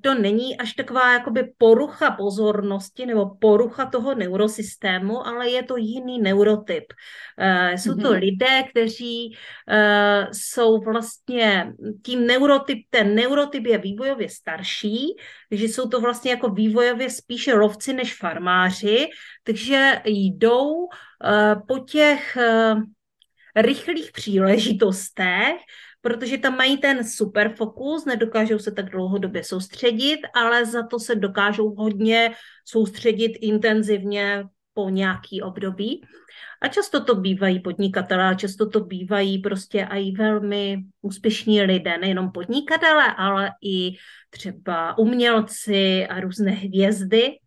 to 0.00 0.14
není 0.14 0.56
až 0.56 0.72
taková 0.72 1.12
jakoby 1.12 1.52
porucha 1.58 2.10
pozornosti 2.10 3.06
nebo 3.06 3.34
porucha 3.40 3.86
toho 3.86 4.14
neurosystému, 4.14 5.26
ale 5.26 5.50
je 5.50 5.62
to 5.62 5.76
jiný 5.76 6.18
neurotyp. 6.18 6.84
Uh, 7.38 7.76
jsou 7.76 7.94
to 7.94 8.00
mm-hmm. 8.00 8.18
lidé, 8.18 8.62
kteří 8.70 9.28
uh, 9.30 10.30
jsou 10.32 10.80
vlastně 10.80 11.72
tím 12.02 12.26
neurotyp, 12.26 12.78
ten 12.90 13.14
neurotyp 13.14 13.66
je 13.66 13.78
vývojově 13.78 14.28
starší, 14.28 15.06
takže 15.50 15.64
jsou 15.64 15.88
to 15.88 16.00
vlastně 16.00 16.30
jako 16.30 16.48
vývojově 16.48 17.10
spíše 17.10 17.54
lovci 17.54 17.92
než 17.92 18.14
farmáři, 18.14 19.08
takže 19.44 20.02
jdou 20.04 20.88
po 21.68 21.78
těch 21.78 22.38
rychlých 23.56 24.12
příležitostech, 24.12 25.56
protože 26.00 26.38
tam 26.38 26.56
mají 26.56 26.78
ten 26.78 27.04
super 27.04 27.52
fokus, 27.56 28.04
nedokážou 28.04 28.58
se 28.58 28.70
tak 28.70 28.90
dlouhodobě 28.90 29.44
soustředit, 29.44 30.18
ale 30.34 30.66
za 30.66 30.86
to 30.86 30.98
se 30.98 31.14
dokážou 31.14 31.74
hodně 31.74 32.34
soustředit 32.64 33.32
intenzivně 33.40 34.44
po 34.74 34.88
nějaký 34.88 35.42
období. 35.42 36.02
A 36.62 36.68
často 36.68 37.04
to 37.04 37.14
bývají 37.14 37.60
podnikatelé, 37.60 38.36
často 38.36 38.68
to 38.68 38.80
bývají 38.80 39.38
prostě 39.38 39.88
i 39.90 40.12
velmi 40.12 40.78
úspěšní 41.02 41.62
lidé, 41.62 41.98
nejenom 41.98 42.32
podnikatelé, 42.32 43.14
ale 43.16 43.50
i 43.64 43.92
třeba 44.30 44.98
umělci 44.98 46.06
a 46.06 46.20
různé 46.20 46.50
hvězdy. 46.50 47.38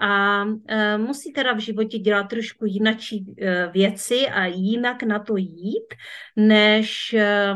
A 0.00 0.44
e, 0.68 0.98
musí 0.98 1.32
teda 1.32 1.52
v 1.52 1.58
životě 1.58 1.98
dělat 1.98 2.24
trošku 2.24 2.66
jinačí 2.66 3.34
e, 3.38 3.66
věci 3.66 4.26
a 4.26 4.46
jinak 4.46 5.02
na 5.02 5.18
to 5.18 5.36
jít, 5.36 5.94
než 6.36 7.14
e, 7.14 7.54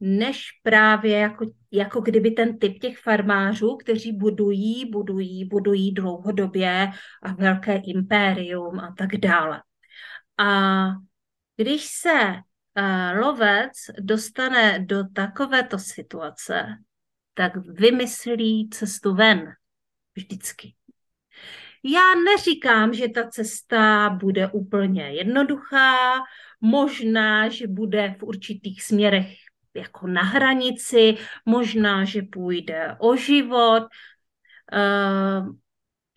než 0.00 0.46
právě 0.62 1.18
jako, 1.18 1.46
jako 1.72 2.00
kdyby 2.00 2.30
ten 2.30 2.58
typ 2.58 2.80
těch 2.80 2.98
farmářů, 2.98 3.76
kteří 3.76 4.12
budují, 4.12 4.90
budují, 4.90 5.44
budují 5.44 5.92
dlouhodobě 5.94 6.90
a 7.22 7.32
velké 7.32 7.76
impérium 7.76 8.80
a 8.80 8.94
tak 8.98 9.16
dále. 9.16 9.62
A 10.38 10.86
když 11.56 11.86
se 11.86 12.12
uh, 12.12 13.20
lovec 13.20 13.72
dostane 14.00 14.78
do 14.78 15.04
takovéto 15.14 15.78
situace, 15.78 16.66
tak 17.34 17.56
vymyslí 17.56 18.68
cestu 18.70 19.14
ven. 19.14 19.52
Vždycky. 20.16 20.74
Já 21.84 22.14
neříkám, 22.24 22.94
že 22.94 23.08
ta 23.08 23.28
cesta 23.28 24.10
bude 24.10 24.48
úplně 24.48 25.02
jednoduchá, 25.02 25.96
možná, 26.60 27.48
že 27.48 27.66
bude 27.66 28.14
v 28.18 28.22
určitých 28.22 28.82
směrech 28.82 29.28
jako 29.78 30.06
na 30.06 30.22
hranici, 30.22 31.16
možná, 31.46 32.04
že 32.04 32.22
půjde 32.22 32.96
o 32.98 33.16
život, 33.16 33.82
uh, 34.72 35.48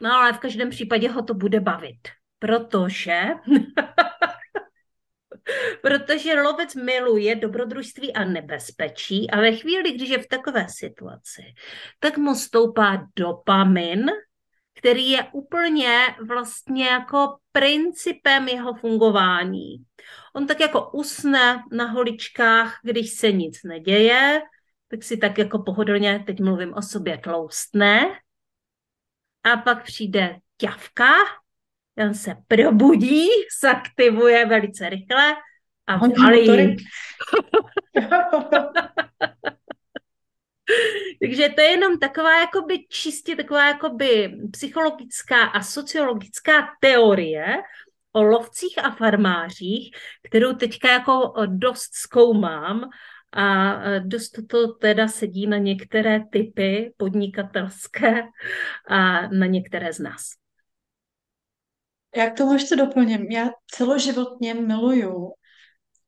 no 0.01 0.13
ale 0.13 0.33
v 0.33 0.39
každém 0.39 0.69
případě 0.69 1.09
ho 1.09 1.23
to 1.23 1.33
bude 1.33 1.59
bavit, 1.59 2.07
protože 2.39 3.21
protože 5.81 6.41
lovec 6.41 6.75
miluje 6.75 7.35
dobrodružství 7.35 8.13
a 8.13 8.23
nebezpečí 8.23 9.31
a 9.31 9.39
ve 9.39 9.51
chvíli, 9.51 9.91
když 9.91 10.09
je 10.09 10.23
v 10.23 10.27
takové 10.27 10.65
situaci, 10.69 11.41
tak 11.99 12.17
mu 12.17 12.35
stoupá 12.35 13.07
dopamin, 13.15 14.05
který 14.73 15.09
je 15.09 15.23
úplně 15.31 16.15
vlastně 16.27 16.87
jako 16.87 17.37
principem 17.51 18.47
jeho 18.47 18.73
fungování. 18.73 19.75
On 20.35 20.47
tak 20.47 20.59
jako 20.59 20.89
usne 20.91 21.63
na 21.71 21.85
holičkách, 21.85 22.79
když 22.83 23.11
se 23.11 23.31
nic 23.31 23.63
neděje, 23.63 24.41
tak 24.87 25.03
si 25.03 25.17
tak 25.17 25.37
jako 25.37 25.59
pohodlně, 25.59 26.23
teď 26.27 26.39
mluvím 26.39 26.73
o 26.73 26.81
sobě, 26.81 27.17
tloustne. 27.17 28.19
A 29.43 29.57
pak 29.57 29.83
přijde 29.83 30.35
ťavka, 30.57 31.13
on 31.97 32.13
se 32.13 32.35
probudí, 32.47 33.27
zaktivuje 33.61 34.45
velice 34.45 34.89
rychle 34.89 35.35
a 35.87 35.97
valí. 35.97 36.77
Takže 41.21 41.49
to 41.49 41.61
je 41.61 41.67
jenom 41.67 41.99
taková 41.99 42.39
jakoby 42.39 42.85
čistě 42.89 43.35
taková 43.35 43.67
jakoby 43.67 44.37
psychologická 44.51 45.43
a 45.43 45.63
sociologická 45.63 46.67
teorie 46.81 47.45
o 48.11 48.23
lovcích 48.23 48.83
a 48.83 48.91
farmářích, 48.91 49.95
kterou 50.23 50.53
teďka 50.53 50.91
jako 50.91 51.33
dost 51.45 51.93
zkoumám 51.93 52.89
a 53.33 53.75
dost 53.99 54.29
to 54.49 54.67
teda 54.73 55.07
sedí 55.07 55.47
na 55.47 55.57
některé 55.57 56.19
typy 56.31 56.93
podnikatelské 56.97 58.23
a 58.87 59.27
na 59.27 59.45
některé 59.45 59.93
z 59.93 59.99
nás. 59.99 60.21
Já 62.15 62.29
k 62.29 62.37
tomu 62.37 62.53
ještě 62.53 62.75
doplním. 62.75 63.31
Já 63.31 63.49
celoživotně 63.67 64.53
miluju 64.53 65.33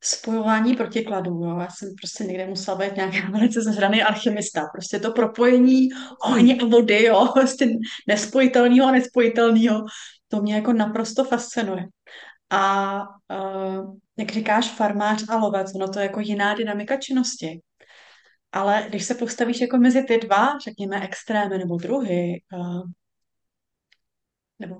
spojování 0.04 0.76
protikladů. 0.76 1.43
Jo. 1.43 1.60
Já 1.60 1.68
jsem 1.70 1.89
prostě 2.01 2.24
někde 2.24 2.47
musela 2.47 2.78
být 2.78 2.95
nějaký 2.95 3.22
velice 3.32 3.62
zahraný 3.62 4.04
alchymista. 4.04 4.68
Prostě 4.74 4.99
to 4.99 5.12
propojení 5.12 5.89
ohně 6.26 6.58
a 6.62 6.66
vody, 6.66 7.04
jo, 7.04 7.28
prostě 7.34 7.68
nespojitelného 8.08 8.88
a 8.88 8.91
nespojitelného, 8.91 9.86
to 10.28 10.41
mě 10.41 10.56
jako 10.56 10.74
naprosto 10.74 11.24
fascinuje. 11.24 11.86
A 12.49 13.01
uh, 13.01 13.95
jak 14.18 14.32
říkáš, 14.32 14.72
farmář 14.72 15.24
a 15.30 15.38
lovec, 15.38 15.76
ono 15.76 15.88
to 15.88 15.99
je 15.99 16.06
jako 16.06 16.20
jiná 16.20 16.54
dynamika 16.54 16.97
činnosti. 16.97 17.62
Ale 18.51 18.86
když 18.89 19.06
se 19.06 19.16
postavíš 19.16 19.62
jako 19.62 19.78
mezi 19.78 20.04
ty 20.04 20.18
dva, 20.18 20.60
řekněme, 20.64 21.01
extrémy 21.01 21.58
nebo 21.58 21.78
druhy, 21.78 22.41
uh, 22.54 22.82
nebo 24.60 24.76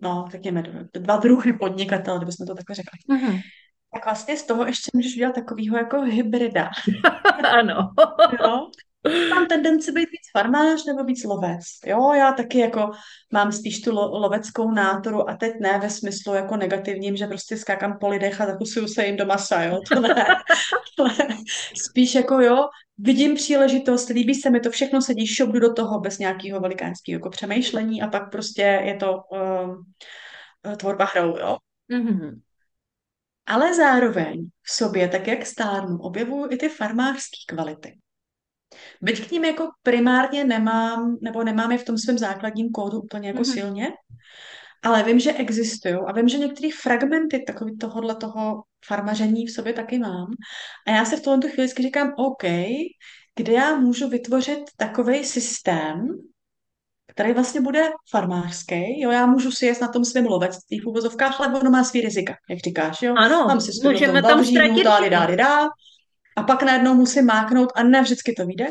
no, 0.00 0.28
řekněme, 0.30 0.62
dva 0.94 1.16
druhy 1.16 1.52
podnikatel, 1.52 2.16
kdybychom 2.16 2.46
to 2.46 2.54
takhle 2.54 2.74
řekli, 2.74 2.98
mm-hmm 3.16 3.40
tak 3.94 4.04
vlastně 4.04 4.36
z 4.36 4.46
toho 4.46 4.66
ještě 4.66 4.90
můžeš 4.94 5.14
udělat 5.14 5.34
takového 5.34 5.76
jako 5.76 6.00
hybrida. 6.00 6.70
ano. 7.58 7.90
jo? 8.42 8.66
Mám 9.30 9.46
tendenci 9.46 9.92
být 9.92 10.10
víc 10.10 10.30
farmář 10.32 10.86
nebo 10.86 11.04
víc 11.04 11.24
lovec. 11.24 11.64
Jo, 11.86 12.12
já 12.12 12.32
taky 12.32 12.58
jako 12.58 12.90
mám 13.32 13.52
spíš 13.52 13.80
tu 13.80 13.90
lo- 13.90 14.20
loveckou 14.20 14.70
náturu 14.70 15.30
a 15.30 15.36
teď 15.36 15.52
ne 15.60 15.78
ve 15.78 15.90
smyslu 15.90 16.34
jako 16.34 16.56
negativním, 16.56 17.16
že 17.16 17.26
prostě 17.26 17.56
skákám 17.56 17.98
po 17.98 18.08
lidech 18.08 18.40
a 18.40 18.46
zakusuju 18.46 18.88
se 18.88 19.06
jim 19.06 19.16
do 19.16 19.26
masa, 19.26 19.62
jo, 19.62 19.78
to 19.88 20.00
ne. 20.00 20.26
spíš 21.88 22.14
jako 22.14 22.40
jo, 22.40 22.68
vidím 22.98 23.34
příležitost, 23.34 24.08
líbí 24.08 24.34
se 24.34 24.50
mi 24.50 24.60
to, 24.60 24.70
všechno 24.70 25.02
sedí, 25.02 25.26
šobdu 25.26 25.60
do 25.60 25.72
toho 25.72 26.00
bez 26.00 26.18
nějakého 26.18 26.60
velikánského 26.60 27.16
jako 27.16 27.30
přemýšlení 27.30 28.02
a 28.02 28.06
pak 28.06 28.30
prostě 28.30 28.62
je 28.62 28.96
to 28.96 29.14
uh, 29.14 30.76
tvorba 30.76 31.04
hrou, 31.04 31.38
jo. 31.38 31.56
Mm-hmm. 31.90 32.40
Ale 33.46 33.74
zároveň 33.74 34.46
v 34.62 34.72
sobě, 34.72 35.08
tak 35.08 35.26
jak 35.26 35.46
stárnu, 35.46 35.98
objevuju 35.98 36.52
i 36.52 36.56
ty 36.56 36.68
farmářské 36.68 37.36
kvality. 37.48 37.98
Byť 39.02 39.28
k 39.28 39.30
ním 39.30 39.44
jako 39.44 39.68
primárně 39.82 40.44
nemám, 40.44 41.16
nebo 41.22 41.44
nemám 41.44 41.72
je 41.72 41.78
v 41.78 41.84
tom 41.84 41.98
svém 41.98 42.18
základním 42.18 42.70
kódu 42.70 43.00
úplně 43.00 43.28
jako 43.28 43.40
mm-hmm. 43.40 43.54
silně, 43.54 43.88
ale 44.82 45.02
vím, 45.02 45.18
že 45.18 45.32
existují 45.32 45.94
a 45.94 46.12
vím, 46.12 46.28
že 46.28 46.38
některé 46.38 46.68
fragmenty 46.82 47.44
takový 47.46 47.78
tohohle 47.78 48.16
toho 48.16 48.62
farmaření 48.84 49.46
v 49.46 49.50
sobě 49.50 49.72
taky 49.72 49.98
mám. 49.98 50.26
A 50.86 50.90
já 50.90 51.04
se 51.04 51.16
v 51.16 51.22
tomto 51.22 51.48
chvíli 51.48 51.68
říkám, 51.68 52.14
OK, 52.16 52.44
kde 53.36 53.52
já 53.52 53.76
můžu 53.76 54.08
vytvořit 54.08 54.60
takový 54.76 55.24
systém, 55.24 56.06
který 57.12 57.32
vlastně 57.32 57.60
bude 57.60 57.90
farmářský. 58.10 59.00
Jo, 59.00 59.10
já 59.10 59.26
můžu 59.26 59.50
si 59.50 59.66
jet 59.66 59.80
na 59.80 59.88
tom 59.88 60.04
svém 60.04 60.26
lovectví 60.26 60.80
v 60.80 60.86
uvozovkách, 60.86 61.40
ale 61.40 61.60
ono 61.60 61.70
má 61.70 61.84
svý 61.84 62.00
rizika, 62.00 62.34
jak 62.50 62.58
říkáš. 62.58 63.02
Jo? 63.02 63.14
Ano, 63.16 63.44
Mám 63.48 63.60
si 63.60 63.88
můžeme 63.88 64.22
tam 64.22 64.44
ztratit 64.44 64.84
dáli, 64.84 65.10
dáli, 65.10 65.36
dá, 65.36 65.68
a 66.36 66.42
pak 66.42 66.62
najednou 66.62 66.94
musím 66.94 67.26
máknout 67.26 67.72
a 67.74 67.82
ne 67.82 68.02
vždycky 68.02 68.32
to 68.32 68.46
vyjde. 68.46 68.66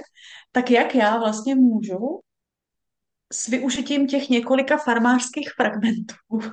Tak 0.51 0.71
jak 0.71 0.95
já 0.95 1.17
vlastně 1.17 1.55
můžu 1.55 2.19
s 3.33 3.47
využitím 3.47 4.07
těch 4.07 4.29
několika 4.29 4.77
farmářských 4.77 5.49
fragmentů 5.55 6.15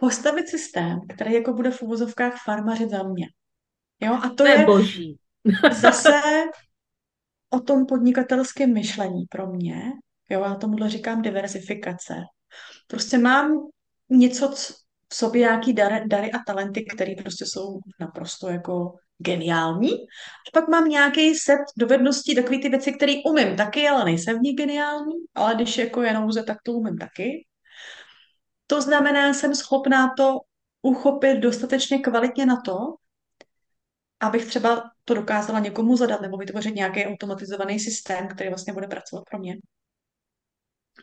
postavit 0.00 0.48
systém, 0.48 1.00
který 1.14 1.32
jako 1.32 1.52
bude 1.52 1.70
v 1.70 1.82
uvozovkách 1.82 2.44
farmařit 2.44 2.90
za 2.90 3.02
mě. 3.02 3.26
Jo, 4.00 4.14
a 4.14 4.28
to, 4.28 4.34
to 4.34 4.46
je, 4.46 4.58
je 4.58 4.66
boží. 4.66 5.18
zase 5.72 6.20
o 7.50 7.60
tom 7.60 7.86
podnikatelském 7.86 8.72
myšlení 8.72 9.24
pro 9.30 9.46
mě, 9.46 9.82
Jo, 10.30 10.44
já 10.44 10.54
tomuhle 10.54 10.90
říkám 10.90 11.22
diversifikace. 11.22 12.14
Prostě 12.86 13.18
mám 13.18 13.68
něco 14.10 14.48
v 15.08 15.14
sobě, 15.14 15.40
nějaký 15.40 15.72
dary, 15.72 16.08
dary 16.08 16.32
a 16.32 16.38
talenty, 16.46 16.84
které 16.84 17.14
prostě 17.18 17.44
jsou 17.46 17.78
naprosto 18.00 18.48
jako 18.48 18.94
geniální. 19.18 19.92
A 19.92 20.50
pak 20.52 20.68
mám 20.68 20.88
nějaký 20.88 21.34
set 21.34 21.58
dovedností, 21.78 22.34
takové 22.34 22.58
ty 22.58 22.68
věci, 22.68 22.92
které 22.92 23.12
umím 23.26 23.56
taky, 23.56 23.88
ale 23.88 24.04
nejsem 24.04 24.38
v 24.38 24.42
ní 24.42 24.52
geniální, 24.52 25.14
ale 25.34 25.54
když 25.54 25.78
jako 25.78 26.02
je 26.02 26.14
nouze, 26.14 26.42
tak 26.42 26.58
to 26.62 26.72
umím 26.72 26.98
taky. 26.98 27.46
To 28.66 28.82
znamená, 28.82 29.34
jsem 29.34 29.54
schopná 29.54 30.14
to 30.16 30.38
uchopit 30.82 31.38
dostatečně 31.38 31.98
kvalitně 31.98 32.46
na 32.46 32.60
to, 32.60 32.76
abych 34.20 34.46
třeba 34.46 34.90
to 35.04 35.14
dokázala 35.14 35.58
někomu 35.58 35.96
zadat 35.96 36.20
nebo 36.20 36.36
vytvořit 36.36 36.74
nějaký 36.74 37.06
automatizovaný 37.06 37.80
systém, 37.80 38.28
který 38.28 38.48
vlastně 38.48 38.72
bude 38.72 38.86
pracovat 38.86 39.24
pro 39.30 39.38
mě. 39.38 39.56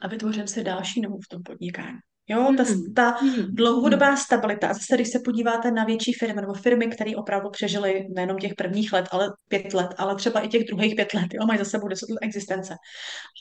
A 0.01 0.07
vytvořím 0.07 0.47
si 0.47 0.63
další 0.63 1.01
nohu 1.01 1.19
v 1.25 1.27
tom 1.27 1.43
podnikání. 1.43 1.97
Jo, 2.27 2.53
ta, 2.57 2.63
Mm, 2.63 2.93
ta 2.93 3.17
mm, 3.21 3.55
dlouhodobá 3.55 4.15
stabilita. 4.15 4.67
A 4.67 4.73
zase, 4.73 4.95
když 4.95 5.09
se 5.09 5.19
podíváte 5.25 5.71
na 5.71 5.83
větší 5.83 6.13
firmy 6.13 6.41
nebo 6.41 6.53
firmy, 6.53 6.87
které 6.87 7.15
opravdu 7.15 7.49
přežily 7.49 8.07
nejenom 8.15 8.37
těch 8.37 8.53
prvních 8.55 8.93
let, 8.93 9.05
ale 9.11 9.29
pět 9.47 9.73
let, 9.73 9.95
ale 9.97 10.15
třeba 10.15 10.39
i 10.39 10.47
těch 10.47 10.63
druhých 10.63 10.95
pět 10.95 11.13
let, 11.13 11.27
jo, 11.33 11.45
mají 11.45 11.59
za 11.59 11.65
sebou 11.65 11.87
deset 11.87 12.09
let 12.09 12.19
existence. 12.21 12.75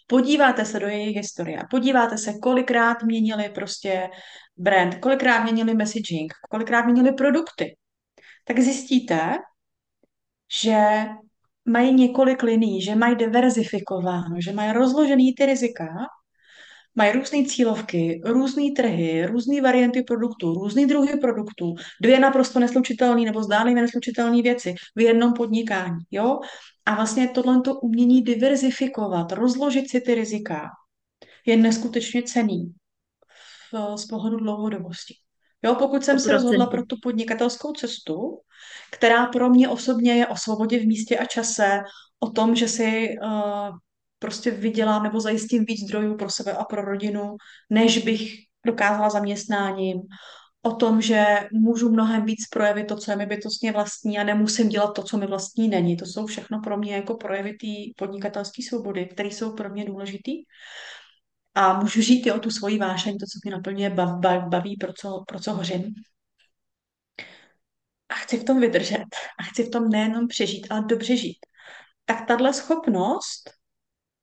Podíváte 0.07 0.65
se 0.65 0.81
do 0.81 0.87
jejich 0.87 1.17
historie 1.17 1.59
a 1.59 1.67
podíváte 1.71 2.19
se, 2.19 2.33
kolikrát 2.43 3.03
měnili 3.03 3.49
prostě 3.49 4.09
brand, 4.57 4.95
kolikrát 4.95 5.43
měnili 5.43 5.75
messaging, 5.75 6.33
kolikrát 6.51 6.83
měnili 6.83 7.13
produkty, 7.13 7.77
tak 8.45 8.61
zjistíte, 8.61 9.35
že 10.63 11.05
mají 11.65 11.95
několik 11.95 12.43
liní, 12.43 12.83
že 12.83 12.95
mají 12.95 13.17
diverzifikováno, 13.17 14.37
že 14.45 14.53
mají 14.53 14.73
rozložený 14.73 15.35
ty 15.35 15.47
rizika 15.47 15.87
Mají 16.95 17.13
různé 17.13 17.45
cílovky, 17.45 18.21
různé 18.25 18.63
trhy, 18.77 19.27
různé 19.27 19.61
varianty 19.61 20.03
produktů, 20.03 20.55
různé 20.55 20.87
druhy 20.87 21.17
produktů, 21.17 21.75
dvě 22.03 22.21
naprosto 22.21 22.61
neslučitelné 22.61 23.23
nebo 23.23 23.43
zdánlivě 23.43 23.83
neslučitelné 23.83 24.43
věci 24.43 24.75
v 24.97 25.01
jednom 25.01 25.33
podnikání. 25.33 25.99
Jo? 26.11 26.41
A 26.87 26.95
vlastně 26.95 27.29
tohle 27.29 27.61
umění 27.83 28.23
diverzifikovat, 28.23 29.33
rozložit 29.33 29.91
si 29.91 30.01
ty 30.01 30.15
rizika, 30.15 30.71
je 31.47 31.57
neskutečně 31.57 32.23
cený 32.23 32.75
v, 33.73 33.97
z 33.97 34.07
pohledu 34.07 34.37
dlouhodobosti. 34.37 35.15
Jo, 35.65 35.75
pokud 35.75 36.05
jsem 36.05 36.19
se 36.19 36.33
rozhodla 36.33 36.67
pro 36.67 36.87
tu 36.87 36.97
podnikatelskou 37.03 37.73
cestu, 37.73 38.39
která 38.91 39.27
pro 39.27 39.51
mě 39.51 39.69
osobně 39.69 40.15
je 40.15 40.27
o 40.27 40.37
svobodě 40.37 40.79
v 40.79 40.87
místě 40.87 41.19
a 41.19 41.25
čase, 41.25 41.81
o 42.21 42.31
tom, 42.31 42.57
že 42.57 42.69
si 42.69 43.09
uh, 43.23 43.77
prostě 44.23 44.51
vydělám 44.51 45.03
nebo 45.03 45.21
zajistím 45.21 45.65
víc 45.65 45.81
zdrojů 45.81 46.17
pro 46.17 46.31
sebe 46.31 46.53
a 46.53 46.65
pro 46.65 46.83
rodinu, 46.83 47.37
než 47.71 47.99
bych 47.99 48.35
dokázala 48.67 49.11
zaměstnáním, 49.11 50.01
o 50.63 50.73
tom, 50.73 51.03
že 51.03 51.25
můžu 51.53 51.91
mnohem 51.91 52.25
víc 52.25 52.49
projevit 52.51 52.87
to, 52.87 52.97
co 52.97 53.11
je 53.11 53.17
mi 53.17 53.27
bytostně 53.27 53.73
vlastní 53.73 54.19
a 54.19 54.25
nemusím 54.25 54.69
dělat 54.69 54.95
to, 54.95 55.03
co 55.03 55.19
mi 55.19 55.27
vlastní 55.27 55.69
není. 55.69 55.97
To 55.97 56.07
jsou 56.07 56.27
všechno 56.27 56.61
pro 56.61 56.77
mě 56.77 56.95
jako 56.95 57.15
projevy 57.15 57.53
té 57.53 58.05
podnikatelské 58.05 58.63
svobody, 58.69 59.07
které 59.07 59.29
jsou 59.29 59.55
pro 59.55 59.71
mě 59.71 59.85
důležitý 59.85 60.33
a 61.55 61.81
můžu 61.81 62.01
žít 62.01 62.27
i 62.27 62.33
o 62.33 62.39
tu 62.39 62.51
svoji 62.51 62.79
vášeň, 62.79 63.19
to, 63.19 63.27
co 63.27 63.39
mě 63.45 63.53
naplňuje, 63.53 63.91
bav, 63.91 64.19
bav, 64.19 64.49
baví, 64.49 64.77
pro 64.77 64.93
co, 64.93 65.25
pro 65.29 65.41
co 65.41 65.53
hořím. 65.53 65.95
A 68.09 68.15
chci 68.15 68.39
v 68.39 68.45
tom 68.45 68.61
vydržet. 68.61 69.07
A 69.39 69.43
chci 69.43 69.65
v 69.65 69.71
tom 69.71 69.89
nejenom 69.89 70.29
přežít, 70.29 70.67
ale 70.71 70.85
dobře 70.87 71.17
žít. 71.17 71.39
Tak 72.05 72.27
tahle 72.27 72.55
schopnost 72.55 73.62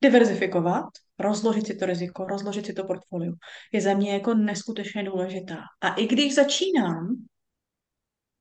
diverzifikovat, 0.02 0.84
rozložit 1.18 1.66
si 1.66 1.74
to 1.74 1.86
riziko, 1.86 2.24
rozložit 2.24 2.66
si 2.66 2.72
to 2.72 2.84
portfolio, 2.84 3.32
je 3.72 3.80
za 3.80 3.94
mě 3.94 4.12
jako 4.12 4.34
neskutečně 4.34 5.04
důležitá. 5.04 5.56
A 5.80 5.94
i 5.94 6.06
když 6.06 6.34
začínám, 6.34 7.16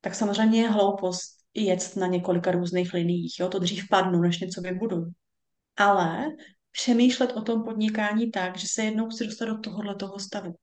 tak 0.02 0.16
samozřejmě 0.16 0.62
je 0.62 0.70
hloupost 0.70 1.40
jet 1.54 1.96
na 1.96 2.08
několika 2.08 2.52
různých 2.52 2.94
liniích. 2.94 3.40
Jo? 3.40 3.50
To 3.50 3.60
dřív 3.60 3.90
padnu, 3.90 4.22
než 4.22 4.40
něco 4.40 4.62
vybudu. 4.62 5.06
Ale 5.78 6.26
přemýšlet 6.72 7.32
o 7.32 7.42
tom 7.42 7.64
podnikání 7.64 8.32
tak, 8.32 8.58
že 8.58 8.68
se 8.68 8.84
jednou 8.84 9.10
chci 9.10 9.26
dostat 9.26 9.46
do 9.46 9.60
tohohle 9.60 9.96
toho 9.96 10.20
stavu. 10.20 10.56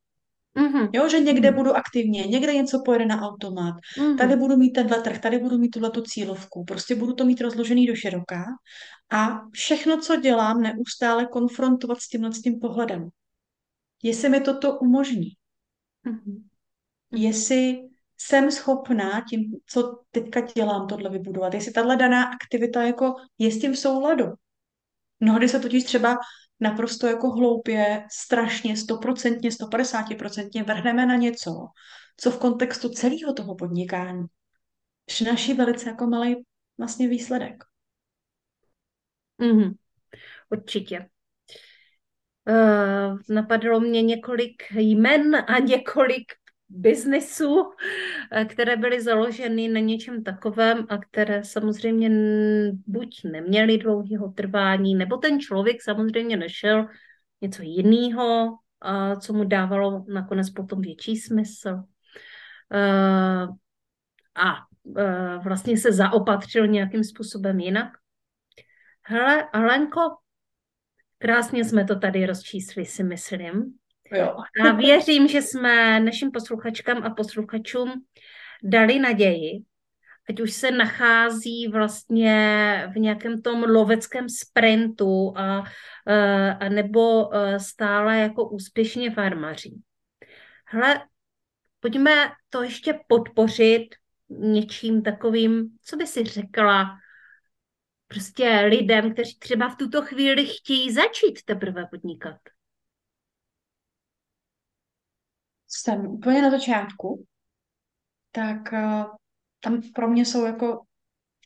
Mm-hmm. 0.57 0.89
Jo, 0.93 1.09
že 1.09 1.21
někde 1.21 1.53
budu 1.53 1.77
aktivně, 1.77 2.23
někde 2.23 2.55
něco 2.55 2.83
pojede 2.85 3.07
na 3.07 3.21
automat, 3.23 3.75
tady 4.19 4.35
Mm-hmm. 4.35 4.39
budu 4.39 4.57
mít 4.57 4.71
tenhle 4.71 5.03
trh, 5.03 5.19
tady 5.21 5.39
budu 5.39 5.59
mít 5.59 5.69
tuhle 5.69 5.91
cílovku, 6.09 6.65
prostě 6.65 6.95
budu 6.95 7.13
to 7.15 7.25
mít 7.25 7.41
rozložený 7.41 7.87
do 7.87 7.95
široká 7.95 8.45
a 9.11 9.41
všechno, 9.53 10.01
co 10.01 10.17
dělám, 10.17 10.63
neustále 10.63 11.27
konfrontovat 11.27 12.01
s 12.01 12.09
tímhle 12.09 12.33
s 12.33 12.43
tím 12.43 12.61
pohledem. 12.61 13.09
Jestli 14.03 14.29
mi 14.29 14.41
toto 14.41 14.79
umožní, 14.79 15.29
Mm-hmm. 16.07 16.43
jestli 17.13 17.83
jsem 18.19 18.51
schopná 18.51 19.25
tím, 19.31 19.53
co 19.67 19.99
teďka 20.11 20.41
dělám, 20.41 20.87
tohle 20.87 21.11
vybudovat, 21.11 21.55
jestli 21.55 21.73
tahle 21.73 21.97
daná 21.97 22.25
aktivita 22.25 22.83
jako 22.83 23.15
je 23.39 23.51
s 23.51 23.61
tím 23.61 23.73
v 23.73 23.79
souladu. 23.79 24.25
Mnohdy 25.21 25.49
se 25.49 25.61
totiž 25.61 25.85
třeba 25.85 26.17
naprosto 26.61 27.07
jako 27.07 27.31
hloupě, 27.31 28.07
strašně, 28.11 28.77
stoprocentně, 28.77 29.51
150% 29.51 30.65
vrhneme 30.65 31.07
na 31.07 31.17
něco, 31.17 31.51
co 32.17 32.31
v 32.31 32.39
kontextu 32.39 32.89
celého 32.89 33.33
toho 33.33 33.55
podnikání 33.55 34.27
přináší 35.05 35.55
velice 35.55 35.89
jako 35.89 36.07
malý 36.07 36.35
vlastně 36.79 37.09
výsledek. 37.09 37.65
Mm-hmm. 39.41 39.75
Určitě. 40.51 41.09
Uh, 42.49 43.19
napadlo 43.29 43.81
mě 43.81 44.03
několik 44.03 44.63
jmen 44.71 45.37
a 45.49 45.59
několik 45.59 46.33
biznisů, 46.69 47.73
eh, 48.33 48.45
které 48.45 48.77
byly 48.77 49.03
založeny 49.03 49.69
na 49.69 49.81
něčem 49.81 50.25
takovém 50.25 50.87
a 50.89 50.99
které 50.99 51.45
samozřejmě 51.45 52.11
buď 52.87 53.21
neměly 53.25 53.79
dlouhého 53.79 54.29
trvání, 54.29 54.95
nebo 54.95 55.17
ten 55.17 55.41
člověk 55.41 55.83
samozřejmě 55.83 56.37
našel 56.37 56.87
něco 57.41 57.63
jiného, 57.63 58.59
co 59.21 59.33
mu 59.33 59.45
dávalo 59.45 60.05
nakonec 60.09 60.51
potom 60.51 60.81
větší 60.81 61.17
smysl. 61.17 61.83
Eh, 62.73 63.47
a 64.35 64.57
eh, 64.97 65.39
vlastně 65.45 65.77
se 65.77 65.93
zaopatřil 65.93 66.67
nějakým 66.67 67.05
způsobem 67.05 67.61
jinak. 67.61 67.89
Hele, 69.03 69.49
Alenko, 69.53 70.01
krásně 71.19 71.65
jsme 71.65 71.85
to 71.85 71.99
tady 71.99 72.27
rozčísli, 72.27 72.85
si 72.85 73.05
myslím. 73.05 73.79
Jo. 74.13 74.37
A 74.65 74.73
věřím, 74.73 75.29
že 75.29 75.43
jsme 75.43 76.01
našim 76.01 76.31
posluchačkám 76.31 77.03
a 77.03 77.11
posluchačům 77.11 77.93
dali 78.63 78.99
naději, 78.99 79.63
ať 80.29 80.41
už 80.41 80.53
se 80.53 80.71
nachází 80.71 81.69
vlastně 81.69 82.89
v 82.95 82.99
nějakém 82.99 83.43
tom 83.43 83.63
loveckém 83.63 84.29
sprintu 84.29 85.35
a, 85.37 85.65
a 86.61 86.69
nebo 86.69 87.31
stále 87.57 88.19
jako 88.19 88.49
úspěšně 88.49 89.11
farmaří. 89.11 89.83
Hele, 90.67 91.01
pojďme 91.81 92.33
to 92.51 92.63
ještě 92.63 93.01
podpořit 93.07 93.87
něčím 94.29 95.03
takovým, 95.03 95.69
co 95.85 95.97
by 95.97 96.07
si 96.07 96.25
řekla 96.25 96.99
prostě 98.09 98.61
lidem, 98.69 99.13
kteří 99.13 99.39
třeba 99.39 99.69
v 99.69 99.77
tuto 99.77 100.03
chvíli 100.03 100.47
chtějí 100.47 100.93
začít 100.93 101.43
teprve 101.45 101.87
podnikat. 101.91 102.37
Jsem 105.69 106.07
úplně 106.07 106.43
na 106.43 106.51
začátku, 106.51 107.25
tak 108.33 108.73
uh, 108.73 109.05
tam 109.61 109.83
pro 109.95 110.09
mě 110.09 110.25
jsou 110.25 110.45
jako 110.47 110.83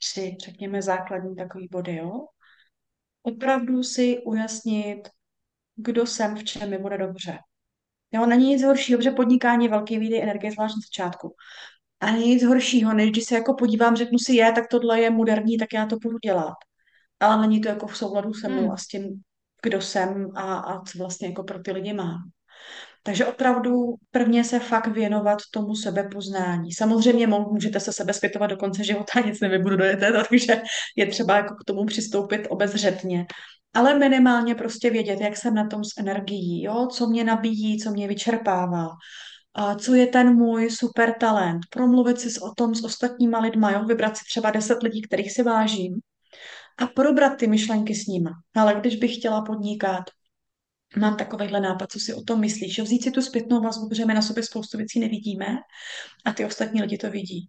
tři, 0.01 0.37
řekněme, 0.45 0.83
základní 0.83 1.37
takový 1.37 1.69
body, 1.71 1.97
jo. 1.97 2.27
Opravdu 3.23 3.83
si 3.83 4.19
ujasnit, 4.25 5.09
kdo 5.77 6.07
jsem, 6.07 6.37
v 6.37 6.45
čem 6.45 6.71
mi 6.71 6.79
bude 6.79 6.99
dobře. 6.99 7.39
Jo, 8.13 8.27
není 8.27 8.49
nic 8.49 8.63
horšího, 8.63 8.99
protože 8.99 9.11
podnikání 9.11 9.65
je 9.65 9.71
velký 9.71 9.99
výdej 9.99 10.23
energie, 10.23 10.53
zvlášť 10.53 10.75
na 10.77 10.81
začátku. 10.81 11.35
A 12.01 12.07
není 12.13 12.27
nic 12.29 12.45
horšího, 12.45 12.95
než 12.95 13.11
když 13.11 13.25
se 13.25 13.35
jako 13.35 13.55
podívám, 13.55 13.97
řeknu 13.97 14.19
si, 14.19 14.33
je, 14.35 14.53
tak 14.53 14.69
tohle 14.71 15.01
je 15.01 15.11
moderní, 15.11 15.59
tak 15.59 15.69
já 15.75 15.87
to 15.87 15.97
budu 15.97 16.19
dělat. 16.19 16.55
Ale 17.21 17.41
není 17.41 17.61
to 17.61 17.69
jako 17.69 17.87
v 17.87 17.97
souladu 17.97 18.35
se 18.35 18.49
mnou 18.49 18.63
Hmm. 18.63 18.71
a 18.71 18.77
s 18.77 18.87
tím, 18.87 19.23
kdo 19.63 19.81
jsem 19.81 20.31
a, 20.37 20.59
a 20.59 20.83
co 20.83 20.99
vlastně 20.99 21.29
jako 21.29 21.43
pro 21.43 21.59
ty 21.63 21.73
lidi 21.73 21.93
mám. 21.93 22.31
Takže 23.03 23.27
opravdu 23.27 23.95
prvně 24.11 24.45
se 24.45 24.59
fakt 24.59 24.87
věnovat 24.87 25.39
tomu 25.53 25.75
sebepoznání. 25.75 26.73
Samozřejmě 26.73 27.27
můžete 27.27 27.81
se 27.81 27.93
sebe 27.93 28.13
zpětovat 28.13 28.51
do 28.51 28.57
konce 28.57 28.85
života, 28.85 29.21
nic 29.27 29.41
nevybudu 29.41 29.77
do 29.77 29.85
takže 30.29 30.63
je 30.97 31.07
třeba 31.07 31.37
jako 31.37 31.55
k 31.55 31.65
tomu 31.67 31.85
přistoupit 31.85 32.47
obezřetně. 32.51 33.27
Ale 33.75 33.99
minimálně 33.99 34.55
prostě 34.55 34.91
vědět, 34.91 35.21
jak 35.21 35.37
jsem 35.37 35.55
na 35.55 35.67
tom 35.67 35.85
s 35.85 35.89
energií, 35.99 36.63
jo? 36.63 36.87
co 36.87 37.07
mě 37.07 37.25
nabíjí, 37.25 37.79
co 37.79 37.91
mě 37.91 38.09
vyčerpává, 38.09 38.89
a 39.55 39.75
co 39.75 39.95
je 39.95 40.07
ten 40.07 40.35
můj 40.35 40.71
super 40.71 41.15
talent. 41.21 41.61
Promluvit 41.71 42.21
si 42.21 42.41
o 42.41 42.55
tom 42.55 42.75
s 42.75 42.85
ostatníma 42.85 43.39
lidma, 43.41 43.71
jo? 43.71 43.85
vybrat 43.85 44.17
si 44.17 44.25
třeba 44.25 44.51
deset 44.51 44.83
lidí, 44.83 45.03
kterých 45.03 45.33
si 45.33 45.43
vážím 45.43 46.01
a 46.79 46.87
probrat 46.87 47.37
ty 47.37 47.47
myšlenky 47.47 47.95
s 47.95 48.07
nimi. 48.07 48.31
Ale 48.55 48.75
když 48.75 48.97
bych 48.97 49.17
chtěla 49.17 49.43
podnikat, 49.43 50.05
mám 50.97 51.17
takovýhle 51.17 51.61
nápad, 51.61 51.93
co 51.93 51.99
si 51.99 52.15
o 52.15 52.23
tom 52.23 52.41
myslíš, 52.41 52.79
jo? 52.79 52.85
vzít 52.85 53.03
si 53.03 53.11
tu 53.11 53.23
zpětnou 53.23 53.61
vazbu, 53.61 53.89
protože 53.89 54.05
my 54.05 54.15
na 54.15 54.23
sobě 54.23 54.43
spoustu 54.43 54.79
věcí 54.79 55.01
nevidíme 55.01 55.57
a 56.25 56.33
ty 56.33 56.45
ostatní 56.45 56.83
lidi 56.83 56.99
to 56.99 57.11
vidí. 57.11 57.49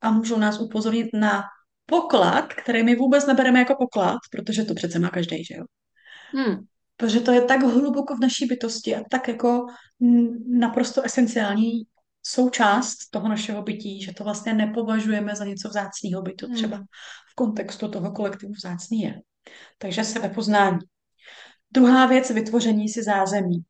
A 0.00 0.10
můžou 0.10 0.38
nás 0.38 0.60
upozornit 0.60 1.06
na 1.14 1.42
poklad, 1.86 2.54
který 2.54 2.82
my 2.82 2.96
vůbec 2.96 3.26
nebereme 3.26 3.58
jako 3.58 3.74
poklad, 3.78 4.18
protože 4.30 4.64
to 4.64 4.74
přece 4.74 4.98
má 4.98 5.08
každý, 5.08 5.44
že 5.44 5.54
jo? 5.54 5.64
Hmm. 6.32 6.56
Protože 6.96 7.20
to 7.20 7.32
je 7.32 7.42
tak 7.42 7.62
hluboko 7.62 8.16
v 8.16 8.20
naší 8.20 8.46
bytosti 8.46 8.96
a 8.96 9.02
tak 9.10 9.28
jako 9.28 9.66
naprosto 10.46 11.02
esenciální 11.02 11.82
součást 12.22 12.96
toho 13.10 13.28
našeho 13.28 13.62
bytí, 13.62 14.02
že 14.02 14.12
to 14.12 14.24
vlastně 14.24 14.54
nepovažujeme 14.54 15.36
za 15.36 15.44
něco 15.44 15.68
vzácného 15.68 16.22
bytu, 16.22 16.46
hmm. 16.46 16.54
třeba 16.56 16.78
v 17.30 17.34
kontextu 17.34 17.88
toho 17.88 18.12
kolektivu 18.12 18.52
vzácný 18.52 19.00
je. 19.00 19.14
Takže 19.78 20.04
sebepoznání. 20.04 20.78
Druhá 21.72 22.06
věc, 22.06 22.30
vytvoření 22.30 22.88
si 22.88 23.02
zázemí. 23.02 23.64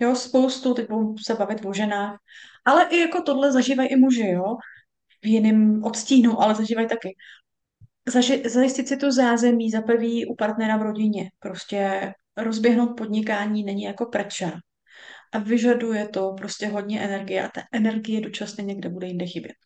Jo, 0.00 0.16
spoustu, 0.16 0.74
teď 0.74 0.88
budu 0.88 1.18
se 1.18 1.34
bavit 1.34 1.64
o 1.66 1.72
ženách, 1.72 2.18
ale 2.64 2.88
i 2.90 2.98
jako 2.98 3.22
tohle 3.22 3.52
zažívají 3.52 3.88
i 3.88 3.96
muži, 3.96 4.28
jo, 4.28 4.56
v 5.22 5.26
jiném 5.26 5.84
odstínu, 5.84 6.42
ale 6.42 6.54
zažívají 6.54 6.88
taky. 6.88 7.16
Zaži, 8.08 8.42
zajistit 8.48 8.88
si 8.88 8.96
to 8.96 9.12
zázemí 9.12 9.70
zapeví 9.70 10.26
u 10.26 10.34
partnera 10.34 10.76
v 10.76 10.82
rodině. 10.82 11.30
Prostě 11.38 12.12
rozběhnout 12.36 12.96
podnikání 12.96 13.64
není 13.64 13.82
jako 13.82 14.06
preča. 14.06 14.52
A 15.32 15.38
vyžaduje 15.38 16.08
to 16.08 16.34
prostě 16.38 16.68
hodně 16.68 17.00
energie 17.00 17.46
a 17.46 17.48
ta 17.48 17.62
energie 17.72 18.20
dočasně 18.20 18.64
někde 18.64 18.88
bude 18.88 19.06
jinde 19.06 19.26
chybět. 19.26 19.56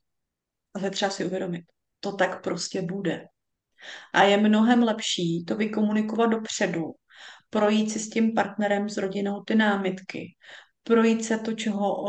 A 0.74 0.78
to 0.78 0.90
třeba 0.90 1.10
si 1.10 1.24
uvědomit. 1.24 1.64
To 2.00 2.12
tak 2.12 2.42
prostě 2.42 2.82
bude. 2.82 3.26
A 4.12 4.22
je 4.22 4.36
mnohem 4.36 4.82
lepší 4.82 5.44
to 5.44 5.56
vykomunikovat 5.56 6.26
dopředu, 6.26 6.92
projít 7.52 7.90
si 7.90 7.98
s 7.98 8.10
tím 8.10 8.34
partnerem, 8.34 8.88
s 8.88 8.96
rodinou 8.96 9.42
ty 9.42 9.54
námitky, 9.54 10.36
projít 10.82 11.24
se 11.24 11.38
to, 11.38 11.52
čeho, 11.52 12.04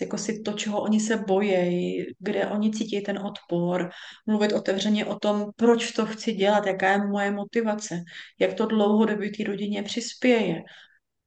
jako 0.00 0.18
si 0.18 0.40
to, 0.40 0.52
čeho 0.52 0.82
oni 0.82 1.00
se 1.00 1.16
bojí, 1.16 2.06
kde 2.18 2.46
oni 2.46 2.70
cítí 2.70 3.00
ten 3.00 3.18
odpor, 3.18 3.90
mluvit 4.26 4.52
otevřeně 4.52 5.06
o 5.06 5.18
tom, 5.18 5.46
proč 5.56 5.92
to 5.92 6.06
chci 6.06 6.32
dělat, 6.32 6.66
jaká 6.66 6.92
je 6.92 7.06
moje 7.06 7.30
motivace, 7.30 8.02
jak 8.40 8.54
to 8.54 8.66
dlouhodobě 8.66 9.30
té 9.30 9.44
rodině 9.44 9.82
přispěje. 9.82 10.62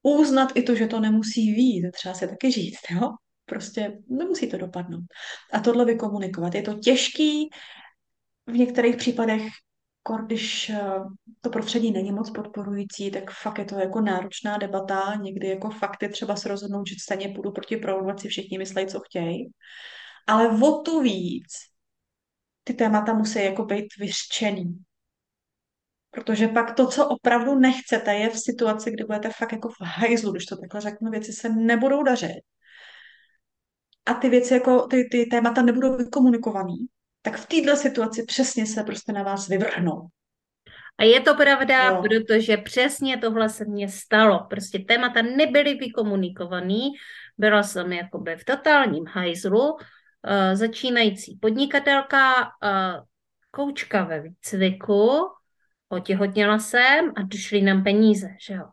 Uznat 0.01 0.51
i 0.55 0.63
to, 0.63 0.75
že 0.75 0.87
to 0.87 0.99
nemusí 0.99 1.53
výjít, 1.53 1.91
třeba 1.91 2.13
se 2.13 2.27
taky 2.27 2.51
říct, 2.51 2.79
jo? 2.91 3.09
Prostě 3.45 3.97
nemusí 4.09 4.49
to 4.49 4.57
dopadnout. 4.57 5.03
A 5.53 5.59
tohle 5.59 5.85
vykomunikovat. 5.85 6.55
Je 6.55 6.61
to 6.61 6.73
těžký, 6.73 7.49
v 8.47 8.53
některých 8.53 8.95
případech 8.95 9.43
když 10.25 10.69
eh, 10.69 10.81
to 11.41 11.49
prostředí 11.49 11.91
není 11.91 12.11
moc 12.11 12.31
podporující, 12.31 13.11
tak 13.11 13.31
fakt 13.31 13.57
je 13.57 13.65
to 13.65 13.75
jako 13.75 14.01
náročná 14.01 14.57
debata. 14.57 15.15
Někdy 15.15 15.47
jako 15.47 15.69
fakt 15.69 16.03
je 16.03 16.09
třeba 16.09 16.35
se 16.35 16.49
rozhodnout, 16.49 16.87
že 16.87 16.95
stejně 17.01 17.29
půjdu 17.35 17.51
proti 17.51 17.77
provokaci, 17.77 18.27
všichni 18.27 18.57
myslí, 18.57 18.87
co 18.87 18.99
chtějí. 18.99 19.51
Ale 20.27 20.47
o 20.47 20.81
to 20.81 21.01
víc 21.01 21.53
ty 22.63 22.73
témata 22.73 23.13
musí 23.13 23.43
jako 23.43 23.65
být 23.65 23.85
vyřčený. 23.99 24.83
Protože 26.11 26.47
pak 26.47 26.75
to, 26.75 26.87
co 26.87 27.07
opravdu 27.07 27.55
nechcete, 27.55 28.15
je 28.15 28.29
v 28.29 28.39
situaci, 28.39 28.91
kdy 28.91 29.03
budete 29.03 29.29
fakt 29.29 29.51
jako 29.51 29.69
v 29.69 29.81
hajzlu, 29.81 30.31
když 30.31 30.45
to 30.45 30.57
takhle 30.57 30.81
řeknu, 30.81 31.11
věci 31.11 31.33
se 31.33 31.49
nebudou 31.49 32.03
dařit. 32.03 32.41
A 34.05 34.13
ty 34.13 34.29
věci 34.29 34.53
jako, 34.53 34.87
ty, 34.87 35.09
ty 35.11 35.25
témata 35.25 35.61
nebudou 35.61 35.97
vykomunikovaný, 35.97 36.77
tak 37.23 37.37
v 37.37 37.45
této 37.45 37.75
situaci 37.75 38.23
přesně 38.23 38.65
se 38.65 38.83
prostě 38.83 39.11
na 39.11 39.23
vás 39.23 39.47
vyvrhnou. 39.47 40.07
A 40.97 41.03
je 41.03 41.21
to 41.21 41.35
pravda, 41.35 41.89
jo. 41.89 42.01
protože 42.01 42.57
přesně 42.57 43.17
tohle 43.17 43.49
se 43.49 43.65
mně 43.65 43.89
stalo. 43.89 44.47
Prostě 44.49 44.79
témata 44.79 45.21
nebyly 45.21 45.73
vykomunikovaný, 45.73 46.91
byla 47.37 47.63
jsem 47.63 47.93
jakoby 47.93 48.35
v 48.35 48.45
totálním 48.45 49.05
hajzlu, 49.07 49.73
uh, 49.73 49.79
začínající 50.53 51.37
podnikatelka, 51.41 52.43
uh, 52.43 53.03
koučka 53.51 54.03
ve 54.03 54.21
výcviku, 54.21 55.27
otěhotněla 55.89 56.59
jsem 56.59 57.09
a 57.15 57.21
došly 57.21 57.61
nám 57.61 57.83
peníze, 57.83 58.27
že 58.47 58.53
jo. 58.53 58.65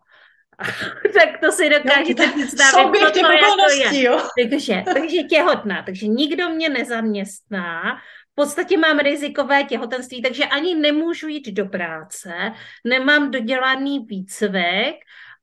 tak 1.15 1.41
to 1.41 1.53
si 1.53 1.71
dokážete 1.71 2.29
představit, 2.29 2.99
co 2.99 3.11
to 3.11 3.19
jako 3.19 3.71
je. 3.95 4.03
Jo. 4.03 4.29
Takže, 4.43 4.83
takže 4.95 5.23
těhotná, 5.23 5.83
takže 5.83 6.07
nikdo 6.07 6.49
mě 6.49 6.69
nezaměstná, 6.69 7.99
podstatě 8.35 8.79
mám 8.79 8.99
rizikové 8.99 9.65
těhotenství, 9.65 10.23
takže 10.23 10.45
ani 10.45 10.75
nemůžu 10.75 11.29
jít 11.29 11.53
do 11.53 11.67
práce, 11.67 12.53
nemám 12.85 13.31
dodělaný 13.31 13.99
výcvik 13.99 14.97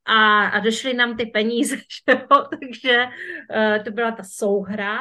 a, 0.05 0.47
a 0.47 0.59
došly 0.59 0.93
nám 0.93 1.17
ty 1.17 1.25
peníze, 1.25 1.75
že 2.09 2.19
jo? 2.31 2.45
takže 2.59 3.05
uh, 3.05 3.83
to 3.83 3.91
byla 3.91 4.11
ta 4.11 4.23
souhra. 4.23 4.99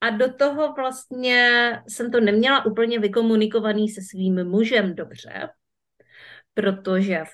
A 0.00 0.10
do 0.10 0.32
toho 0.32 0.72
vlastně 0.72 1.72
jsem 1.88 2.10
to 2.10 2.20
neměla 2.20 2.66
úplně 2.66 2.98
vykomunikovaný 2.98 3.88
se 3.88 4.00
svým 4.02 4.44
mužem 4.44 4.94
dobře, 4.94 5.48
protože 6.54 7.24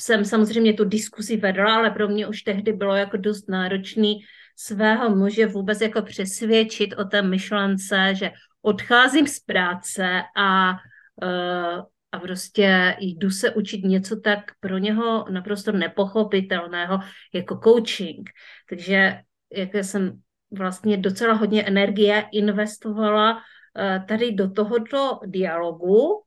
jsem 0.00 0.24
samozřejmě 0.24 0.72
tu 0.72 0.84
diskusi 0.84 1.36
vedla, 1.36 1.74
ale 1.74 1.90
pro 1.90 2.08
mě 2.08 2.26
už 2.26 2.42
tehdy 2.42 2.72
bylo 2.72 2.96
jako 2.96 3.16
dost 3.16 3.48
náročný 3.48 4.20
svého 4.56 5.16
muže 5.16 5.46
vůbec 5.46 5.80
jako 5.80 6.02
přesvědčit 6.02 6.94
o 6.98 7.04
té 7.04 7.22
myšlence, 7.22 8.14
že 8.14 8.30
odcházím 8.62 9.26
z 9.26 9.40
práce 9.40 10.22
a, 10.36 10.70
uh, 10.70 11.82
a 12.12 12.18
prostě 12.18 12.96
jdu 13.00 13.30
se 13.30 13.50
učit 13.50 13.84
něco 13.84 14.20
tak 14.20 14.40
pro 14.60 14.78
něho 14.78 15.24
naprosto 15.30 15.72
nepochopitelného 15.72 16.98
jako 17.34 17.60
coaching. 17.64 18.30
Takže 18.68 19.20
jak 19.52 19.74
jsem 19.74 20.20
vlastně 20.50 20.96
docela 20.96 21.34
hodně 21.34 21.64
energie 21.64 22.24
investovala 22.32 23.34
uh, 23.34 24.06
tady 24.06 24.32
do 24.32 24.50
tohoto 24.50 25.20
dialogu, 25.26 26.22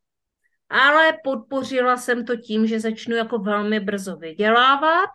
ale 0.69 1.17
podpořila 1.23 1.97
jsem 1.97 2.25
to 2.25 2.35
tím, 2.35 2.67
že 2.67 2.79
začnu 2.79 3.15
jako 3.15 3.39
velmi 3.39 3.79
brzo 3.79 4.17
vydělávat 4.17 5.09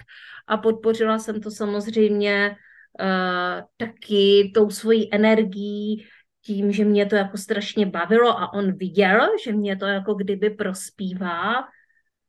a 0.46 0.56
podpořila 0.56 1.18
jsem 1.18 1.40
to 1.40 1.50
samozřejmě 1.50 2.56
uh, 3.00 3.66
taky 3.76 4.52
tou 4.54 4.70
svojí 4.70 5.14
energií 5.14 6.06
tím, 6.46 6.72
že 6.72 6.84
mě 6.84 7.06
to 7.06 7.16
jako 7.16 7.36
strašně 7.36 7.86
bavilo 7.86 8.38
a 8.38 8.52
on 8.52 8.72
viděl, 8.72 9.28
že 9.44 9.52
mě 9.52 9.76
to 9.76 9.86
jako 9.86 10.14
kdyby 10.14 10.50
prospívá, 10.50 11.68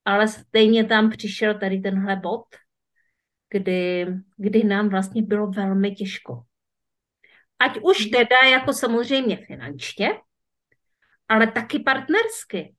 ale 0.06 0.28
stejně 0.28 0.84
tam 0.84 1.10
přišel 1.10 1.60
tady 1.60 1.80
tenhle 1.80 2.16
bod, 2.16 2.46
kdy, 3.50 4.08
kdy 4.38 4.64
nám 4.64 4.90
vlastně 4.90 5.22
bylo 5.22 5.48
velmi 5.48 5.92
těžko. 5.92 6.44
Ať 7.60 7.80
už 7.82 8.06
mhm. 8.06 8.12
teda 8.12 8.40
jako 8.52 8.74
samozřejmě 8.74 9.38
finančně, 9.38 10.10
ale 11.28 11.48
taky 11.48 11.80
partnersky. 11.80 12.76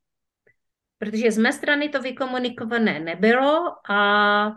Protože 0.99 1.33
z 1.33 1.39
mé 1.39 1.53
strany 1.53 1.89
to 1.89 2.03
vykomunikované 2.03 3.01
nebylo 3.01 3.77
a 3.91 4.51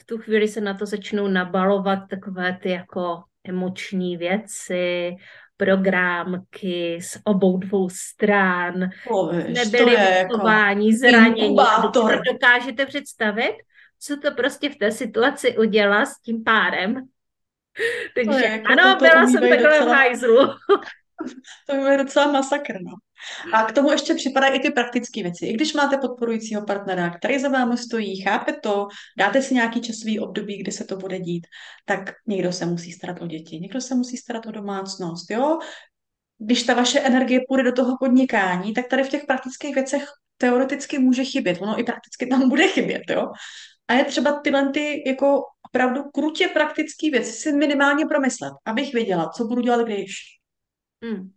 v 0.00 0.04
tu 0.06 0.18
chvíli 0.18 0.48
se 0.48 0.60
na 0.60 0.74
to 0.74 0.86
začnou 0.86 1.28
nabalovat 1.28 1.98
takové 2.10 2.58
ty 2.62 2.70
jako 2.70 3.22
emoční 3.44 4.16
věci, 4.16 5.16
programky 5.56 6.98
z 7.02 7.18
obou 7.24 7.58
dvou 7.58 7.88
stran, 7.88 8.74
nebyly 9.48 9.96
vychování, 9.96 10.90
jako 10.90 10.98
zranění. 10.98 11.56
To 11.92 12.08
dokážete 12.32 12.86
představit, 12.86 13.54
co 14.00 14.16
to 14.16 14.30
prostě 14.30 14.70
v 14.70 14.76
té 14.76 14.90
situaci 14.90 15.58
udělá 15.58 16.06
s 16.06 16.20
tím 16.20 16.44
párem. 16.44 16.94
Takže 18.14 18.44
jako 18.44 18.72
ano, 18.72 18.82
to, 18.82 18.98
to 18.98 19.04
byla 19.04 19.26
jsem 19.26 19.40
takhle 19.40 19.70
docela... 19.70 19.86
v 19.86 19.88
hajzlu. 19.88 20.54
to 21.66 21.74
je 21.74 21.98
docela 21.98 22.32
masakr, 22.32 22.74
no. 22.82 22.92
A 23.52 23.64
k 23.64 23.72
tomu 23.72 23.90
ještě 23.90 24.14
připadají 24.14 24.54
i 24.54 24.60
ty 24.60 24.70
praktické 24.70 25.22
věci. 25.22 25.46
I 25.46 25.52
když 25.52 25.74
máte 25.74 25.98
podporujícího 25.98 26.64
partnera, 26.66 27.10
který 27.10 27.38
za 27.38 27.48
vámi 27.48 27.78
stojí, 27.78 28.20
chápe 28.20 28.52
to, 28.52 28.86
dáte 29.18 29.42
si 29.42 29.54
nějaký 29.54 29.80
časový 29.80 30.20
období, 30.20 30.58
kdy 30.58 30.72
se 30.72 30.84
to 30.84 30.96
bude 30.96 31.18
dít, 31.18 31.46
tak 31.84 32.12
někdo 32.26 32.52
se 32.52 32.66
musí 32.66 32.92
starat 32.92 33.22
o 33.22 33.26
děti, 33.26 33.60
někdo 33.60 33.80
se 33.80 33.94
musí 33.94 34.16
starat 34.16 34.46
o 34.46 34.50
domácnost, 34.50 35.30
jo? 35.30 35.58
Když 36.38 36.62
ta 36.62 36.74
vaše 36.74 37.00
energie 37.00 37.40
půjde 37.48 37.62
do 37.62 37.72
toho 37.72 37.96
podnikání, 38.00 38.74
tak 38.74 38.88
tady 38.88 39.04
v 39.04 39.08
těch 39.08 39.26
praktických 39.26 39.74
věcech 39.74 40.04
teoreticky 40.36 40.98
může 40.98 41.24
chybět. 41.24 41.62
Ono 41.62 41.80
i 41.80 41.84
prakticky 41.84 42.26
tam 42.26 42.48
bude 42.48 42.68
chybět, 42.68 43.02
jo? 43.10 43.26
A 43.88 43.94
je 43.94 44.04
třeba 44.04 44.40
tyhle 44.40 44.70
ty 44.70 45.02
jako 45.06 45.42
opravdu 45.66 46.02
krutě 46.14 46.48
praktické 46.48 47.10
věci 47.10 47.32
si 47.32 47.52
minimálně 47.52 48.06
promyslet, 48.06 48.52
abych 48.64 48.94
věděla, 48.94 49.28
co 49.28 49.44
budu 49.44 49.62
dělat, 49.62 49.82
když. 49.86 50.10
Hmm. 51.04 51.30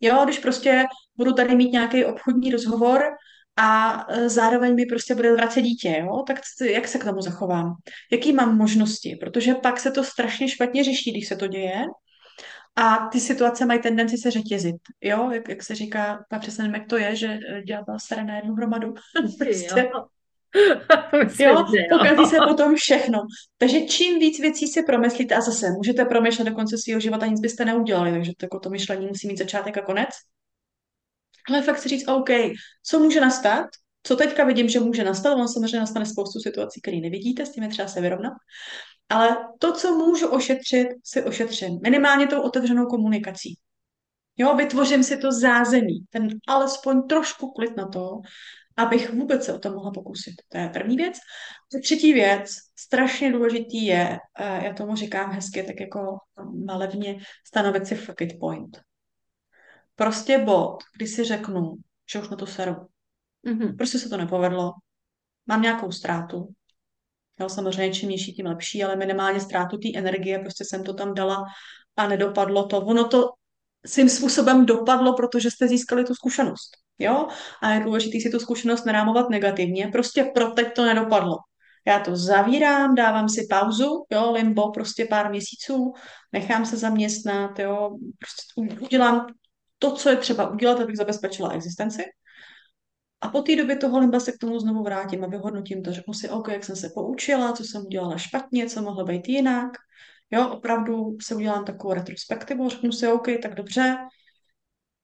Jo, 0.00 0.24
když 0.24 0.38
prostě 0.38 0.84
budu 1.16 1.32
tady 1.32 1.56
mít 1.56 1.72
nějaký 1.72 2.04
obchodní 2.04 2.50
rozhovor 2.50 3.02
a 3.56 4.04
e, 4.08 4.28
zároveň 4.28 4.74
mi 4.74 4.86
prostě 4.86 5.14
bude 5.14 5.32
vracet 5.32 5.62
dítě, 5.62 5.96
jo, 6.00 6.22
tak 6.26 6.40
jak 6.70 6.88
se 6.88 6.98
k 6.98 7.04
tomu 7.04 7.20
zachovám? 7.20 7.74
Jaký 8.12 8.32
mám 8.32 8.56
možnosti? 8.56 9.16
Protože 9.20 9.54
pak 9.54 9.80
se 9.80 9.90
to 9.90 10.04
strašně 10.04 10.48
špatně 10.48 10.84
řeší, 10.84 11.12
když 11.12 11.28
se 11.28 11.36
to 11.36 11.46
děje 11.46 11.84
a 12.76 13.08
ty 13.12 13.20
situace 13.20 13.66
mají 13.66 13.80
tendenci 13.80 14.18
se 14.18 14.30
řetězit, 14.30 14.76
jo, 15.00 15.30
jak, 15.30 15.48
jak 15.48 15.62
se 15.62 15.74
říká, 15.74 16.24
já 16.32 16.38
přesně 16.38 16.64
nevím, 16.64 16.74
jak 16.74 16.88
to 16.88 16.96
je, 16.96 17.16
že 17.16 17.26
e, 17.26 17.62
ďábel 17.62 17.98
staré 17.98 18.24
na 18.24 18.36
jednu 18.36 18.54
hromadu. 18.54 18.94
prostě. 19.38 19.90
Jo. 19.94 20.06
Jo, 21.38 21.66
pokazí 21.90 22.30
se 22.30 22.36
potom 22.48 22.74
všechno. 22.74 23.18
Takže 23.58 23.80
čím 23.80 24.18
víc 24.18 24.40
věcí 24.40 24.66
si 24.66 24.82
promyslíte, 24.82 25.34
a 25.34 25.40
zase 25.40 25.70
můžete 25.70 26.04
promýšlet 26.04 26.48
do 26.48 26.54
konce 26.54 26.76
svého 26.78 27.00
života, 27.00 27.26
nic 27.26 27.40
byste 27.40 27.64
neudělali, 27.64 28.12
takže 28.12 28.32
to, 28.36 28.58
to 28.58 28.70
myšlení 28.70 29.06
musí 29.06 29.28
mít 29.28 29.38
začátek 29.38 29.78
a 29.78 29.82
konec. 29.82 30.08
Ale 31.48 31.62
fakt 31.62 31.78
si 31.78 31.88
říct, 31.88 32.08
OK, 32.08 32.30
co 32.82 32.98
může 32.98 33.20
nastat, 33.20 33.66
co 34.02 34.16
teďka 34.16 34.44
vidím, 34.44 34.68
že 34.68 34.80
může 34.80 35.04
nastat, 35.04 35.34
ono 35.34 35.48
samozřejmě 35.48 35.78
nastane 35.78 36.06
spoustu 36.06 36.40
situací, 36.40 36.80
které 36.80 36.96
nevidíte, 36.96 37.46
s 37.46 37.52
tím 37.52 37.62
je 37.62 37.68
třeba 37.68 37.88
se 37.88 38.00
vyrovnat. 38.00 38.32
Ale 39.08 39.36
to, 39.58 39.72
co 39.72 39.94
můžu 39.94 40.28
ošetřit, 40.28 40.88
si 41.04 41.22
ošetřím. 41.22 41.78
Minimálně 41.82 42.26
tou 42.26 42.40
otevřenou 42.40 42.86
komunikací. 42.86 43.58
Jo, 44.36 44.56
vytvořím 44.56 45.04
si 45.04 45.16
to 45.16 45.32
zázemí, 45.32 46.04
ten 46.10 46.28
alespoň 46.48 47.02
trošku 47.02 47.52
klid 47.52 47.76
na 47.76 47.88
to, 47.88 48.20
abych 48.76 49.12
vůbec 49.12 49.44
se 49.44 49.52
o 49.52 49.58
to 49.58 49.72
mohla 49.72 49.90
pokusit. 49.90 50.34
To 50.48 50.58
je 50.58 50.68
první 50.68 50.96
věc. 50.96 51.16
A 51.76 51.80
třetí 51.82 52.12
věc, 52.12 52.50
strašně 52.78 53.32
důležitý 53.32 53.86
je, 53.86 54.18
eh, 54.38 54.64
já 54.64 54.74
tomu 54.74 54.96
říkám 54.96 55.30
hezky, 55.30 55.62
tak 55.62 55.80
jako 55.80 56.18
malevně, 56.66 57.18
stanovit 57.46 57.86
si 57.86 57.94
fuck 57.94 58.20
it 58.20 58.40
point. 58.40 58.80
Prostě 59.94 60.38
bod, 60.38 60.76
kdy 60.96 61.06
si 61.06 61.24
řeknu, 61.24 61.74
že 62.12 62.18
už 62.18 62.28
na 62.28 62.36
to 62.36 62.46
seru. 62.46 62.74
Mm-hmm. 63.46 63.76
Prostě 63.76 63.98
se 63.98 64.08
to 64.08 64.16
nepovedlo, 64.16 64.72
mám 65.46 65.62
nějakou 65.62 65.92
ztrátu, 65.92 66.54
Jo, 67.40 67.48
samozřejmě 67.48 67.94
čím 67.94 68.08
nižší, 68.08 68.32
tím 68.32 68.46
lepší, 68.46 68.84
ale 68.84 68.96
minimálně 68.96 69.40
ztrátu 69.40 69.78
té 69.78 69.88
energie, 69.98 70.38
prostě 70.38 70.64
jsem 70.64 70.84
to 70.84 70.94
tam 70.94 71.14
dala 71.14 71.44
a 71.96 72.08
nedopadlo 72.08 72.66
to. 72.66 72.80
Ono 72.80 73.08
to 73.08 73.30
svým 73.86 74.08
způsobem 74.08 74.66
dopadlo, 74.66 75.14
protože 75.14 75.50
jste 75.50 75.68
získali 75.68 76.04
tu 76.04 76.14
zkušenost. 76.14 76.85
Jo? 76.98 77.26
A 77.62 77.70
je 77.70 77.80
důležité 77.80 78.18
si 78.20 78.30
tu 78.30 78.38
zkušenost 78.38 78.84
nerámovat 78.84 79.30
negativně, 79.30 79.88
prostě 79.88 80.24
pro 80.34 80.50
teď 80.50 80.74
to 80.74 80.84
nedopadlo. 80.84 81.36
Já 81.86 82.00
to 82.00 82.16
zavírám, 82.16 82.94
dávám 82.94 83.28
si 83.28 83.46
pauzu, 83.50 84.04
jo, 84.12 84.32
limbo, 84.32 84.70
prostě 84.70 85.04
pár 85.04 85.30
měsíců, 85.30 85.92
nechám 86.32 86.66
se 86.66 86.76
zaměstnat, 86.76 87.58
jo, 87.58 87.90
prostě 88.18 88.80
udělám 88.84 89.26
to, 89.78 89.92
co 89.92 90.10
je 90.10 90.16
třeba 90.16 90.50
udělat, 90.50 90.80
abych 90.80 90.96
zabezpečila 90.96 91.50
existenci. 91.50 92.04
A 93.20 93.28
po 93.28 93.42
té 93.42 93.56
době 93.56 93.76
toho 93.76 93.98
limba 93.98 94.20
se 94.20 94.32
k 94.32 94.38
tomu 94.38 94.58
znovu 94.58 94.82
vrátím 94.82 95.24
a 95.24 95.26
vyhodnotím 95.26 95.82
to. 95.82 95.92
Řeknu 95.92 96.14
si, 96.14 96.28
OK, 96.28 96.48
jak 96.48 96.64
jsem 96.64 96.76
se 96.76 96.90
poučila, 96.94 97.52
co 97.52 97.64
jsem 97.64 97.82
udělala 97.86 98.18
špatně, 98.18 98.66
co 98.66 98.82
mohlo 98.82 99.04
být 99.04 99.28
jinak. 99.28 99.70
Jo, 100.30 100.48
opravdu 100.48 101.16
se 101.22 101.34
udělám 101.34 101.64
takovou 101.64 101.94
retrospektivu, 101.94 102.68
řeknu 102.68 102.92
si, 102.92 103.08
OK, 103.08 103.26
tak 103.42 103.54
dobře, 103.54 103.96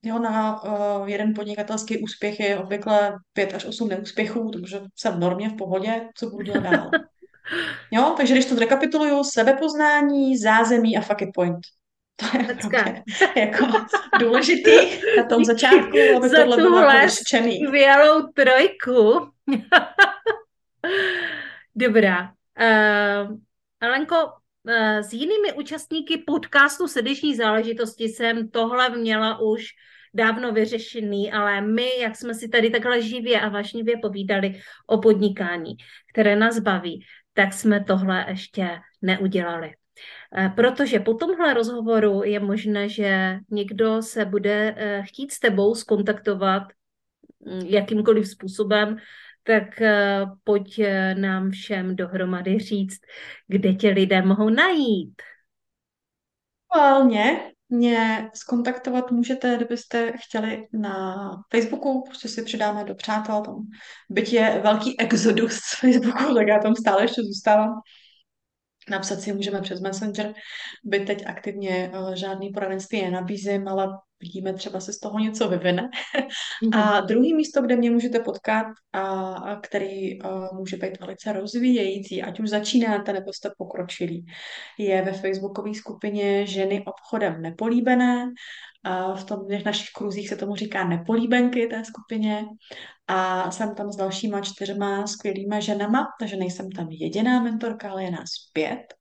Jo, 0.05 0.19
na 0.19 0.63
uh, 0.63 1.09
jeden 1.09 1.33
podnikatelský 1.33 1.97
úspěch 1.97 2.39
je 2.39 2.57
obvykle 2.57 3.17
5 3.33 3.53
až 3.53 3.65
8 3.65 3.89
neúspěchů, 3.89 4.51
takže 4.51 4.81
jsem 4.95 5.19
normě 5.19 5.49
v 5.49 5.57
pohodě, 5.57 6.09
co 6.15 6.29
budu 6.29 6.43
dělat 6.43 6.63
dál. 6.63 6.89
Jo, 7.91 8.13
takže 8.17 8.33
když 8.33 8.45
to 8.45 8.55
zrekapituluju, 8.55 9.23
sebepoznání, 9.23 10.37
zázemí 10.37 10.97
a 10.97 11.01
fuck 11.01 11.21
it 11.21 11.29
point. 11.33 11.59
To 12.15 12.37
je 12.37 12.43
pro 12.43 12.69
mě 12.69 13.03
jako 13.35 13.65
důležitý 14.19 14.71
na 15.17 15.23
tom 15.23 15.45
začátku, 15.45 15.97
aby 16.17 16.29
Za 16.29 16.37
tohle 16.37 16.57
bylo 16.57 16.79
jako 16.79 17.09
skvělou 17.09 18.27
trojku. 18.33 19.29
Dobrá. 21.75 22.21
Uh, 22.21 23.37
Alenko, 23.81 24.15
uh, 24.15 24.99
s 24.99 25.13
jinými 25.13 25.53
účastníky 25.53 26.17
podcastu 26.17 26.87
Srdeční 26.87 27.35
záležitosti 27.35 28.03
jsem 28.03 28.49
tohle 28.49 28.89
měla 28.89 29.39
už 29.39 29.65
dávno 30.13 30.51
vyřešený, 30.51 31.31
ale 31.31 31.61
my, 31.61 31.89
jak 31.99 32.15
jsme 32.15 32.33
si 32.33 32.49
tady 32.49 32.69
takhle 32.69 33.01
živě 33.01 33.41
a 33.41 33.49
vášnivě 33.49 33.97
povídali 33.97 34.61
o 34.87 34.97
podnikání, 34.97 35.75
které 36.13 36.35
nás 36.35 36.59
baví, 36.59 37.05
tak 37.33 37.53
jsme 37.53 37.83
tohle 37.83 38.25
ještě 38.29 38.69
neudělali. 39.01 39.73
Eh, 40.37 40.49
protože 40.49 40.99
po 40.99 41.13
tomhle 41.13 41.53
rozhovoru 41.53 42.23
je 42.23 42.39
možné, 42.39 42.89
že 42.89 43.39
někdo 43.49 44.01
se 44.01 44.25
bude 44.25 44.75
eh, 44.77 45.03
chtít 45.03 45.31
s 45.31 45.39
tebou 45.39 45.75
skontaktovat 45.75 46.63
mm, 47.39 47.61
jakýmkoliv 47.65 48.27
způsobem, 48.27 48.97
tak 49.43 49.81
eh, 49.81 50.25
pojď 50.43 50.81
nám 51.13 51.51
všem 51.51 51.95
dohromady 51.95 52.59
říct, 52.59 52.99
kde 53.47 53.73
tě 53.73 53.89
lidé 53.89 54.21
mohou 54.21 54.49
najít. 54.49 55.21
Aktuálně 56.69 57.52
mě 57.73 58.29
skontaktovat 58.33 59.11
můžete, 59.11 59.55
kdybyste 59.55 60.13
chtěli 60.17 60.67
na 60.73 61.15
Facebooku, 61.51 62.03
prostě 62.07 62.29
si 62.29 62.43
přidáme 62.43 62.83
do 62.83 62.95
přátel, 62.95 63.41
tam 63.41 63.55
byť 64.09 64.33
je 64.33 64.59
velký 64.63 64.99
exodus 64.99 65.53
z 65.53 65.79
Facebooku, 65.79 66.33
tak 66.35 66.47
já 66.47 66.59
tam 66.59 66.75
stále 66.75 67.03
ještě 67.03 67.21
zůstávám. 67.21 67.73
Napsat 68.89 69.19
si 69.19 69.33
můžeme 69.33 69.61
přes 69.61 69.81
Messenger, 69.81 70.33
by 70.83 70.99
teď 70.99 71.25
aktivně 71.25 71.91
uh, 71.93 72.13
žádný 72.13 72.49
poradenství 72.49 73.01
nenabízím, 73.01 73.67
ale 73.67 73.87
vidíme, 74.23 74.53
třeba 74.53 74.79
se 74.79 74.93
z 74.93 74.99
toho 74.99 75.19
něco 75.19 75.49
vyvine. 75.49 75.89
A 76.73 77.01
druhý 77.01 77.33
místo, 77.33 77.61
kde 77.61 77.75
mě 77.75 77.91
můžete 77.91 78.19
potkat, 78.19 78.65
a, 78.93 79.01
a 79.33 79.55
který 79.59 80.21
uh, 80.21 80.57
může 80.57 80.77
být 80.77 80.99
velice 80.99 81.33
rozvíjející, 81.33 82.23
ať 82.23 82.39
už 82.39 82.49
začínáte 82.49 83.13
nebo 83.13 83.33
jste 83.33 83.49
pokročilí, 83.57 84.25
je 84.79 85.01
ve 85.01 85.13
facebookové 85.13 85.73
skupině 85.73 86.47
Ženy 86.47 86.83
obchodem 86.85 87.41
nepolíbené. 87.41 88.31
A 88.83 89.15
v 89.15 89.23
tom 89.23 89.39
v 89.47 89.65
našich 89.65 89.89
kruzích 89.95 90.29
se 90.29 90.35
tomu 90.35 90.55
říká 90.55 90.87
nepolíbenky 90.87 91.67
té 91.67 91.83
skupině. 91.85 92.45
A 93.07 93.51
jsem 93.51 93.75
tam 93.75 93.91
s 93.91 93.95
dalšíma 93.95 94.41
čtyřma 94.41 95.07
skvělýma 95.07 95.59
ženama, 95.59 96.07
takže 96.19 96.35
nejsem 96.35 96.71
tam 96.71 96.87
jediná 96.91 97.39
mentorka, 97.39 97.91
ale 97.91 98.03
je 98.03 98.11
nás 98.11 98.29
pět. 98.53 98.93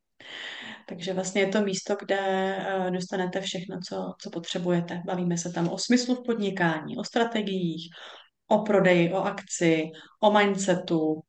Takže 0.93 1.13
vlastně 1.13 1.41
je 1.41 1.49
to 1.49 1.61
místo, 1.61 1.97
kde 2.01 2.19
eh, 2.19 2.91
dostanete 2.91 3.41
všechno, 3.41 3.79
co, 3.89 4.15
co 4.19 4.31
potřebujete. 4.31 5.03
Bavíme 5.07 5.39
se 5.39 5.53
tam 5.53 5.69
o 5.69 5.79
smyslu 5.79 6.15
v 6.15 6.25
podnikání, 6.27 6.97
o 6.97 7.05
strategiích, 7.05 7.91
o 8.49 8.59
prodeji, 8.59 9.13
o 9.13 9.17
akci, 9.17 9.91
o 10.23 10.39
mindsetu, 10.39 11.21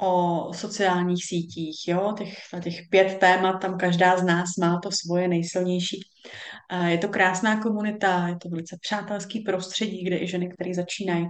o 0.00 0.52
sociálních 0.54 1.24
sítích, 1.24 1.88
jo, 1.88 2.14
těch, 2.18 2.38
těch 2.62 2.74
pět 2.90 3.18
témat, 3.18 3.52
tam 3.52 3.78
každá 3.78 4.16
z 4.16 4.22
nás 4.22 4.56
má 4.56 4.80
to 4.82 4.90
svoje 4.90 5.28
nejsilnější. 5.28 6.00
Je 6.86 6.98
to 6.98 7.08
krásná 7.08 7.62
komunita, 7.62 8.28
je 8.28 8.36
to 8.36 8.48
velice 8.48 8.76
přátelský 8.80 9.40
prostředí, 9.40 10.04
kde 10.04 10.18
i 10.18 10.26
ženy, 10.26 10.48
které 10.48 10.74
začínají, 10.74 11.26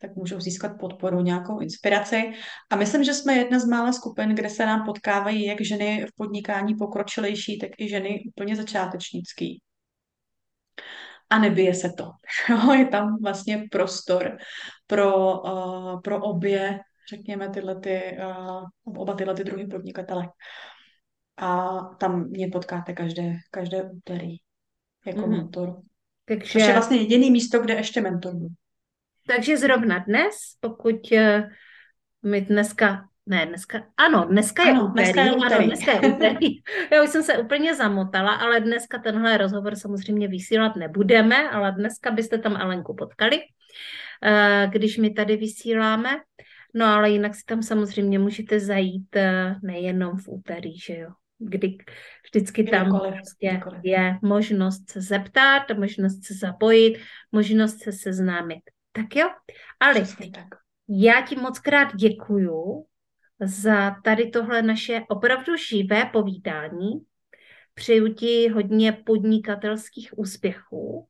tak 0.00 0.16
můžou 0.16 0.40
získat 0.40 0.72
podporu, 0.80 1.20
nějakou 1.20 1.60
inspiraci. 1.60 2.32
A 2.70 2.76
myslím, 2.76 3.04
že 3.04 3.14
jsme 3.14 3.34
jedna 3.34 3.58
z 3.58 3.64
mála 3.64 3.92
skupin, 3.92 4.34
kde 4.34 4.50
se 4.50 4.66
nám 4.66 4.84
potkávají 4.86 5.46
jak 5.46 5.60
ženy 5.60 6.06
v 6.06 6.16
podnikání 6.16 6.74
pokročilejší, 6.74 7.58
tak 7.58 7.70
i 7.78 7.88
ženy 7.88 8.22
úplně 8.28 8.56
začátečnický. 8.56 9.62
A 11.30 11.38
nebije 11.38 11.74
se 11.74 11.92
to. 11.96 12.10
je 12.78 12.86
tam 12.86 13.16
vlastně 13.22 13.64
prostor 13.70 14.36
pro, 14.86 15.40
uh, 15.42 16.00
pro 16.00 16.20
obě 16.22 16.80
řekněme, 17.10 17.48
tyhle 17.48 17.80
ty, 17.80 18.18
uh, 18.26 18.64
oba 18.96 19.14
tyhle 19.14 19.34
ty 19.34 19.44
druhy 19.44 19.66
podnikatele. 19.66 20.28
A 21.36 21.78
tam 22.00 22.28
mě 22.28 22.48
potkáte 22.48 22.92
každé, 22.92 23.36
každé 23.50 23.82
úterý 23.82 24.36
jako 25.06 25.26
mm. 25.26 25.30
mentor. 25.30 25.80
Takže... 26.24 26.52
Což 26.52 26.62
je 26.62 26.72
vlastně 26.72 26.96
jediný 26.96 27.30
místo, 27.30 27.58
kde 27.58 27.74
ještě 27.74 28.00
mentor 28.00 28.34
byl. 28.34 28.48
Takže 29.26 29.56
zrovna 29.56 29.98
dnes, 29.98 30.34
pokud 30.60 30.96
uh, 31.12 31.50
my 32.22 32.40
dneska 32.40 33.04
ne, 33.26 33.46
dneska, 33.46 33.82
ano, 33.96 34.24
dneska 34.24 34.62
je 34.62 34.70
ano, 34.70 34.86
úterý, 34.86 35.04
dneska 35.04 35.22
je 35.22 35.32
úterý. 35.32 35.54
Ano, 35.54 35.66
dneska 35.66 35.92
je 35.92 36.00
úterý. 36.12 36.48
Já 36.92 37.02
už 37.02 37.10
jsem 37.10 37.22
se 37.22 37.38
úplně 37.38 37.74
zamotala, 37.74 38.34
ale 38.34 38.60
dneska 38.60 38.98
tenhle 38.98 39.36
rozhovor 39.36 39.76
samozřejmě 39.76 40.28
vysílat 40.28 40.76
nebudeme, 40.76 41.50
ale 41.50 41.72
dneska 41.72 42.10
byste 42.10 42.38
tam 42.38 42.56
Alenku 42.56 42.94
potkali, 42.94 43.40
eh, 44.24 44.68
když 44.72 44.98
my 44.98 45.10
tady 45.10 45.36
vysíláme. 45.36 46.10
No 46.74 46.86
ale 46.86 47.10
jinak 47.10 47.34
si 47.34 47.44
tam 47.44 47.62
samozřejmě 47.62 48.18
můžete 48.18 48.60
zajít 48.60 49.16
eh, 49.16 49.54
nejenom 49.62 50.18
v 50.18 50.28
úterý, 50.28 50.78
že 50.78 50.98
jo, 50.98 51.10
kdy 51.38 51.78
vždycky 52.24 52.64
tam 52.64 52.82
kdykoliv, 52.82 53.14
prostě 53.14 53.48
kdykoliv. 53.48 53.80
je 53.84 54.18
možnost 54.22 54.90
se 54.90 55.00
zeptat, 55.00 55.62
možnost 55.78 56.24
se 56.24 56.34
zapojit, 56.34 56.98
možnost 57.32 57.78
se 57.82 57.92
seznámit. 57.92 58.60
Tak 58.92 59.16
jo, 59.16 59.28
Ali, 59.80 60.00
tak. 60.34 60.44
já 60.88 61.26
ti 61.26 61.36
moc 61.36 61.58
krát 61.58 61.96
děkuju 61.96 62.86
za 63.40 63.90
tady 64.04 64.30
tohle 64.30 64.62
naše 64.62 65.00
opravdu 65.08 65.56
živé 65.56 66.04
povídání. 66.04 66.90
Přeju 67.74 68.14
ti 68.14 68.48
hodně 68.48 68.92
podnikatelských 68.92 70.18
úspěchů 70.18 71.08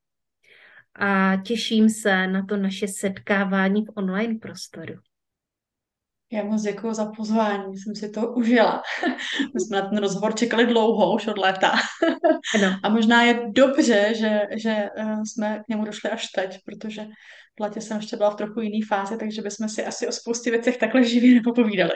a 0.95 1.37
těším 1.37 1.89
se 1.89 2.27
na 2.27 2.47
to 2.47 2.57
naše 2.57 2.89
setkávání 2.89 3.85
v 3.85 3.89
online 3.95 4.39
prostoru. 4.39 4.95
Já 6.33 6.45
moc 6.45 6.63
děkuji 6.63 6.95
za 6.95 7.13
pozvání, 7.17 7.77
jsem 7.77 7.95
si 7.95 8.11
to 8.11 8.33
užila. 8.33 8.83
My 9.55 9.61
jsme 9.61 9.81
na 9.81 9.89
ten 9.89 9.99
rozhovor 9.99 10.35
čekali 10.35 10.67
dlouho, 10.67 11.15
už 11.15 11.27
od 11.27 11.39
léta. 11.39 11.73
Ano. 12.55 12.77
A 12.83 12.89
možná 12.89 13.23
je 13.23 13.41
dobře, 13.53 14.13
že, 14.17 14.41
že 14.57 14.71
eh, 14.71 15.17
jsme 15.25 15.63
k 15.65 15.69
němu 15.69 15.85
došli 15.85 16.11
až 16.11 16.27
teď, 16.27 16.59
protože 16.65 17.07
v 17.59 17.61
létě 17.61 17.81
jsem 17.81 17.97
ještě 17.97 18.17
byla 18.17 18.31
v 18.31 18.37
trochu 18.37 18.61
jiný 18.61 18.83
fázi, 18.83 19.19
takže 19.19 19.43
bychom 19.43 19.69
si 19.69 19.85
asi 19.85 20.09
o 20.09 20.13
spoustě 20.13 20.51
věcech 20.51 20.77
takhle 20.77 21.05
živě 21.05 21.35
nepopovídali. 21.35 21.93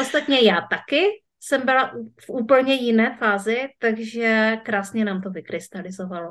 Ostatně 0.00 0.40
já 0.40 0.60
taky 0.70 1.04
jsem 1.40 1.64
byla 1.64 1.92
v 2.26 2.30
úplně 2.30 2.74
jiné 2.74 3.16
fázi, 3.18 3.68
takže 3.78 4.56
krásně 4.64 5.04
nám 5.04 5.22
to 5.22 5.30
vykrystalizovalo. 5.30 6.28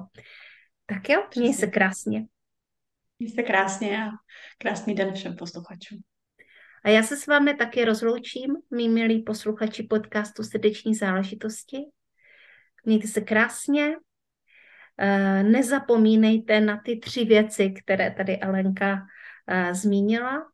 Tak 0.86 1.10
jo, 1.10 1.24
měj 1.36 1.54
se 1.54 1.68
krásně. 1.68 2.26
Měj 3.20 3.32
se 3.32 3.44
krásně 3.44 4.04
a 4.04 4.10
krásný 4.58 4.96
den 4.96 5.14
všem 5.14 5.36
posluchačům. 5.36 6.00
A 6.86 6.90
já 6.90 7.04
se 7.04 7.18
s 7.18 7.28
vámi 7.28 7.54
taky 7.54 7.86
rozloučím, 7.86 8.56
mý 8.72 8.90
milí 8.90 9.24
posluchači 9.24 9.84
podcastu 9.84 10.44
Srdeční 10.44 10.96
záležitosti. 10.96 11.78
Mějte 12.86 13.08
se 13.08 13.22
krásně. 13.22 13.96
Eh, 15.02 15.44
nezapomínejte 15.44 16.62
na 16.62 16.82
ty 16.86 17.00
tři 17.00 17.26
věci, 17.26 17.74
které 17.84 18.12
tady 18.12 18.40
Alenka 18.40 19.06
eh, 19.48 19.76
zmínila. 19.76 20.46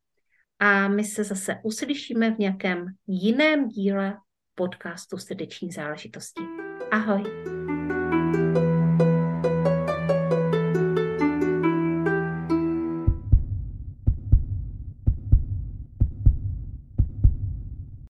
A 0.60 0.88
my 0.88 1.04
se 1.04 1.24
zase 1.24 1.60
uslyšíme 1.64 2.32
v 2.32 2.40
nějakém 2.40 2.86
jiném 3.08 3.68
díle 3.68 4.18
podcastu 4.56 5.18
Srdeční 5.18 5.72
záležitosti. 5.72 6.44
Ahoj. 6.92 7.65